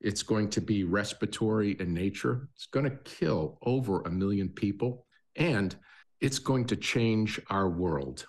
It's 0.00 0.22
going 0.22 0.48
to 0.50 0.60
be 0.60 0.84
respiratory 0.84 1.76
in 1.78 1.92
nature. 1.92 2.48
It's 2.54 2.66
going 2.66 2.84
to 2.84 2.96
kill 3.04 3.58
over 3.62 4.00
a 4.02 4.10
million 4.10 4.48
people, 4.48 5.06
and 5.36 5.76
it's 6.20 6.38
going 6.38 6.64
to 6.66 6.76
change 6.76 7.38
our 7.50 7.68
world. 7.68 8.26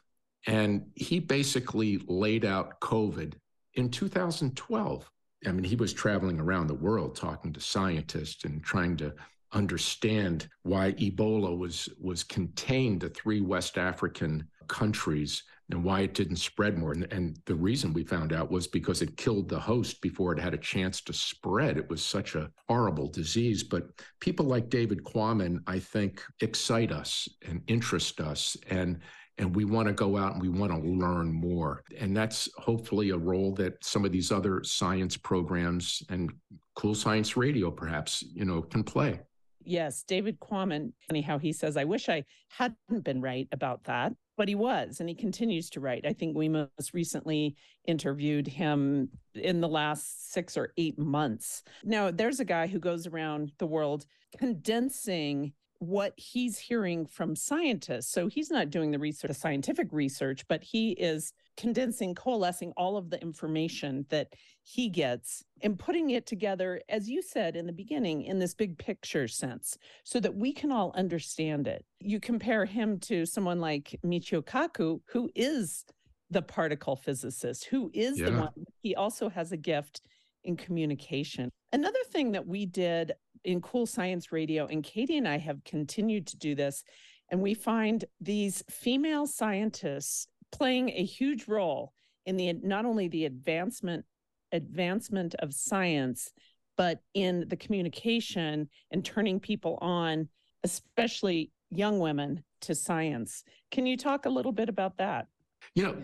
And 0.48 0.88
he 0.96 1.20
basically 1.20 2.02
laid 2.08 2.46
out 2.46 2.80
COVID 2.82 3.34
in 3.76 3.90
2012. 3.90 5.10
I 5.46 5.52
mean, 5.52 5.64
he 5.64 5.76
was 5.76 5.94
traveling 5.94 6.40
around 6.40 6.68
the 6.68 6.74
world 6.74 7.16
talking 7.16 7.54
to 7.54 7.62
scientists 7.62 8.44
and 8.44 8.64
trying 8.64 8.98
to 8.98 9.14
understand 9.54 10.48
why 10.64 10.94
Ebola 10.94 11.58
was 11.58 11.90
was 12.00 12.24
contained 12.24 13.02
to 13.02 13.10
three 13.10 13.42
West 13.42 13.78
African 13.78 14.48
countries 14.68 15.44
and 15.70 15.84
why 15.84 16.02
it 16.02 16.14
didn't 16.14 16.38
spread 16.38 16.78
more. 16.78 16.92
And, 16.92 17.12
and, 17.12 17.38
the 17.46 17.56
reason 17.56 17.94
we 17.94 18.04
found 18.04 18.34
out 18.34 18.52
was 18.52 18.68
because 18.68 19.02
it 19.02 19.18
killed 19.18 19.50
the 19.50 19.60
host 19.60 20.02
before 20.02 20.34
it 20.34 20.40
had 20.40 20.54
a 20.54 20.58
chance 20.58 21.02
to 21.02 21.14
spread. 21.14 21.78
It 21.78 21.90
was 21.90 22.04
such 22.04 22.36
a 22.36 22.50
horrible 22.68 23.08
disease. 23.08 23.64
But 23.64 23.90
people 24.20 24.46
like 24.46 24.70
David 24.70 25.04
Quammen, 25.04 25.60
I 25.68 25.80
think, 25.80 26.22
excite 26.42 26.92
us 26.92 27.28
and 27.48 27.62
interest 27.68 28.20
us. 28.20 28.58
And 28.70 29.00
and 29.38 29.56
we 29.56 29.66
want 29.66 29.88
to 29.88 29.94
go 29.94 30.18
out 30.18 30.34
and 30.34 30.42
we 30.42 30.50
want 30.50 30.72
to 30.72 30.90
learn 30.90 31.32
more. 31.32 31.84
And 31.98 32.16
that's 32.16 32.50
hopefully 32.58 33.10
a 33.10 33.18
role 33.18 33.54
that 33.56 33.84
some 33.84 34.06
of 34.06 34.12
these 34.12 34.32
other 34.32 34.64
science 34.64 35.18
programs 35.18 36.04
and 36.10 36.32
cool 36.76 36.94
science 36.94 37.36
radio 37.36 37.72
perhaps, 37.72 38.24
you 38.34 38.46
know, 38.46 38.62
can 38.62 38.84
play. 38.84 39.20
Yes, 39.64 40.04
David 40.04 40.40
Quammen, 40.40 40.94
anyhow, 41.10 41.38
he 41.38 41.54
says, 41.54 41.78
I 41.78 41.84
wish 41.84 42.10
I 42.10 42.24
hadn't 42.50 43.04
been 43.04 43.22
right 43.22 43.48
about 43.52 43.84
that, 43.86 44.14
but 44.38 44.48
he 44.48 44.56
was, 44.56 45.00
and 45.00 45.08
he 45.08 45.16
continues 45.16 45.70
to 45.72 45.80
write. 45.80 46.06
I 46.06 46.14
think 46.14 46.36
we 46.36 46.50
most 46.50 46.94
recently 46.94 47.56
interviewed 47.86 48.48
him 48.48 49.10
in 49.36 49.62
the 49.62 49.68
last 49.70 50.32
six 50.32 50.58
or 50.58 50.74
eight 50.78 50.98
months. 50.98 51.64
Now, 51.84 52.12
there's 52.12 52.40
a 52.40 52.46
guy 52.46 52.68
who 52.68 52.80
goes 52.80 53.08
around 53.08 53.52
the 53.60 53.68
world 53.68 54.06
condensing 54.38 55.54
what 55.82 56.14
he's 56.16 56.60
hearing 56.60 57.08
from 57.08 57.36
scientists. 57.36 58.12
So 58.12 58.28
he's 58.28 58.52
not 58.52 58.70
doing 58.70 58.92
the 58.92 59.00
research, 59.00 59.30
the 59.30 59.34
scientific 59.34 59.88
research, 59.92 60.48
but 60.48 60.64
he 60.64 60.92
is 60.92 61.34
condensing, 61.58 62.14
coalescing 62.14 62.72
all 62.78 62.98
of 62.98 63.10
the 63.10 63.20
information 63.20 64.06
that 64.10 64.28
he 64.62 64.90
gets 64.90 65.44
and 65.64 65.80
putting 65.80 66.12
it 66.12 66.28
together, 66.28 66.80
as 66.88 67.10
you 67.10 67.24
said 67.24 67.56
in 67.56 67.66
the 67.66 67.74
beginning, 67.74 68.22
in 68.22 68.38
this 68.38 68.54
big 68.54 68.78
picture 68.78 69.28
sense, 69.28 69.76
so 70.04 70.20
that 70.20 70.36
we 70.36 70.54
can 70.54 70.72
all 70.72 70.94
understand 70.96 71.68
it. 71.68 71.84
You 72.00 72.20
compare 72.20 72.66
him 72.66 73.00
to 73.00 73.26
someone 73.26 73.60
like 73.60 74.00
Michio 74.06 74.44
Kaku, 74.44 75.00
who 75.12 75.32
is 75.34 75.84
the 76.30 76.44
particle 76.44 76.96
physicist, 76.96 77.66
who 77.66 77.90
is 77.92 78.20
yeah. 78.20 78.30
the 78.30 78.32
one, 78.34 78.50
he 78.84 78.94
also 78.94 79.30
has 79.30 79.52
a 79.52 79.58
gift 79.58 80.02
in 80.44 80.56
communication. 80.56 81.50
Another 81.74 82.00
thing 82.12 82.34
that 82.34 82.46
we 82.46 82.68
did 82.68 83.14
in 83.44 83.62
Cool 83.62 83.86
Science 83.86 84.32
Radio, 84.32 84.68
and 84.68 84.84
Katie 84.84 85.18
and 85.18 85.28
I 85.28 85.38
have 85.38 85.64
continued 85.64 86.28
to 86.28 86.38
do 86.38 86.56
this, 86.56 86.84
and 87.30 87.42
we 87.42 87.54
find 87.54 88.06
these 88.20 88.64
female 88.70 89.26
scientists 89.26 90.28
playing 90.52 90.90
a 90.90 91.04
huge 91.04 91.48
role 91.48 91.94
in 92.26 92.38
the 92.38 92.54
not 92.54 92.86
only 92.86 93.08
the 93.08 93.26
advancement 93.26 94.06
advancement 94.52 95.34
of 95.36 95.54
science, 95.54 96.32
but 96.76 97.00
in 97.14 97.46
the 97.48 97.56
communication 97.56 98.68
and 98.92 99.06
turning 99.06 99.40
people 99.40 99.78
on, 99.82 100.28
especially 100.64 101.52
young 101.70 102.00
women, 102.00 102.44
to 102.60 102.76
science. 102.76 103.44
Can 103.72 103.86
you 103.86 103.96
talk 103.96 104.26
a 104.26 104.30
little 104.30 104.52
bit 104.52 104.68
about 104.68 104.98
that? 104.98 105.28
You 105.74 105.84
know, 105.84 106.04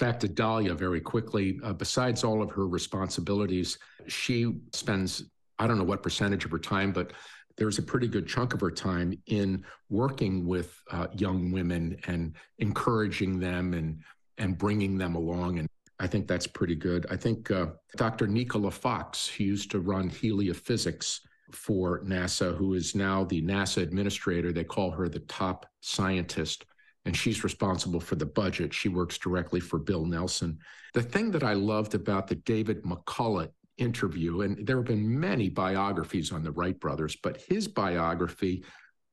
Back 0.00 0.18
to 0.20 0.28
Dalia 0.28 0.76
very 0.76 1.00
quickly. 1.00 1.60
Uh, 1.62 1.72
besides 1.72 2.24
all 2.24 2.42
of 2.42 2.50
her 2.50 2.66
responsibilities, 2.66 3.78
she 4.08 4.56
spends, 4.72 5.30
I 5.58 5.66
don't 5.66 5.78
know 5.78 5.84
what 5.84 6.02
percentage 6.02 6.44
of 6.44 6.50
her 6.50 6.58
time, 6.58 6.92
but 6.92 7.12
there's 7.56 7.78
a 7.78 7.82
pretty 7.82 8.08
good 8.08 8.26
chunk 8.26 8.54
of 8.54 8.60
her 8.60 8.70
time 8.70 9.14
in 9.26 9.64
working 9.88 10.46
with 10.46 10.80
uh, 10.90 11.06
young 11.12 11.52
women 11.52 11.96
and 12.06 12.34
encouraging 12.58 13.38
them 13.38 13.74
and 13.74 14.02
and 14.38 14.58
bringing 14.58 14.98
them 14.98 15.14
along. 15.14 15.60
And 15.60 15.68
I 16.00 16.08
think 16.08 16.26
that's 16.26 16.48
pretty 16.48 16.74
good. 16.74 17.06
I 17.08 17.16
think 17.16 17.52
uh, 17.52 17.66
Dr. 17.96 18.26
Nicola 18.26 18.72
Fox, 18.72 19.28
who 19.28 19.44
used 19.44 19.70
to 19.70 19.80
run 19.80 20.10
heliophysics 20.10 21.20
for 21.52 22.02
NASA, 22.02 22.56
who 22.56 22.74
is 22.74 22.96
now 22.96 23.22
the 23.24 23.40
NASA 23.42 23.80
administrator, 23.80 24.50
they 24.50 24.64
call 24.64 24.90
her 24.90 25.08
the 25.08 25.20
top 25.20 25.66
scientist 25.80 26.64
and 27.04 27.16
she's 27.16 27.44
responsible 27.44 28.00
for 28.00 28.16
the 28.16 28.26
budget. 28.26 28.72
She 28.72 28.88
works 28.88 29.18
directly 29.18 29.60
for 29.60 29.78
Bill 29.78 30.04
Nelson. 30.04 30.58
The 30.94 31.02
thing 31.02 31.30
that 31.32 31.42
I 31.42 31.52
loved 31.52 31.94
about 31.94 32.26
the 32.26 32.36
David 32.36 32.82
McCullough 32.82 33.50
interview, 33.78 34.42
and 34.42 34.66
there 34.66 34.76
have 34.76 34.86
been 34.86 35.18
many 35.18 35.48
biographies 35.48 36.32
on 36.32 36.42
the 36.42 36.52
Wright 36.52 36.78
brothers, 36.78 37.16
but 37.22 37.42
his 37.48 37.68
biography 37.68 38.64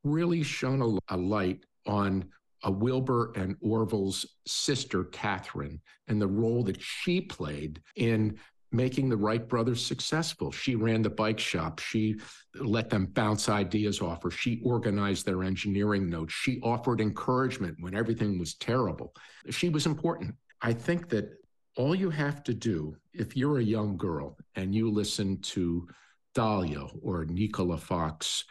really 0.04 0.44
shone 0.44 0.82
a, 1.10 1.16
a 1.16 1.18
light 1.18 1.66
on 1.86 2.26
a 2.64 2.72
Wilbur 2.72 3.32
and 3.36 3.56
Orville's 3.62 4.26
sister, 4.46 5.06
Katharine, 5.06 5.82
and 6.08 6.22
the 6.22 6.28
role 6.28 6.64
that 6.64 6.82
she 6.82 7.22
played 7.22 7.82
in 7.96 8.38
making 8.72 9.10
the 9.10 9.18
Wright 9.18 9.48
brothers 9.48 9.86
successful. 9.86 10.52
She 10.52 10.76
ran 10.76 11.02
the 11.02 11.10
bike 11.10 11.40
shop. 11.40 11.80
She 11.80 12.20
let 12.56 12.90
them 12.90 13.08
bounce 13.08 13.50
ideas 13.50 14.02
off 14.02 14.24
her. 14.24 14.32
She 14.32 14.62
organized 14.64 15.26
their 15.26 15.44
engineering 15.44 16.10
notes. 16.10 16.34
She 16.34 16.60
offered 16.62 17.02
encouragement 17.02 17.78
when 17.80 17.96
everything 17.96 18.40
was 18.40 18.54
terrible. 18.56 19.14
She 19.50 19.70
was 19.70 19.86
important. 19.86 20.36
I 20.62 20.74
think 20.74 21.10
that 21.10 21.34
all 21.78 21.96
you 21.96 22.10
have 22.10 22.44
to 22.44 22.54
do, 22.54 22.96
if 23.14 23.36
you're 23.36 23.60
a 23.60 23.64
young 23.64 23.98
girl 23.98 24.38
and 24.56 24.76
you 24.76 24.92
listen 24.92 25.40
to 25.42 25.88
Dalia 26.36 26.90
or 27.02 27.26
Nicola 27.26 27.78
Fox 27.78 28.44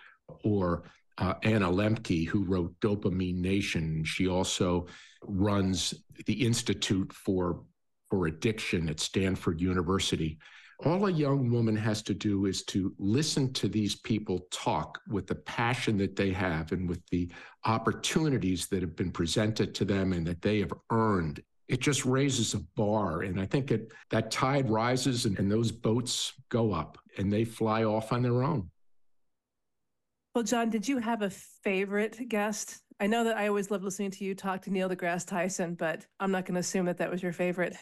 or 0.44 0.84
uh, 1.18 1.34
Anna 1.42 1.70
Lembke, 1.70 2.26
who 2.26 2.44
wrote 2.44 2.78
Dopamine 2.80 3.40
Nation, 3.40 4.04
she 4.04 4.26
also 4.26 4.86
runs 5.22 5.94
the 6.26 6.46
Institute 6.46 7.12
for 7.12 7.62
for 8.08 8.26
addiction 8.26 8.88
at 8.88 8.98
Stanford 8.98 9.60
University. 9.60 10.36
All 10.84 11.06
a 11.06 11.12
young 11.12 11.50
woman 11.50 11.76
has 11.76 12.02
to 12.02 12.14
do 12.14 12.46
is 12.46 12.64
to 12.64 12.92
listen 12.98 13.52
to 13.52 13.68
these 13.68 13.94
people 13.94 14.48
talk 14.50 14.98
with 15.08 15.28
the 15.28 15.36
passion 15.36 15.96
that 15.98 16.16
they 16.16 16.32
have 16.32 16.72
and 16.72 16.88
with 16.88 17.06
the 17.10 17.30
opportunities 17.66 18.66
that 18.68 18.80
have 18.80 18.96
been 18.96 19.12
presented 19.12 19.74
to 19.76 19.84
them 19.84 20.12
and 20.12 20.26
that 20.26 20.42
they 20.42 20.58
have 20.58 20.72
earned. 20.90 21.40
It 21.70 21.78
just 21.78 22.04
raises 22.04 22.54
a 22.54 22.58
bar. 22.74 23.22
And 23.22 23.40
I 23.40 23.46
think 23.46 23.70
it, 23.70 23.92
that 24.10 24.32
tide 24.32 24.68
rises 24.68 25.24
and, 25.24 25.38
and 25.38 25.50
those 25.50 25.70
boats 25.70 26.32
go 26.48 26.72
up 26.72 26.98
and 27.16 27.32
they 27.32 27.44
fly 27.44 27.84
off 27.84 28.12
on 28.12 28.22
their 28.22 28.42
own. 28.42 28.68
Well, 30.34 30.42
John, 30.42 30.68
did 30.68 30.88
you 30.88 30.98
have 30.98 31.22
a 31.22 31.30
favorite 31.30 32.28
guest? 32.28 32.80
I 32.98 33.06
know 33.06 33.22
that 33.22 33.36
I 33.36 33.46
always 33.46 33.70
love 33.70 33.84
listening 33.84 34.10
to 34.10 34.24
you 34.24 34.34
talk 34.34 34.62
to 34.62 34.70
Neil 34.70 34.88
deGrasse 34.88 35.28
Tyson, 35.28 35.74
but 35.74 36.04
I'm 36.18 36.32
not 36.32 36.44
going 36.44 36.54
to 36.54 36.60
assume 36.60 36.86
that 36.86 36.98
that 36.98 37.10
was 37.10 37.22
your 37.22 37.32
favorite. 37.32 37.76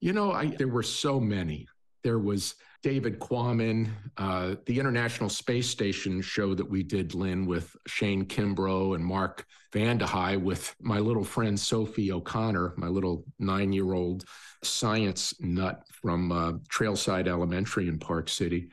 You 0.00 0.12
know, 0.12 0.30
I, 0.30 0.46
there 0.46 0.68
were 0.68 0.84
so 0.84 1.18
many. 1.18 1.66
There 2.02 2.18
was 2.18 2.54
David 2.82 3.18
Quammen, 3.18 3.88
uh, 4.16 4.54
the 4.66 4.78
International 4.78 5.28
Space 5.28 5.68
Station 5.68 6.20
show 6.22 6.54
that 6.54 6.68
we 6.68 6.82
did, 6.82 7.14
Lynn, 7.14 7.46
with 7.46 7.74
Shane 7.86 8.24
Kimbrough 8.24 8.94
and 8.94 9.04
Mark 9.04 9.44
Vande 9.72 10.02
Hei, 10.02 10.36
with 10.36 10.74
my 10.80 11.00
little 11.00 11.24
friend 11.24 11.58
Sophie 11.58 12.12
O'Connor, 12.12 12.74
my 12.76 12.86
little 12.86 13.24
nine 13.38 13.72
year 13.72 13.92
old 13.92 14.24
science 14.62 15.34
nut 15.40 15.82
from 15.90 16.30
uh, 16.30 16.52
Trailside 16.70 17.26
Elementary 17.26 17.88
in 17.88 17.98
Park 17.98 18.28
City. 18.28 18.70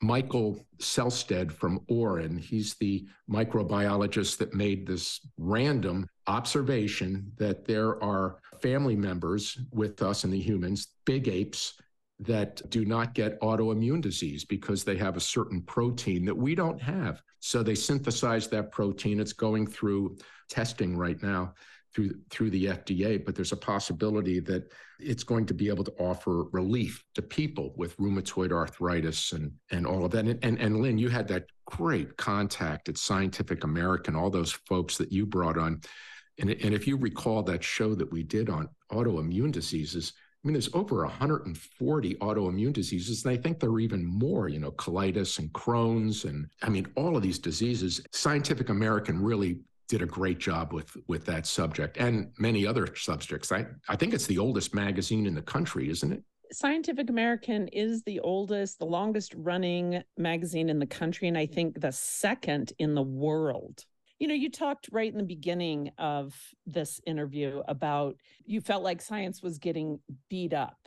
Michael 0.00 0.66
Selsted 0.78 1.52
from 1.52 1.80
Oryn. 1.90 2.40
He's 2.40 2.74
the 2.74 3.06
microbiologist 3.30 4.36
that 4.38 4.52
made 4.52 4.84
this 4.86 5.20
random 5.38 6.08
observation 6.26 7.30
that 7.36 7.64
there 7.66 8.02
are 8.02 8.38
family 8.60 8.96
members 8.96 9.58
with 9.70 10.02
us 10.02 10.24
and 10.24 10.32
the 10.32 10.40
humans, 10.40 10.88
big 11.04 11.28
apes, 11.28 11.74
that 12.24 12.68
do 12.70 12.84
not 12.84 13.14
get 13.14 13.40
autoimmune 13.40 14.00
disease 14.00 14.44
because 14.44 14.84
they 14.84 14.96
have 14.96 15.16
a 15.16 15.20
certain 15.20 15.60
protein 15.62 16.24
that 16.24 16.36
we 16.36 16.54
don't 16.54 16.80
have. 16.80 17.22
So 17.40 17.62
they 17.62 17.74
synthesize 17.74 18.48
that 18.48 18.70
protein. 18.70 19.20
It's 19.20 19.32
going 19.32 19.66
through 19.66 20.16
testing 20.48 20.96
right 20.96 21.20
now 21.22 21.54
through 21.94 22.14
through 22.30 22.50
the 22.50 22.66
FDA, 22.66 23.24
but 23.24 23.34
there's 23.34 23.52
a 23.52 23.56
possibility 23.56 24.40
that 24.40 24.72
it's 24.98 25.24
going 25.24 25.46
to 25.46 25.54
be 25.54 25.68
able 25.68 25.84
to 25.84 25.92
offer 25.98 26.44
relief 26.52 27.04
to 27.14 27.22
people 27.22 27.74
with 27.76 27.96
rheumatoid 27.98 28.52
arthritis 28.52 29.32
and 29.32 29.52
and 29.70 29.86
all 29.86 30.04
of 30.04 30.10
that. 30.12 30.26
And 30.26 30.38
and, 30.42 30.58
and 30.58 30.80
Lynn, 30.80 30.98
you 30.98 31.08
had 31.08 31.28
that 31.28 31.46
great 31.66 32.16
contact 32.16 32.88
at 32.88 32.98
Scientific 32.98 33.64
American, 33.64 34.16
all 34.16 34.30
those 34.30 34.52
folks 34.52 34.96
that 34.98 35.12
you 35.12 35.26
brought 35.26 35.58
on. 35.58 35.80
And, 36.38 36.50
and 36.50 36.74
if 36.74 36.86
you 36.86 36.96
recall 36.96 37.42
that 37.42 37.62
show 37.62 37.94
that 37.94 38.10
we 38.10 38.22
did 38.22 38.48
on 38.48 38.68
autoimmune 38.90 39.52
diseases, 39.52 40.14
I 40.42 40.48
mean, 40.48 40.54
there's 40.54 40.74
over 40.74 41.04
140 41.04 42.14
autoimmune 42.16 42.72
diseases, 42.72 43.24
and 43.24 43.32
I 43.32 43.40
think 43.40 43.60
there 43.60 43.70
are 43.70 43.78
even 43.78 44.04
more, 44.04 44.48
you 44.48 44.58
know, 44.58 44.72
colitis 44.72 45.38
and 45.38 45.52
Crohn's. 45.52 46.24
And 46.24 46.48
I 46.62 46.68
mean, 46.68 46.86
all 46.96 47.16
of 47.16 47.22
these 47.22 47.38
diseases, 47.38 48.02
Scientific 48.10 48.68
American 48.68 49.22
really 49.22 49.60
did 49.88 50.02
a 50.02 50.06
great 50.06 50.38
job 50.38 50.72
with 50.72 50.96
with 51.06 51.24
that 51.26 51.46
subject 51.46 51.96
and 51.96 52.32
many 52.38 52.66
other 52.66 52.88
subjects. 52.96 53.52
I, 53.52 53.66
I 53.88 53.94
think 53.94 54.14
it's 54.14 54.26
the 54.26 54.38
oldest 54.38 54.74
magazine 54.74 55.26
in 55.26 55.34
the 55.34 55.42
country, 55.42 55.88
isn't 55.90 56.12
it? 56.12 56.22
Scientific 56.50 57.08
American 57.08 57.68
is 57.68 58.02
the 58.02 58.18
oldest, 58.20 58.78
the 58.78 58.84
longest 58.84 59.34
running 59.36 60.02
magazine 60.18 60.68
in 60.68 60.78
the 60.78 60.86
country, 60.86 61.28
and 61.28 61.38
I 61.38 61.46
think 61.46 61.80
the 61.80 61.92
second 61.92 62.72
in 62.78 62.94
the 62.94 63.02
world. 63.02 63.84
You 64.22 64.28
know, 64.28 64.34
you 64.34 64.50
talked 64.50 64.88
right 64.92 65.10
in 65.10 65.18
the 65.18 65.24
beginning 65.24 65.90
of 65.98 66.32
this 66.64 67.00
interview 67.08 67.60
about 67.66 68.14
you 68.44 68.60
felt 68.60 68.84
like 68.84 69.02
science 69.02 69.42
was 69.42 69.58
getting 69.58 69.98
beat 70.30 70.52
up. 70.52 70.78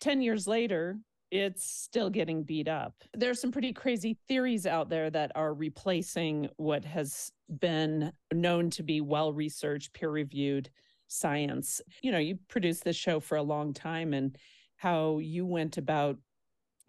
10 0.00 0.22
years 0.22 0.48
later, 0.48 0.98
it's 1.30 1.64
still 1.64 2.10
getting 2.10 2.42
beat 2.42 2.66
up. 2.66 2.94
There's 3.14 3.40
some 3.40 3.52
pretty 3.52 3.72
crazy 3.72 4.18
theories 4.26 4.66
out 4.66 4.88
there 4.88 5.08
that 5.08 5.30
are 5.36 5.54
replacing 5.54 6.48
what 6.56 6.84
has 6.84 7.30
been 7.60 8.10
known 8.32 8.70
to 8.70 8.82
be 8.82 9.00
well 9.00 9.32
researched, 9.32 9.92
peer 9.92 10.10
reviewed 10.10 10.68
science. 11.06 11.80
You 12.02 12.10
know, 12.10 12.18
you 12.18 12.40
produced 12.48 12.82
this 12.82 12.96
show 12.96 13.20
for 13.20 13.36
a 13.36 13.42
long 13.42 13.72
time 13.72 14.14
and 14.14 14.36
how 14.74 15.18
you 15.18 15.46
went 15.46 15.78
about 15.78 16.18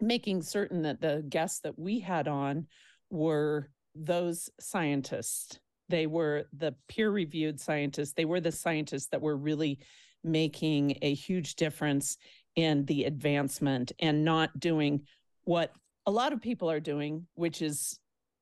making 0.00 0.42
certain 0.42 0.82
that 0.82 1.00
the 1.00 1.24
guests 1.28 1.60
that 1.60 1.78
we 1.78 2.00
had 2.00 2.26
on 2.26 2.66
were 3.08 3.70
those 3.94 4.50
scientists. 4.58 5.60
They 5.88 6.06
were 6.06 6.44
the 6.56 6.74
peer 6.88 7.10
reviewed 7.10 7.60
scientists. 7.60 8.12
They 8.12 8.24
were 8.24 8.40
the 8.40 8.52
scientists 8.52 9.08
that 9.08 9.20
were 9.20 9.36
really 9.36 9.78
making 10.24 10.98
a 11.02 11.12
huge 11.14 11.56
difference 11.56 12.16
in 12.56 12.84
the 12.86 13.04
advancement 13.04 13.92
and 13.98 14.24
not 14.24 14.58
doing 14.58 15.02
what 15.44 15.72
a 16.06 16.10
lot 16.10 16.32
of 16.32 16.40
people 16.40 16.70
are 16.70 16.80
doing, 16.80 17.26
which 17.34 17.62
is 17.62 17.98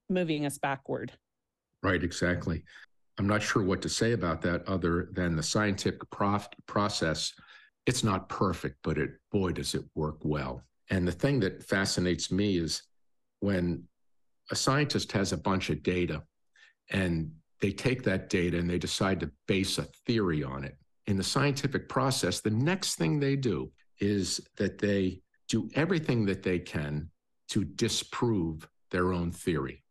moving 0.09 0.47
us 0.47 0.59
backward. 0.59 1.13
Right, 1.83 2.03
exactly. 2.03 2.65
I'm 3.19 3.27
not 3.27 3.43
sure 3.43 3.63
what 3.63 3.83
to 3.83 3.89
say 3.89 4.13
about 4.13 4.43
that 4.43 4.67
other 4.67 5.09
than 5.13 5.37
the 5.37 5.43
scientific 5.43 6.09
prof- 6.11 6.49
process. 6.67 7.33
It's 7.87 8.05
not 8.05 8.29
perfect, 8.29 8.77
but 8.83 8.99
it 8.99 9.11
boy 9.31 9.53
does 9.53 9.75
it 9.75 9.85
work 9.95 10.19
well. 10.23 10.63
And 10.91 11.07
the 11.07 11.13
thing 11.13 11.41
that 11.41 11.63
fascinates 11.63 12.31
me 12.31 12.59
is 12.59 12.83
when 13.41 13.85
a 14.51 14.57
scientist 14.57 15.13
has 15.13 15.33
a 15.33 15.37
bunch 15.37 15.71
of 15.71 15.83
data 15.83 16.23
and 16.91 17.31
they 17.61 17.71
take 17.71 18.03
that 18.05 18.31
data 18.31 18.59
and 18.59 18.69
they 18.69 18.79
decide 18.79 19.21
to 19.21 19.31
base 19.47 19.79
a 19.79 19.85
theory 20.07 20.43
on 20.43 20.65
it. 20.65 20.77
In 21.07 21.17
the 21.17 21.25
scientific 21.25 21.89
process, 21.89 22.41
the 22.41 22.51
next 22.51 22.97
thing 22.97 23.19
they 23.19 23.37
do 23.37 23.71
is 23.99 24.41
that 24.57 24.79
they 24.79 25.21
do 25.49 25.69
everything 25.75 26.25
that 26.27 26.43
they 26.43 26.59
can 26.59 27.11
to 27.49 27.65
disprove 27.65 28.69
their 28.91 29.13
own 29.13 29.31
theory. 29.31 29.83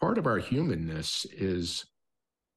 Part 0.00 0.18
of 0.18 0.26
our 0.26 0.38
humanness 0.38 1.26
is 1.26 1.84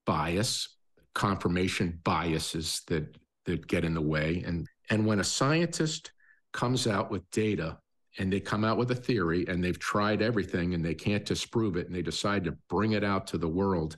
bias, 0.06 0.78
confirmation 1.14 2.00
biases 2.04 2.82
that 2.88 3.18
that 3.46 3.68
get 3.68 3.84
in 3.84 3.94
the 3.94 4.02
way. 4.02 4.44
And 4.46 4.68
and 4.90 5.06
when 5.06 5.20
a 5.20 5.24
scientist 5.24 6.12
comes 6.54 6.88
out 6.88 7.12
with 7.12 7.30
data 7.32 7.78
and 8.20 8.32
they 8.32 8.40
come 8.40 8.64
out 8.64 8.78
with 8.78 8.92
a 8.92 8.96
theory 8.96 9.46
and 9.48 9.64
they've 9.64 9.80
tried 9.80 10.22
everything 10.22 10.74
and 10.74 10.84
they 10.86 10.94
can't 10.94 11.26
disprove 11.26 11.76
it 11.78 11.88
and 11.88 11.96
they 11.96 12.02
decide 12.02 12.44
to 12.44 12.58
bring 12.70 12.92
it 12.92 13.04
out 13.04 13.28
to 13.28 13.38
the 13.38 13.48
world, 13.48 13.98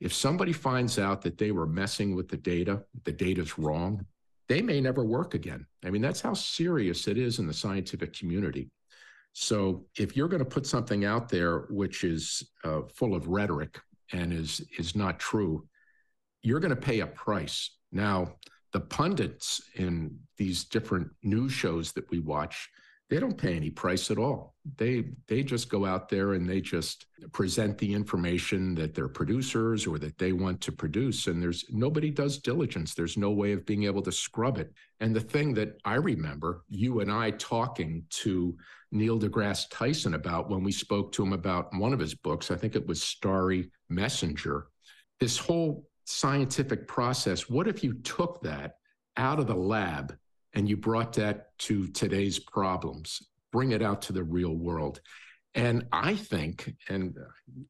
if 0.00 0.12
somebody 0.12 0.52
finds 0.52 0.98
out 0.98 1.22
that 1.22 1.38
they 1.38 1.52
were 1.52 1.66
messing 1.66 2.14
with 2.14 2.28
the 2.28 2.36
data, 2.36 2.82
the 3.04 3.12
data's 3.12 3.58
wrong, 3.58 4.04
they 4.48 4.60
may 4.60 4.80
never 4.80 5.04
work 5.04 5.34
again. 5.34 5.66
I 5.84 5.90
mean, 5.90 6.02
that's 6.02 6.20
how 6.20 6.34
serious 6.34 7.08
it 7.08 7.16
is 7.16 7.38
in 7.38 7.46
the 7.46 7.54
scientific 7.54 8.12
community. 8.12 8.70
So 9.32 9.86
if 9.96 10.16
you're 10.16 10.28
going 10.28 10.44
to 10.44 10.48
put 10.48 10.66
something 10.66 11.04
out 11.04 11.28
there 11.28 11.60
which 11.70 12.04
is 12.04 12.50
uh, 12.64 12.82
full 12.92 13.14
of 13.14 13.26
rhetoric 13.28 13.80
and 14.12 14.32
is 14.32 14.64
is 14.78 14.94
not 14.94 15.18
true, 15.18 15.66
you're 16.42 16.60
going 16.60 16.74
to 16.74 16.76
pay 16.76 17.00
a 17.00 17.06
price. 17.06 17.70
Now, 17.90 18.34
the 18.72 18.80
pundits 18.80 19.62
in 19.76 20.18
these 20.36 20.64
different 20.64 21.08
news 21.22 21.52
shows 21.52 21.92
that 21.92 22.08
we 22.10 22.18
watch, 22.18 22.68
they 23.10 23.20
don't 23.20 23.36
pay 23.36 23.54
any 23.54 23.70
price 23.70 24.10
at 24.10 24.18
all. 24.18 24.54
They 24.76 25.04
they 25.28 25.42
just 25.42 25.68
go 25.68 25.84
out 25.84 26.08
there 26.08 26.32
and 26.32 26.48
they 26.48 26.60
just 26.60 27.06
present 27.32 27.76
the 27.76 27.92
information 27.92 28.74
that 28.76 28.94
their 28.94 29.08
producers 29.08 29.86
or 29.86 29.98
that 29.98 30.16
they 30.16 30.32
want 30.32 30.60
to 30.62 30.72
produce 30.72 31.26
and 31.26 31.42
there's 31.42 31.66
nobody 31.70 32.10
does 32.10 32.38
diligence. 32.38 32.94
There's 32.94 33.18
no 33.18 33.30
way 33.30 33.52
of 33.52 33.66
being 33.66 33.84
able 33.84 34.00
to 34.02 34.12
scrub 34.12 34.56
it. 34.56 34.72
And 35.00 35.14
the 35.14 35.20
thing 35.20 35.52
that 35.54 35.78
I 35.84 35.96
remember 35.96 36.64
you 36.70 37.00
and 37.00 37.12
I 37.12 37.32
talking 37.32 38.04
to 38.22 38.56
Neil 38.90 39.20
deGrasse 39.20 39.66
Tyson 39.70 40.14
about 40.14 40.48
when 40.48 40.64
we 40.64 40.72
spoke 40.72 41.12
to 41.12 41.22
him 41.22 41.34
about 41.34 41.74
one 41.76 41.92
of 41.92 42.00
his 42.00 42.14
books, 42.14 42.50
I 42.50 42.56
think 42.56 42.74
it 42.74 42.86
was 42.86 43.02
Starry 43.02 43.70
Messenger. 43.90 44.68
This 45.20 45.36
whole 45.36 45.86
scientific 46.06 46.88
process, 46.88 47.50
what 47.50 47.68
if 47.68 47.84
you 47.84 47.94
took 47.94 48.40
that 48.42 48.76
out 49.16 49.40
of 49.40 49.46
the 49.46 49.54
lab 49.54 50.16
and 50.54 50.68
you 50.68 50.76
brought 50.76 51.12
that 51.14 51.56
to 51.58 51.88
today's 51.88 52.38
problems, 52.38 53.22
bring 53.52 53.72
it 53.72 53.82
out 53.82 54.02
to 54.02 54.12
the 54.12 54.22
real 54.22 54.54
world. 54.54 55.00
And 55.54 55.86
I 55.92 56.16
think, 56.16 56.74
and 56.88 57.16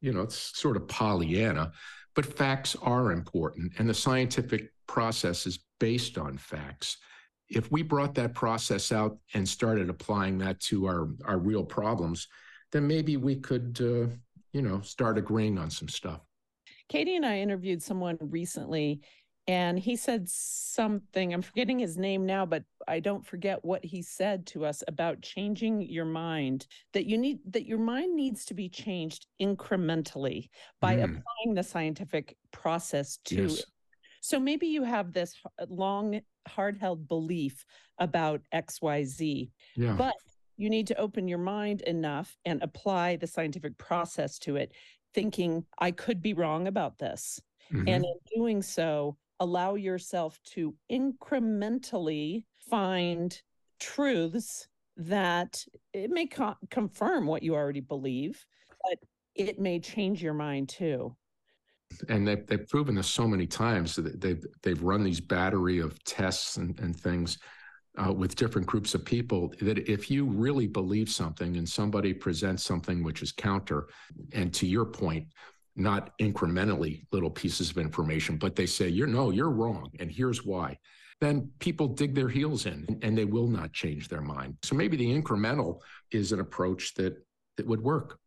you 0.01 0.13
know, 0.13 0.23
it's 0.23 0.59
sort 0.59 0.77
of 0.77 0.89
Pollyanna, 0.89 1.73
but 2.15 2.25
facts 2.25 2.77
are 2.83 3.13
important, 3.13 3.73
and 3.79 3.89
the 3.89 3.95
scientific 3.95 4.73
process 4.87 5.47
is 5.47 5.59
based 5.81 6.17
on 6.17 6.39
facts. 6.39 6.99
If 7.49 7.71
we 7.71 7.83
brought 7.83 8.15
that 8.15 8.35
process 8.35 8.91
out 8.93 9.19
and 9.35 9.47
started 9.47 9.91
applying 9.91 10.39
that 10.39 10.61
to 10.61 10.87
our 10.87 11.09
our 11.27 11.39
real 11.39 11.65
problems, 11.65 12.29
then 12.73 12.87
maybe 12.87 13.17
we 13.17 13.37
could, 13.37 13.79
uh, 13.81 14.15
you 14.53 14.63
know, 14.63 14.81
start 14.81 15.19
agreeing 15.19 15.59
on 15.59 15.71
some 15.71 15.89
stuff. 15.89 16.21
Katie 16.89 17.17
and 17.17 17.27
I 17.27 17.39
interviewed 17.39 17.83
someone 17.83 18.19
recently 18.21 19.01
and 19.47 19.79
he 19.79 19.95
said 19.97 20.29
something 20.29 21.35
i'm 21.35 21.43
forgetting 21.43 21.79
his 21.79 21.97
name 21.99 22.25
now 22.25 22.47
but 22.47 22.65
i 22.89 22.99
don't 22.99 23.27
forget 23.27 23.63
what 23.65 23.85
he 23.85 24.01
said 24.03 24.47
to 24.47 24.65
us 24.65 24.83
about 24.89 25.21
changing 25.21 25.83
your 25.83 26.05
mind 26.07 26.67
that 26.93 27.05
you 27.07 27.19
need 27.19 27.39
that 27.51 27.67
your 27.67 27.79
mind 27.79 28.15
needs 28.15 28.45
to 28.45 28.55
be 28.55 28.69
changed 28.69 29.27
incrementally 29.41 30.49
by 30.81 30.97
Mm. 30.97 31.05
applying 31.05 31.55
the 31.55 31.63
scientific 31.63 32.37
process 32.53 33.19
to 33.25 33.43
Yes. 33.43 33.59
it. 33.61 33.65
so 34.21 34.41
maybe 34.41 34.67
you 34.67 34.83
have 34.85 35.13
this 35.13 35.35
long 35.69 36.21
hard 36.49 36.79
held 36.79 37.07
belief 37.09 37.65
about 37.99 38.41
xyz 38.55 39.51
Yeah. 39.77 39.97
but 39.97 40.15
you 40.57 40.71
need 40.71 40.87
to 40.87 40.97
open 40.99 41.27
your 41.29 41.39
mind 41.39 41.83
enough 41.83 42.37
and 42.45 42.63
apply 42.63 43.17
the 43.17 43.27
scientific 43.27 43.77
process 43.77 44.39
to 44.39 44.57
it 44.57 44.73
thinking 45.13 45.65
i 45.79 45.91
could 45.91 46.23
be 46.23 46.33
wrong 46.35 46.67
about 46.67 46.99
this 46.99 47.41
Mhm. 47.71 47.89
and 47.89 48.05
in 48.05 48.19
doing 48.37 48.61
so, 48.63 49.17
allow 49.41 49.75
yourself 49.75 50.39
to 50.45 50.75
incrementally 50.91 52.45
find 52.71 53.41
truths 53.81 54.69
that 54.97 55.65
it 55.93 56.11
may 56.11 56.27
co- 56.27 56.57
confirm 56.71 57.27
what 57.27 57.43
you 57.43 57.55
already 57.55 57.81
believe, 57.81 58.45
but 58.83 58.99
it 59.35 59.59
may 59.59 59.81
change 59.81 60.23
your 60.23 60.35
mind 60.35 60.69
too. 60.69 61.17
and 62.09 62.27
they've, 62.27 62.47
they've 62.47 62.69
proven 62.69 62.95
this 62.95 63.09
so 63.09 63.27
many 63.27 63.47
times 63.47 63.95
that 63.97 64.21
they've 64.21 64.45
they've 64.63 64.83
run 64.83 65.05
these 65.05 65.21
battery 65.21 65.79
of 65.81 66.03
tests 66.05 66.57
and, 66.57 66.79
and 66.81 66.99
things 66.99 67.39
uh, 67.97 68.13
with 68.13 68.35
different 68.35 68.67
groups 68.67 68.95
of 68.95 69.05
people 69.05 69.53
that 69.61 69.79
if 69.89 70.11
you 70.11 70.25
really 70.25 70.67
believe 70.67 71.09
something 71.09 71.57
and 71.57 71.69
somebody 71.69 72.13
presents 72.13 72.65
something 72.65 73.05
which 73.05 73.23
is 73.23 73.31
counter 73.31 73.87
and 74.33 74.53
to 74.53 74.67
your 74.67 74.85
point 74.85 75.27
not 75.77 76.17
incrementally 76.19 77.05
little 77.13 77.31
pieces 77.31 77.71
of 77.71 77.79
information 77.79 78.37
but 78.37 78.55
they 78.55 78.67
say 78.67 78.89
you're 78.89 79.07
no 79.07 79.31
you're 79.31 79.51
wrong 79.51 79.91
and 79.99 80.11
here's 80.11 80.45
why 80.45 80.79
then 81.21 81.51
people 81.59 81.89
dig 81.89 82.15
their 82.15 82.29
heels 82.29 82.67
in 82.67 82.99
and 83.03 83.17
they 83.17 83.25
will 83.25 83.49
not 83.49 83.73
change 83.73 84.09
their 84.09 84.21
mind 84.21 84.57
so 84.63 84.75
maybe 84.75 84.97
the 84.97 85.21
incremental 85.23 85.81
is 86.11 86.33
an 86.33 86.41
approach 86.41 86.95
that 86.95 87.17
that 87.57 87.67
would 87.67 87.81
work 87.81 88.19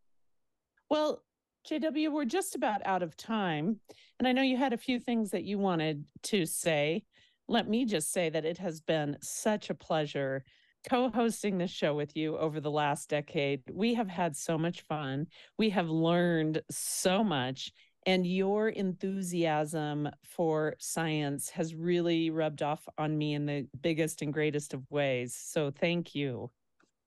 Well, 0.89 1.21
JW, 1.69 2.13
we're 2.13 2.23
just 2.23 2.55
about 2.55 2.79
out 2.85 3.03
of 3.03 3.17
time. 3.17 3.81
And 4.19 4.27
I 4.27 4.31
know 4.31 4.41
you 4.41 4.55
had 4.55 4.71
a 4.71 4.77
few 4.77 4.99
things 4.99 5.31
that 5.31 5.43
you 5.43 5.57
wanted 5.59 6.05
to 6.23 6.45
say. 6.45 7.03
Let 7.49 7.67
me 7.67 7.83
just 7.83 8.13
say 8.13 8.29
that 8.29 8.45
it 8.45 8.57
has 8.59 8.79
been 8.79 9.17
such 9.21 9.69
a 9.69 9.75
pleasure 9.75 10.45
co 10.87 11.09
hosting 11.09 11.57
this 11.57 11.71
show 11.71 11.93
with 11.93 12.15
you 12.15 12.37
over 12.37 12.59
the 12.59 12.71
last 12.71 13.09
decade. 13.09 13.61
We 13.71 13.93
have 13.95 14.07
had 14.07 14.35
so 14.35 14.57
much 14.57 14.81
fun. 14.81 15.27
We 15.57 15.69
have 15.71 15.89
learned 15.89 16.61
so 16.69 17.23
much. 17.23 17.71
And 18.05 18.25
your 18.25 18.69
enthusiasm 18.69 20.09
for 20.23 20.75
science 20.79 21.49
has 21.49 21.75
really 21.75 22.29
rubbed 22.29 22.63
off 22.63 22.87
on 22.97 23.17
me 23.17 23.33
in 23.33 23.45
the 23.45 23.67
biggest 23.81 24.21
and 24.21 24.31
greatest 24.31 24.73
of 24.73 24.89
ways. 24.89 25.35
So 25.35 25.71
thank 25.71 26.15
you. 26.15 26.49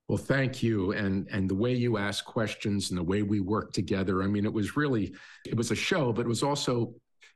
Well, 0.09 0.19
thank 0.19 0.63
you. 0.63 0.93
And 0.93 1.27
and 1.31 1.49
the 1.49 1.55
way 1.55 1.73
you 1.73 1.97
ask 1.97 2.25
questions 2.25 2.91
and 2.91 2.99
the 2.99 3.03
way 3.03 3.23
we 3.23 3.41
work 3.41 3.73
together. 3.73 4.23
I 4.23 4.27
mean, 4.27 4.45
it 4.45 4.53
was 4.53 4.77
really 4.77 5.15
it 5.47 5.57
was 5.57 5.71
a 5.71 5.77
show, 5.77 6.13
but 6.13 6.27
it 6.27 6.29
was 6.29 6.43
also 6.43 6.93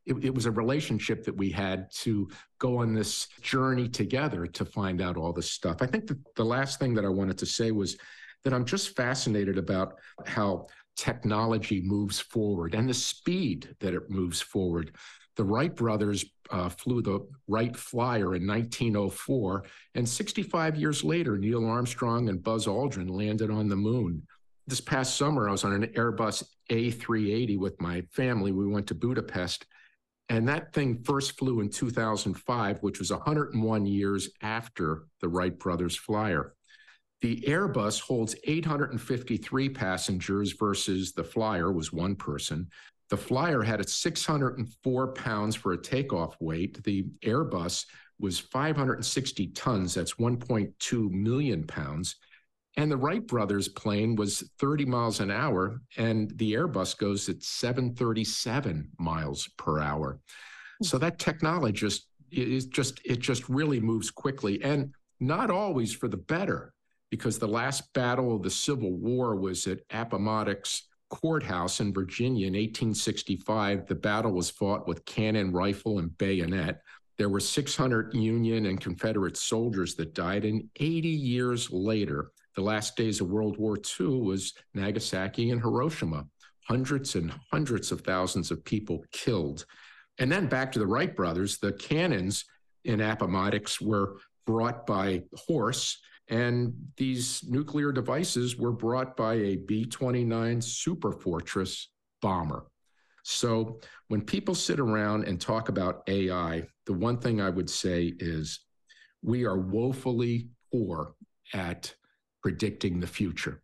it, 0.06 0.24
it 0.24 0.34
was 0.34 0.46
a 0.46 0.50
relationship 0.50 1.24
that 1.24 1.36
we 1.36 1.50
had 1.50 1.90
to 1.92 2.28
go 2.58 2.78
on 2.78 2.94
this 2.94 3.28
journey 3.40 3.88
together 3.88 4.46
to 4.46 4.64
find 4.64 5.00
out 5.00 5.16
all 5.16 5.32
this 5.32 5.50
stuff. 5.50 5.78
I 5.80 5.86
think 5.86 6.06
that 6.08 6.18
the 6.34 6.44
last 6.44 6.78
thing 6.78 6.94
that 6.94 7.04
I 7.04 7.08
wanted 7.08 7.38
to 7.38 7.46
say 7.46 7.70
was 7.70 7.96
that 8.44 8.52
I'm 8.52 8.64
just 8.64 8.94
fascinated 8.96 9.58
about 9.58 9.94
how 10.26 10.66
technology 10.96 11.80
moves 11.82 12.20
forward 12.20 12.74
and 12.74 12.88
the 12.88 12.94
speed 12.94 13.74
that 13.80 13.94
it 13.94 14.10
moves 14.10 14.40
forward. 14.40 14.94
The 15.36 15.44
Wright 15.44 15.74
brothers 15.74 16.24
uh, 16.50 16.68
flew 16.68 17.02
the 17.02 17.26
Wright 17.48 17.74
Flyer 17.74 18.36
in 18.36 18.46
1904, 18.46 19.64
and 19.96 20.08
65 20.08 20.76
years 20.76 21.02
later, 21.02 21.36
Neil 21.36 21.66
Armstrong 21.66 22.28
and 22.28 22.42
Buzz 22.42 22.66
Aldrin 22.66 23.10
landed 23.10 23.50
on 23.50 23.68
the 23.68 23.76
moon. 23.76 24.22
This 24.66 24.80
past 24.80 25.16
summer, 25.16 25.48
I 25.48 25.52
was 25.52 25.64
on 25.64 25.72
an 25.72 25.86
Airbus 25.88 26.44
A380 26.70 27.58
with 27.58 27.80
my 27.80 28.02
family. 28.12 28.52
We 28.52 28.68
went 28.68 28.86
to 28.88 28.94
Budapest, 28.94 29.66
and 30.28 30.48
that 30.48 30.72
thing 30.72 31.02
first 31.04 31.38
flew 31.38 31.60
in 31.60 31.68
2005, 31.68 32.78
which 32.78 32.98
was 32.98 33.10
101 33.10 33.86
years 33.86 34.30
after 34.42 35.06
the 35.20 35.28
Wright 35.28 35.58
brothers 35.58 35.96
flyer. 35.96 36.54
The 37.20 37.42
Airbus 37.46 38.00
holds 38.00 38.34
853 38.44 39.68
passengers 39.70 40.52
versus 40.52 41.12
the 41.12 41.24
flyer 41.24 41.72
was 41.72 41.92
one 41.92 42.16
person. 42.16 42.68
The 43.10 43.16
flyer 43.16 43.62
had 43.62 43.80
a 43.80 43.88
604 43.88 45.08
pounds 45.12 45.54
for 45.54 45.72
a 45.72 45.80
takeoff 45.80 46.36
weight. 46.40 46.82
The 46.84 47.06
Airbus 47.22 47.86
was 48.18 48.38
560 48.38 49.48
tons. 49.48 49.94
That's 49.94 50.14
1.2 50.14 51.10
million 51.10 51.66
pounds. 51.66 52.16
And 52.76 52.90
the 52.90 52.96
Wright 52.96 53.24
brothers 53.24 53.68
plane 53.68 54.16
was 54.16 54.50
30 54.58 54.84
miles 54.84 55.20
an 55.20 55.30
hour, 55.30 55.80
and 55.96 56.30
the 56.38 56.54
Airbus 56.54 56.98
goes 56.98 57.28
at 57.28 57.42
737 57.42 58.90
miles 58.98 59.48
per 59.56 59.80
hour. 59.80 60.18
So 60.82 60.98
that 60.98 61.18
technology 61.18 61.72
just 61.72 62.08
is 62.32 62.66
just 62.66 63.00
it 63.04 63.20
just 63.20 63.48
really 63.48 63.78
moves 63.78 64.10
quickly, 64.10 64.62
and 64.62 64.92
not 65.20 65.50
always 65.50 65.92
for 65.92 66.08
the 66.08 66.16
better, 66.16 66.74
because 67.10 67.38
the 67.38 67.46
last 67.46 67.92
battle 67.92 68.34
of 68.34 68.42
the 68.42 68.50
Civil 68.50 68.92
War 68.92 69.36
was 69.36 69.68
at 69.68 69.80
Appomattox 69.90 70.88
Courthouse 71.10 71.78
in 71.78 71.92
Virginia 71.92 72.48
in 72.48 72.54
1865. 72.54 73.86
The 73.86 73.94
battle 73.94 74.32
was 74.32 74.50
fought 74.50 74.88
with 74.88 75.04
cannon, 75.04 75.52
rifle, 75.52 76.00
and 76.00 76.16
bayonet. 76.18 76.80
There 77.18 77.28
were 77.28 77.40
600 77.40 78.12
Union 78.14 78.66
and 78.66 78.80
Confederate 78.80 79.36
soldiers 79.36 79.94
that 79.94 80.14
died, 80.14 80.44
and 80.44 80.68
80 80.76 81.08
years 81.08 81.70
later, 81.70 82.32
the 82.54 82.62
last 82.62 82.96
days 82.96 83.20
of 83.20 83.30
World 83.30 83.58
War 83.58 83.76
II 83.76 84.20
was 84.20 84.54
Nagasaki 84.74 85.50
and 85.50 85.60
Hiroshima. 85.60 86.26
Hundreds 86.66 87.14
and 87.14 87.32
hundreds 87.50 87.92
of 87.92 88.00
thousands 88.00 88.50
of 88.50 88.64
people 88.64 89.04
killed. 89.12 89.66
And 90.18 90.30
then 90.30 90.46
back 90.46 90.72
to 90.72 90.78
the 90.78 90.86
Wright 90.86 91.14
brothers, 91.14 91.58
the 91.58 91.72
cannons 91.72 92.44
in 92.84 93.00
Appomattox 93.00 93.80
were 93.80 94.18
brought 94.46 94.86
by 94.86 95.22
horse, 95.34 95.98
and 96.28 96.72
these 96.96 97.42
nuclear 97.48 97.92
devices 97.92 98.56
were 98.56 98.72
brought 98.72 99.16
by 99.16 99.34
a 99.34 99.56
B 99.56 99.84
29 99.84 100.60
Superfortress 100.60 101.86
bomber. 102.22 102.66
So 103.24 103.80
when 104.08 104.20
people 104.20 104.54
sit 104.54 104.78
around 104.78 105.24
and 105.24 105.40
talk 105.40 105.68
about 105.68 106.02
AI, 106.08 106.62
the 106.86 106.92
one 106.92 107.18
thing 107.18 107.40
I 107.40 107.50
would 107.50 107.68
say 107.68 108.14
is 108.18 108.60
we 109.22 109.44
are 109.44 109.58
woefully 109.58 110.48
poor 110.70 111.14
at 111.52 111.94
predicting 112.44 113.00
the 113.00 113.06
future. 113.06 113.62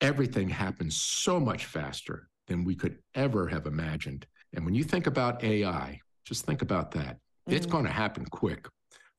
Everything 0.00 0.48
happens 0.48 0.96
so 1.00 1.38
much 1.38 1.64
faster 1.66 2.28
than 2.48 2.64
we 2.64 2.74
could 2.74 2.98
ever 3.14 3.46
have 3.46 3.66
imagined. 3.66 4.26
And 4.52 4.64
when 4.64 4.74
you 4.74 4.82
think 4.82 5.06
about 5.06 5.44
AI, 5.44 6.00
just 6.24 6.44
think 6.44 6.60
about 6.60 6.90
that. 6.90 7.18
It's 7.46 7.66
Mhm. 7.66 7.70
going 7.70 7.84
to 7.84 7.92
happen 7.92 8.26
quick, 8.26 8.66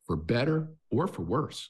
for 0.06 0.18
better 0.18 0.68
or 0.92 1.08
for 1.08 1.22
worse. 1.22 1.70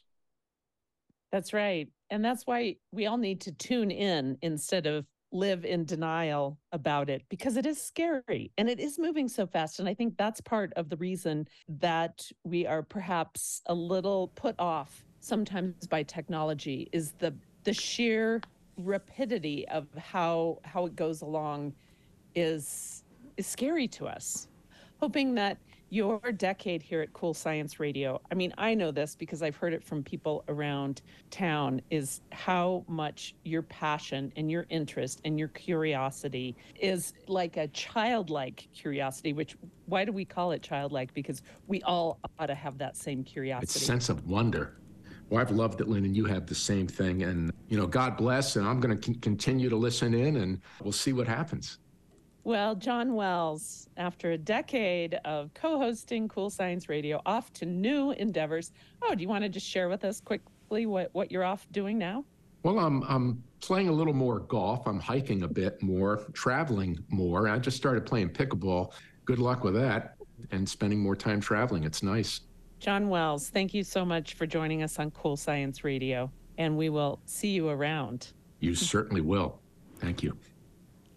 That's 1.32 1.54
right. 1.54 1.88
And 2.10 2.26
that's 2.26 2.48
why 2.48 2.78
we 2.92 3.06
all 3.06 3.18
need 3.18 3.42
to 3.42 3.52
tune 3.52 3.92
in 3.92 4.40
instead 4.42 4.88
of 4.88 5.06
live 5.32 5.64
in 5.66 5.86
denial 5.86 6.58
about 6.72 7.10
it 7.10 7.22
because 7.30 7.58
it 7.58 7.66
is 7.68 7.80
scary 7.80 8.52
and 8.58 8.68
it 8.70 8.80
is 8.80 8.98
moving 8.98 9.28
so 9.28 9.46
fast. 9.46 9.80
And 9.80 9.88
I 9.88 9.94
think 9.94 10.18
that's 10.18 10.42
part 10.42 10.74
of 10.74 10.90
the 10.90 10.98
reason 10.98 11.48
that 11.68 12.32
we 12.44 12.66
are 12.66 12.82
perhaps 12.82 13.62
a 13.68 13.76
little 13.76 14.30
put 14.30 14.56
off 14.58 15.04
sometimes 15.28 15.88
by 15.88 16.04
technology 16.04 16.90
is 16.92 17.12
the 17.20 17.34
the 17.64 17.74
sheer 17.74 18.42
rapidity 18.78 19.68
of 19.70 19.88
how 19.98 20.60
how 20.64 20.86
it 20.86 20.96
goes 20.96 21.22
along 21.22 21.74
is 22.36 23.04
is 23.38 23.46
scary 23.46 23.88
to 23.88 24.08
us. 24.08 24.48
Hoping 25.00 25.36
that 25.36 25.58
your 25.90 26.20
decade 26.34 26.82
here 26.82 27.02
at 27.02 27.14
Cool 27.14 27.34
Science 27.34 27.80
Radio, 27.80 28.20
I 28.30 28.36
mean, 28.36 28.54
I 28.58 28.74
know 28.74 28.92
this 28.92 29.16
because 29.16 29.42
I've 29.42 29.56
heard 29.56 29.74
it 29.74 29.84
from 29.84 30.04
people 30.04 30.44
around 30.50 31.02
town, 31.32 31.82
is 31.90 32.22
how 32.32 32.84
much 32.88 33.36
your 33.46 33.62
passion 33.62 34.34
and 34.36 34.52
your 34.52 34.66
interest 34.70 35.22
and 35.24 35.40
your 35.40 35.48
curiosity 35.50 36.56
is 36.80 37.14
like 37.28 37.58
a 37.58 37.68
childlike 37.70 38.68
curiosity, 38.74 39.32
which 39.34 39.56
why 39.86 40.04
do 40.04 40.12
we 40.12 40.26
call 40.26 40.52
it 40.52 40.62
childlike? 40.62 41.14
Because 41.14 41.42
we 41.68 41.82
all 41.84 42.20
ought 42.38 42.48
to 42.48 42.56
have 42.56 42.78
that 42.80 42.98
same 42.98 43.24
curiosity. 43.24 43.78
It's 43.78 43.86
sense 43.86 44.10
of 44.10 44.28
wonder. 44.28 44.78
Well, 45.30 45.42
I've 45.42 45.52
loved 45.52 45.82
it, 45.82 45.88
Lynn, 45.88 46.06
and 46.06 46.16
you 46.16 46.26
have 46.26 46.46
the 46.46 46.56
same 46.56 46.88
thing. 46.88 47.24
And, 47.24 47.52
you 47.68 47.78
know, 47.78 47.86
God 47.86 48.16
bless, 48.16 48.56
and 48.56 48.66
I'm 48.66 48.80
going 48.80 48.98
to 48.98 49.14
continue 49.16 49.70
to 49.70 49.76
listen 49.76 50.14
in, 50.14 50.38
and 50.38 50.62
we'll 50.82 50.94
see 50.94 51.14
what 51.14 51.28
happens. 51.28 51.80
Well, 52.46 52.76
John 52.76 53.14
Wells, 53.14 53.90
after 53.98 54.32
a 54.32 54.38
decade 54.38 55.16
of 55.26 55.54
co 55.54 55.78
hosting 55.78 56.30
Cool 56.30 56.50
Science 56.50 56.88
Radio, 56.88 57.22
off 57.26 57.52
to 57.54 57.66
new 57.66 58.12
endeavors. 58.12 58.72
Oh, 59.02 59.14
do 59.14 59.22
you 59.22 59.28
want 59.28 59.44
to 59.44 59.50
just 59.50 59.68
share 59.68 59.90
with 59.90 60.06
us 60.06 60.22
quickly 60.22 60.86
what, 60.86 61.10
what 61.14 61.30
you're 61.30 61.44
off 61.44 61.68
doing 61.74 61.98
now? 61.98 62.24
Well, 62.64 62.80
I'm 62.80 63.04
I'm 63.04 63.44
playing 63.60 63.90
a 63.90 63.92
little 63.92 64.14
more 64.14 64.40
golf. 64.40 64.88
I'm 64.88 65.00
hiking 65.00 65.44
a 65.44 65.48
bit 65.48 65.82
more, 65.84 66.26
traveling 66.34 66.98
more. 67.10 67.48
I 67.50 67.60
just 67.60 67.78
started 67.78 68.06
playing 68.06 68.30
pickleball. 68.30 68.94
Good 69.26 69.40
luck 69.40 69.64
with 69.64 69.74
that, 69.76 70.16
and 70.52 70.68
spending 70.68 71.00
more 71.00 71.16
time 71.16 71.42
traveling. 71.42 71.84
It's 71.84 72.02
nice. 72.02 72.42
John 72.80 73.10
Wells, 73.10 73.50
thank 73.50 73.74
you 73.74 73.84
so 73.84 74.06
much 74.06 74.36
for 74.36 74.46
joining 74.46 74.84
us 74.84 75.00
on 75.00 75.10
Cool 75.12 75.36
Science 75.36 75.84
Radio, 75.84 76.32
and 76.60 76.78
we 76.78 76.90
will 76.90 77.20
see 77.26 77.50
you 77.50 77.70
around. 77.70 78.34
You 78.60 78.76
certainly 78.76 79.22
will. 79.22 79.60
Thank 80.00 80.22
you. 80.22 80.38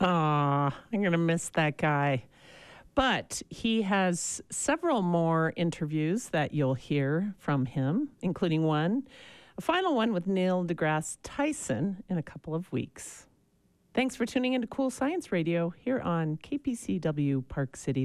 Aw, 0.01 0.75
I'm 0.93 1.01
going 1.01 1.13
to 1.13 1.19
miss 1.19 1.51
that 1.51 1.77
guy. 1.77 2.25
But 2.95 3.43
he 3.51 3.83
has 3.83 4.41
several 4.51 5.03
more 5.03 5.53
interviews 5.55 6.31
that 6.31 6.55
you'll 6.55 6.75
hear 6.75 7.35
from 7.39 7.67
him, 7.67 8.09
including 8.23 8.65
one, 8.65 9.07
a 9.59 9.61
final 9.61 9.95
one 9.95 10.15
with 10.15 10.27
Neil 10.27 10.65
deGrasse 10.65 11.19
Tyson 11.23 12.03
in 12.09 12.17
a 12.17 12.23
couple 12.23 12.55
of 12.55 12.73
weeks. 12.73 13.27
Thanks 13.93 14.17
for 14.17 14.25
tuning 14.25 14.55
into 14.55 14.67
Cool 14.67 14.89
Science 14.89 15.31
Radio 15.31 15.71
here 15.71 16.01
on 16.01 16.39
KPCW 16.39 17.47
Park 17.49 17.77
City. 17.77 17.99